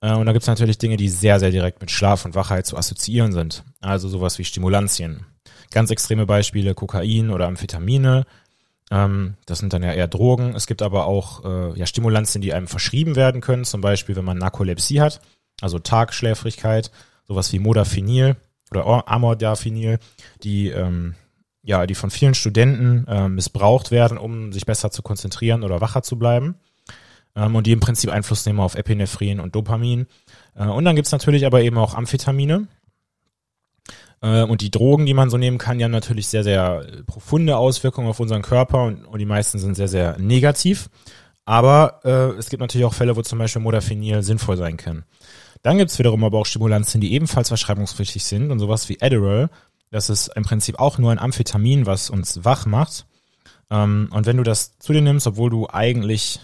[0.00, 2.66] Äh, und da gibt es natürlich Dinge, die sehr, sehr direkt mit Schlaf und Wachheit
[2.66, 3.64] zu assoziieren sind.
[3.80, 5.26] Also sowas wie Stimulantien.
[5.70, 8.26] Ganz extreme Beispiele, Kokain oder Amphetamine.
[8.90, 10.54] Ähm, das sind dann ja eher Drogen.
[10.54, 13.64] Es gibt aber auch äh, ja, Stimulantien, die einem verschrieben werden können.
[13.64, 15.20] Zum Beispiel, wenn man Narkolepsie hat,
[15.60, 16.90] also Tagschläfrigkeit.
[17.28, 18.36] Sowas wie Modafinil
[18.72, 20.00] oder Amordafinil,
[20.42, 21.14] die ähm,
[21.62, 26.02] ja, die von vielen Studenten äh, missbraucht werden, um sich besser zu konzentrieren oder wacher
[26.02, 26.56] zu bleiben
[27.36, 30.06] ähm, und die im Prinzip Einfluss nehmen auf Epinephrin und Dopamin.
[30.54, 32.68] Äh, und dann gibt's natürlich aber eben auch Amphetamine.
[34.22, 37.56] Äh, und die Drogen, die man so nehmen kann, die haben natürlich sehr, sehr profunde
[37.56, 40.90] Auswirkungen auf unseren Körper und, und die meisten sind sehr, sehr negativ.
[41.44, 45.04] Aber äh, es gibt natürlich auch Fälle, wo zum Beispiel Modafinil sinnvoll sein kann.
[45.62, 49.50] Dann gibt's wiederum aber auch Stimulantien, die ebenfalls verschreibungspflichtig sind und sowas wie Adderall.
[49.90, 53.06] Das ist im Prinzip auch nur ein Amphetamin, was uns wach macht.
[53.70, 56.40] Ähm, und wenn du das zu dir nimmst, obwohl du eigentlich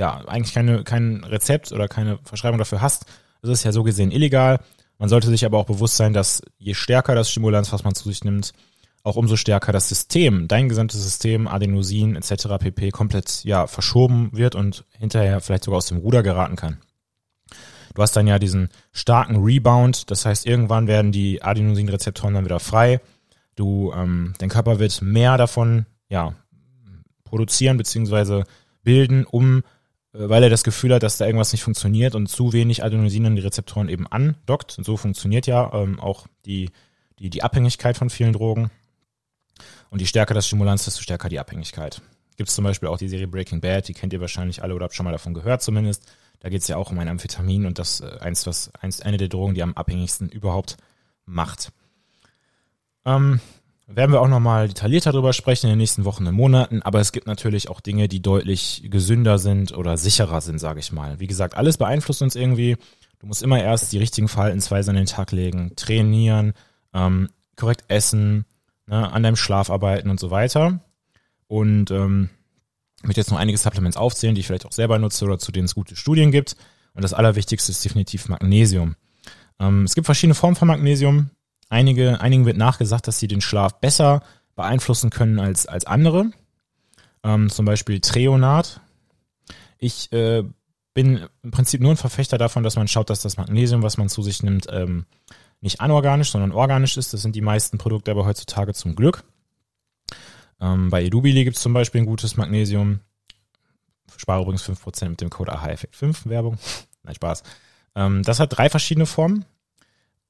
[0.00, 3.04] ja eigentlich keine, kein Rezept oder keine Verschreibung dafür hast,
[3.42, 4.58] das ist ja so gesehen illegal.
[4.98, 8.08] Man sollte sich aber auch bewusst sein, dass je stärker das Stimulanz, was man zu
[8.08, 8.52] sich nimmt,
[9.02, 12.48] auch umso stärker das System, dein gesamtes System, Adenosin etc.
[12.58, 12.90] pp.
[12.90, 16.78] komplett ja verschoben wird und hinterher vielleicht sogar aus dem Ruder geraten kann.
[17.94, 22.60] Du hast dann ja diesen starken Rebound, das heißt irgendwann werden die Adenosinrezeptoren dann wieder
[22.60, 23.00] frei.
[23.56, 26.34] Du, ähm, dein Körper wird mehr davon ja
[27.24, 28.44] produzieren beziehungsweise
[28.82, 29.62] bilden, um
[30.12, 33.36] weil er das Gefühl hat, dass da irgendwas nicht funktioniert und zu wenig Adenosin an
[33.36, 34.76] die Rezeptoren eben andockt.
[34.78, 36.70] Und so funktioniert ja ähm, auch die,
[37.18, 38.70] die, die Abhängigkeit von vielen Drogen.
[39.90, 42.02] Und je stärker das Stimulanz, desto stärker die Abhängigkeit.
[42.36, 44.84] Gibt es zum Beispiel auch die Serie Breaking Bad, die kennt ihr wahrscheinlich alle oder
[44.84, 46.10] habt schon mal davon gehört zumindest.
[46.40, 49.18] Da geht es ja auch um ein Amphetamin und das äh, eins, was eins, eine
[49.18, 50.78] der Drogen, die am abhängigsten überhaupt
[51.26, 51.70] macht.
[53.04, 53.40] Ähm,
[53.96, 57.12] werden wir auch nochmal detaillierter darüber sprechen in den nächsten Wochen und Monaten, aber es
[57.12, 61.20] gibt natürlich auch Dinge, die deutlich gesünder sind oder sicherer sind, sage ich mal.
[61.20, 62.76] Wie gesagt, alles beeinflusst uns irgendwie.
[63.18, 66.54] Du musst immer erst die richtigen Verhaltensweisen an den Tag legen, trainieren,
[66.94, 68.46] ähm, korrekt essen,
[68.86, 70.80] ne, an deinem Schlaf arbeiten und so weiter.
[71.46, 72.30] Und ähm,
[72.98, 75.52] ich möchte jetzt noch einige Supplements aufzählen, die ich vielleicht auch selber nutze oder zu
[75.52, 76.56] denen es gute Studien gibt.
[76.94, 78.96] Und das Allerwichtigste ist definitiv Magnesium.
[79.58, 81.30] Ähm, es gibt verschiedene Formen von Magnesium.
[81.70, 84.22] Einige, einigen wird nachgesagt, dass sie den Schlaf besser
[84.56, 86.32] beeinflussen können als, als andere.
[87.22, 88.80] Ähm, zum Beispiel Treonat.
[89.78, 90.42] Ich äh,
[90.94, 94.08] bin im Prinzip nur ein Verfechter davon, dass man schaut, dass das Magnesium, was man
[94.08, 95.06] zu sich nimmt, ähm,
[95.60, 97.12] nicht anorganisch, sondern organisch ist.
[97.12, 99.22] Das sind die meisten Produkte aber heutzutage zum Glück.
[100.60, 103.00] Ähm, bei Edubili gibt es zum Beispiel ein gutes Magnesium.
[104.16, 106.58] Spare übrigens 5% mit dem Code AHFekt5 Werbung.
[107.04, 107.44] Nein, Spaß.
[107.94, 109.44] Ähm, das hat drei verschiedene Formen.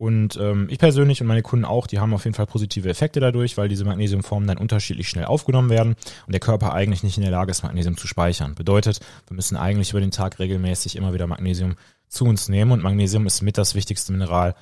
[0.00, 3.20] Und ähm, ich persönlich und meine Kunden auch, die haben auf jeden Fall positive Effekte
[3.20, 5.94] dadurch, weil diese Magnesiumformen dann unterschiedlich schnell aufgenommen werden
[6.26, 8.54] und der Körper eigentlich nicht in der Lage ist, Magnesium zu speichern.
[8.54, 11.74] Bedeutet, wir müssen eigentlich über den Tag regelmäßig immer wieder Magnesium
[12.08, 14.54] zu uns nehmen und Magnesium ist mit das wichtigste Mineral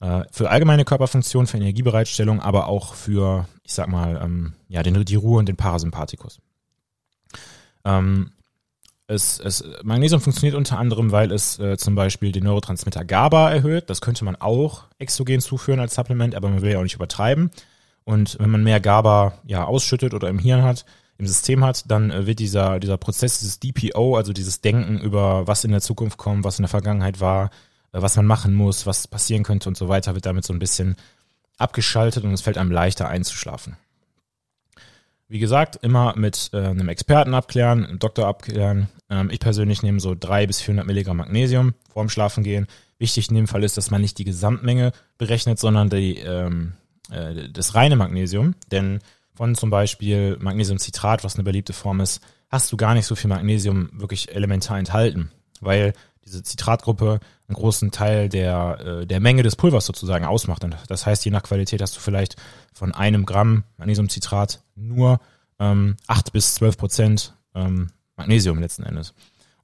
[0.00, 5.04] äh, für allgemeine Körperfunktion, für Energiebereitstellung, aber auch für, ich sag mal, ähm, ja, den,
[5.04, 6.40] die Ruhe und den Parasympathikus.
[7.84, 8.32] Ähm,
[9.12, 13.90] es, es, Magnesium funktioniert unter anderem, weil es äh, zum Beispiel den Neurotransmitter GABA erhöht.
[13.90, 17.50] Das könnte man auch exogen zuführen als Supplement, aber man will ja auch nicht übertreiben.
[18.04, 20.84] Und wenn man mehr GABA ja ausschüttet oder im Hirn hat,
[21.18, 25.46] im System hat, dann äh, wird dieser, dieser Prozess, dieses DPO, also dieses Denken über
[25.46, 27.50] was in der Zukunft kommt, was in der Vergangenheit war,
[27.92, 30.58] äh, was man machen muss, was passieren könnte und so weiter, wird damit so ein
[30.58, 30.96] bisschen
[31.58, 33.76] abgeschaltet und es fällt einem leichter einzuschlafen.
[35.32, 38.90] Wie gesagt, immer mit äh, einem Experten abklären, einem Doktor abklären.
[39.08, 42.66] Ähm, ich persönlich nehme so drei bis 400 Milligramm Magnesium vorm Schlafen gehen.
[42.98, 46.74] Wichtig in dem Fall ist, dass man nicht die Gesamtmenge berechnet, sondern die, ähm,
[47.10, 48.56] äh, das reine Magnesium.
[48.70, 48.98] Denn
[49.34, 53.30] von zum Beispiel Magnesiumcitrat, was eine beliebte Form ist, hast du gar nicht so viel
[53.30, 55.30] Magnesium wirklich elementar enthalten,
[55.62, 55.94] weil
[56.26, 57.20] diese Zitratgruppe
[57.52, 60.64] einen großen Teil der, äh, der Menge des Pulvers sozusagen ausmacht.
[60.64, 62.36] Und das heißt, je nach Qualität hast du vielleicht
[62.72, 65.20] von einem Gramm Magnesiumcitrat nur
[65.58, 69.14] ähm, 8 bis 12 Prozent ähm, Magnesium letzten Endes.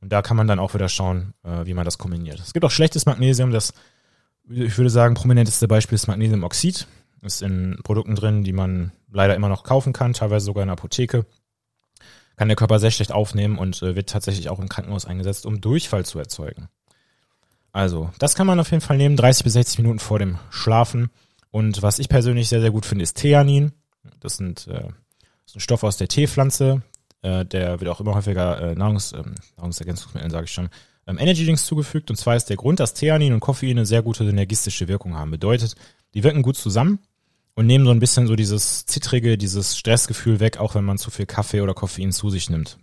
[0.01, 2.39] Und da kann man dann auch wieder schauen, äh, wie man das kombiniert.
[2.41, 3.73] Es gibt auch schlechtes Magnesium, das,
[4.49, 6.87] ich würde sagen, prominenteste Beispiel ist Magnesiumoxid.
[7.23, 10.75] Ist in Produkten drin, die man leider immer noch kaufen kann, teilweise sogar in der
[10.75, 11.27] Apotheke
[12.39, 15.61] kann der Körper sehr schlecht aufnehmen und äh, wird tatsächlich auch im Krankenhaus eingesetzt, um
[15.61, 16.69] Durchfall zu erzeugen.
[17.79, 21.11] Also, das kann man auf jeden Fall nehmen, 30 bis 60 Minuten vor dem Schlafen.
[21.53, 23.71] Und was ich persönlich sehr, sehr gut finde, ist Theanin.
[24.19, 26.83] Das, sind, äh, das ist ein Stoff aus der Teepflanze.
[27.23, 30.71] Äh, der wird auch immer häufiger äh, Nahrungs, ähm, Nahrungsergänzungsmitteln, sage ich schon,
[31.07, 32.11] ähm, Energy Drinks zugefügt.
[32.11, 35.31] Und zwar ist der Grund, dass Theanin und Koffein eine sehr gute synergistische Wirkung haben.
[35.31, 35.77] Bedeutet,
[36.15, 36.99] die wirken gut zusammen
[37.55, 41.13] und nehmen so ein bisschen so dieses zittrige, dieses Stressgefühl weg, auch wenn man zu
[41.13, 42.77] viel Kaffee oder Koffein zu sich nimmt.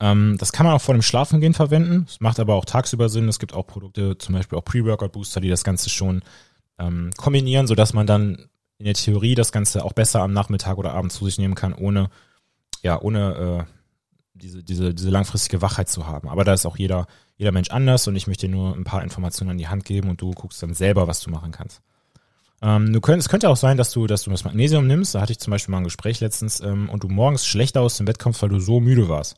[0.00, 2.06] Ähm, das kann man auch vor dem Schlafengehen verwenden.
[2.08, 3.28] Es macht aber auch tagsüber Sinn.
[3.28, 6.22] Es gibt auch Produkte, zum Beispiel auch Pre-Workout-Booster, die das Ganze schon
[6.78, 8.48] ähm, kombinieren, sodass man dann
[8.78, 11.74] in der Theorie das Ganze auch besser am Nachmittag oder Abend zu sich nehmen kann,
[11.74, 12.08] ohne,
[12.82, 13.72] ja, ohne äh,
[14.32, 16.30] diese, diese, diese langfristige Wachheit zu haben.
[16.30, 17.06] Aber da ist auch jeder,
[17.36, 20.08] jeder Mensch anders und ich möchte dir nur ein paar Informationen an die Hand geben
[20.08, 21.82] und du guckst dann selber, was du machen kannst.
[22.62, 25.14] Ähm, du könnt, es könnte auch sein, dass du, dass du das Magnesium nimmst.
[25.14, 27.98] Da hatte ich zum Beispiel mal ein Gespräch letztens ähm, und du morgens schlechter aus
[27.98, 29.36] dem Bett kommst, weil du so müde warst.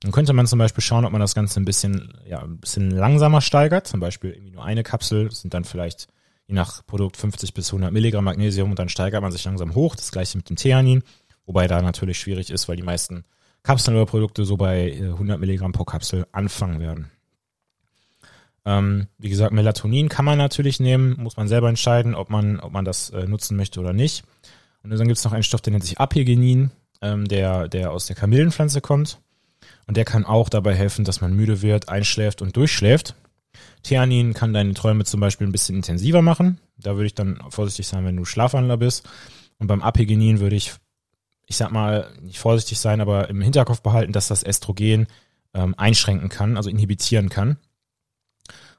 [0.00, 2.90] Dann könnte man zum Beispiel schauen, ob man das Ganze ein bisschen, ja, ein bisschen
[2.90, 3.86] langsamer steigert.
[3.86, 6.06] Zum Beispiel irgendwie nur eine Kapsel sind dann vielleicht
[6.46, 9.96] je nach Produkt 50 bis 100 Milligramm Magnesium und dann steigert man sich langsam hoch.
[9.96, 11.02] Das gleiche mit dem Theanin,
[11.46, 13.24] wobei da natürlich schwierig ist, weil die meisten
[13.62, 17.10] Kapseln oder Produkte so bei 100 äh, Milligramm pro Kapsel anfangen werden.
[18.64, 22.72] Ähm, wie gesagt, Melatonin kann man natürlich nehmen, muss man selber entscheiden, ob man, ob
[22.72, 24.24] man das äh, nutzen möchte oder nicht.
[24.82, 26.70] Und dann gibt es noch einen Stoff, der nennt sich Apigenin,
[27.02, 29.20] ähm, der, der aus der Kamillenpflanze kommt.
[29.88, 33.14] Und der kann auch dabei helfen, dass man müde wird, einschläft und durchschläft.
[33.82, 36.60] Theanin kann deine Träume zum Beispiel ein bisschen intensiver machen.
[36.76, 39.08] Da würde ich dann vorsichtig sein, wenn du Schlafwandler bist.
[39.58, 40.74] Und beim Apigenin würde ich,
[41.46, 45.06] ich sag mal, nicht vorsichtig sein, aber im Hinterkopf behalten, dass das Östrogen
[45.54, 47.56] ähm, einschränken kann, also inhibitieren kann.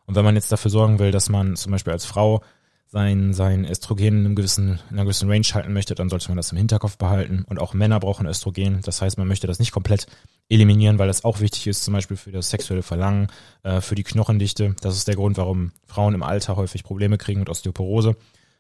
[0.05, 2.43] Und wenn man jetzt dafür sorgen will, dass man zum Beispiel als Frau
[2.91, 6.37] sein, sein Östrogen in, einem gewissen, in einer gewissen Range halten möchte, dann sollte man
[6.37, 7.45] das im Hinterkopf behalten.
[7.47, 8.81] Und auch Männer brauchen Östrogen.
[8.83, 10.07] Das heißt, man möchte das nicht komplett
[10.49, 13.27] eliminieren, weil das auch wichtig ist, zum Beispiel für das sexuelle Verlangen,
[13.61, 14.75] äh, für die Knochendichte.
[14.81, 18.15] Das ist der Grund, warum Frauen im Alter häufig Probleme kriegen mit Osteoporose,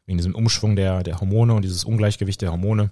[0.05, 2.91] wegen diesem Umschwung der, der Hormone und dieses Ungleichgewicht der Hormone.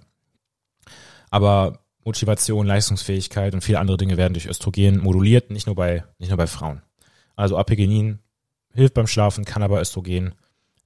[1.30, 6.30] Aber Motivation, Leistungsfähigkeit und viele andere Dinge werden durch Östrogen moduliert, nicht nur bei, nicht
[6.30, 6.82] nur bei Frauen.
[7.36, 8.18] Also Apigenin
[8.72, 10.34] hilft beim Schlafen, kann aber Östrogen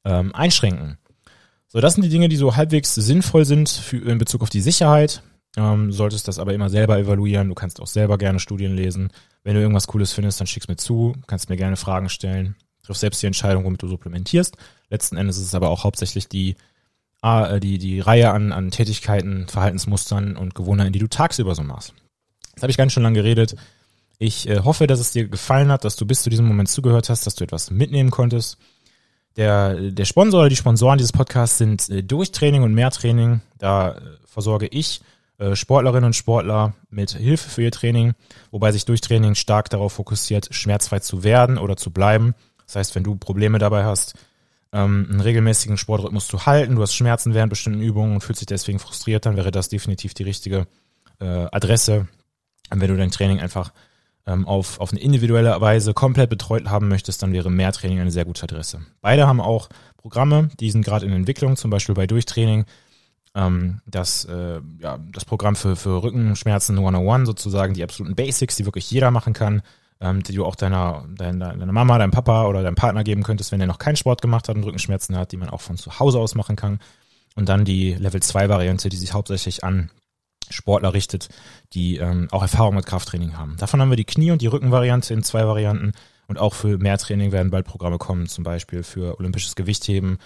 [0.05, 0.99] ähm, einschränken.
[1.69, 4.61] So, das sind die Dinge, die so halbwegs sinnvoll sind für, in Bezug auf die
[4.61, 5.23] Sicherheit.
[5.57, 7.49] Ähm, solltest das aber immer selber evaluieren.
[7.49, 9.11] Du kannst auch selber gerne Studien lesen.
[9.45, 11.15] Wenn du irgendwas Cooles findest, dann schick's mir zu.
[11.27, 12.57] Kannst mir gerne Fragen stellen.
[12.83, 14.57] Triff selbst die Entscheidung, womit du supplementierst.
[14.91, 16.57] Letzten Endes ist es aber auch hauptsächlich die,
[17.23, 21.95] äh, die, die Reihe an, an Tätigkeiten, Verhaltensmustern und Gewohnheiten, die du tagsüber so machst.
[22.51, 23.57] Jetzt habe ich ganz schön lange geredet.
[24.19, 27.09] Ich äh, hoffe, dass es dir gefallen hat, dass du bis zu diesem Moment zugehört
[27.09, 28.59] hast, dass du etwas mitnehmen konntest.
[29.37, 33.41] Der, der Sponsor oder die Sponsoren dieses Podcasts sind äh, Durchtraining und Mehrtraining.
[33.59, 35.01] Da äh, versorge ich
[35.39, 38.13] äh, Sportlerinnen und Sportler mit Hilfe für ihr Training,
[38.51, 42.35] wobei sich Durchtraining stark darauf fokussiert, schmerzfrei zu werden oder zu bleiben.
[42.67, 44.15] Das heißt, wenn du Probleme dabei hast,
[44.73, 48.47] ähm, einen regelmäßigen Sportrhythmus zu halten, du hast Schmerzen während bestimmten Übungen und fühlst dich
[48.47, 50.67] deswegen frustriert, dann wäre das definitiv die richtige
[51.21, 52.07] äh, Adresse,
[52.71, 53.73] wenn du dein Training einfach
[54.27, 58.25] ähm, auf, auf eine individuelle Weise komplett betreut haben möchtest, dann wäre Mehrtraining eine sehr
[58.25, 58.81] gute Adresse.
[59.01, 62.65] Beide haben auch Programme, die sind gerade in Entwicklung, zum Beispiel bei Durchtraining.
[63.35, 68.65] Ähm, das, äh, ja, das Programm für, für Rückenschmerzen 101 sozusagen, die absoluten Basics, die
[68.65, 69.63] wirklich jeder machen kann,
[70.01, 73.51] ähm, die du auch deiner, deiner, deiner Mama, deinem Papa oder deinem Partner geben könntest,
[73.53, 75.99] wenn er noch keinen Sport gemacht hat und Rückenschmerzen hat, die man auch von zu
[75.99, 76.79] Hause aus machen kann.
[77.35, 79.91] Und dann die Level 2 Variante, die sich hauptsächlich an
[80.53, 81.29] Sportler richtet,
[81.73, 83.57] die ähm, auch Erfahrung mit Krafttraining haben.
[83.59, 85.93] Davon haben wir die Knie- und die Rückenvariante in zwei Varianten.
[86.29, 90.19] Und auch für mehr Training werden bald Programme kommen, zum Beispiel für olympisches Gewichtheben,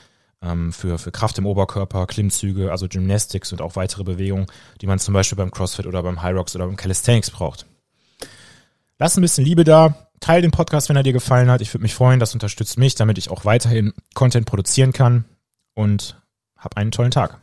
[0.43, 4.47] ähm, für, für Kraft im Oberkörper, Klimmzüge, also Gymnastics und auch weitere Bewegungen,
[4.81, 7.67] die man zum Beispiel beim CrossFit oder beim High Rocks oder beim Calisthenics braucht.
[8.99, 11.61] Lass ein bisschen Liebe da, teil den Podcast, wenn er dir gefallen hat.
[11.61, 15.25] Ich würde mich freuen, das unterstützt mich, damit ich auch weiterhin Content produzieren kann
[15.75, 16.21] und
[16.57, 17.41] hab einen tollen Tag.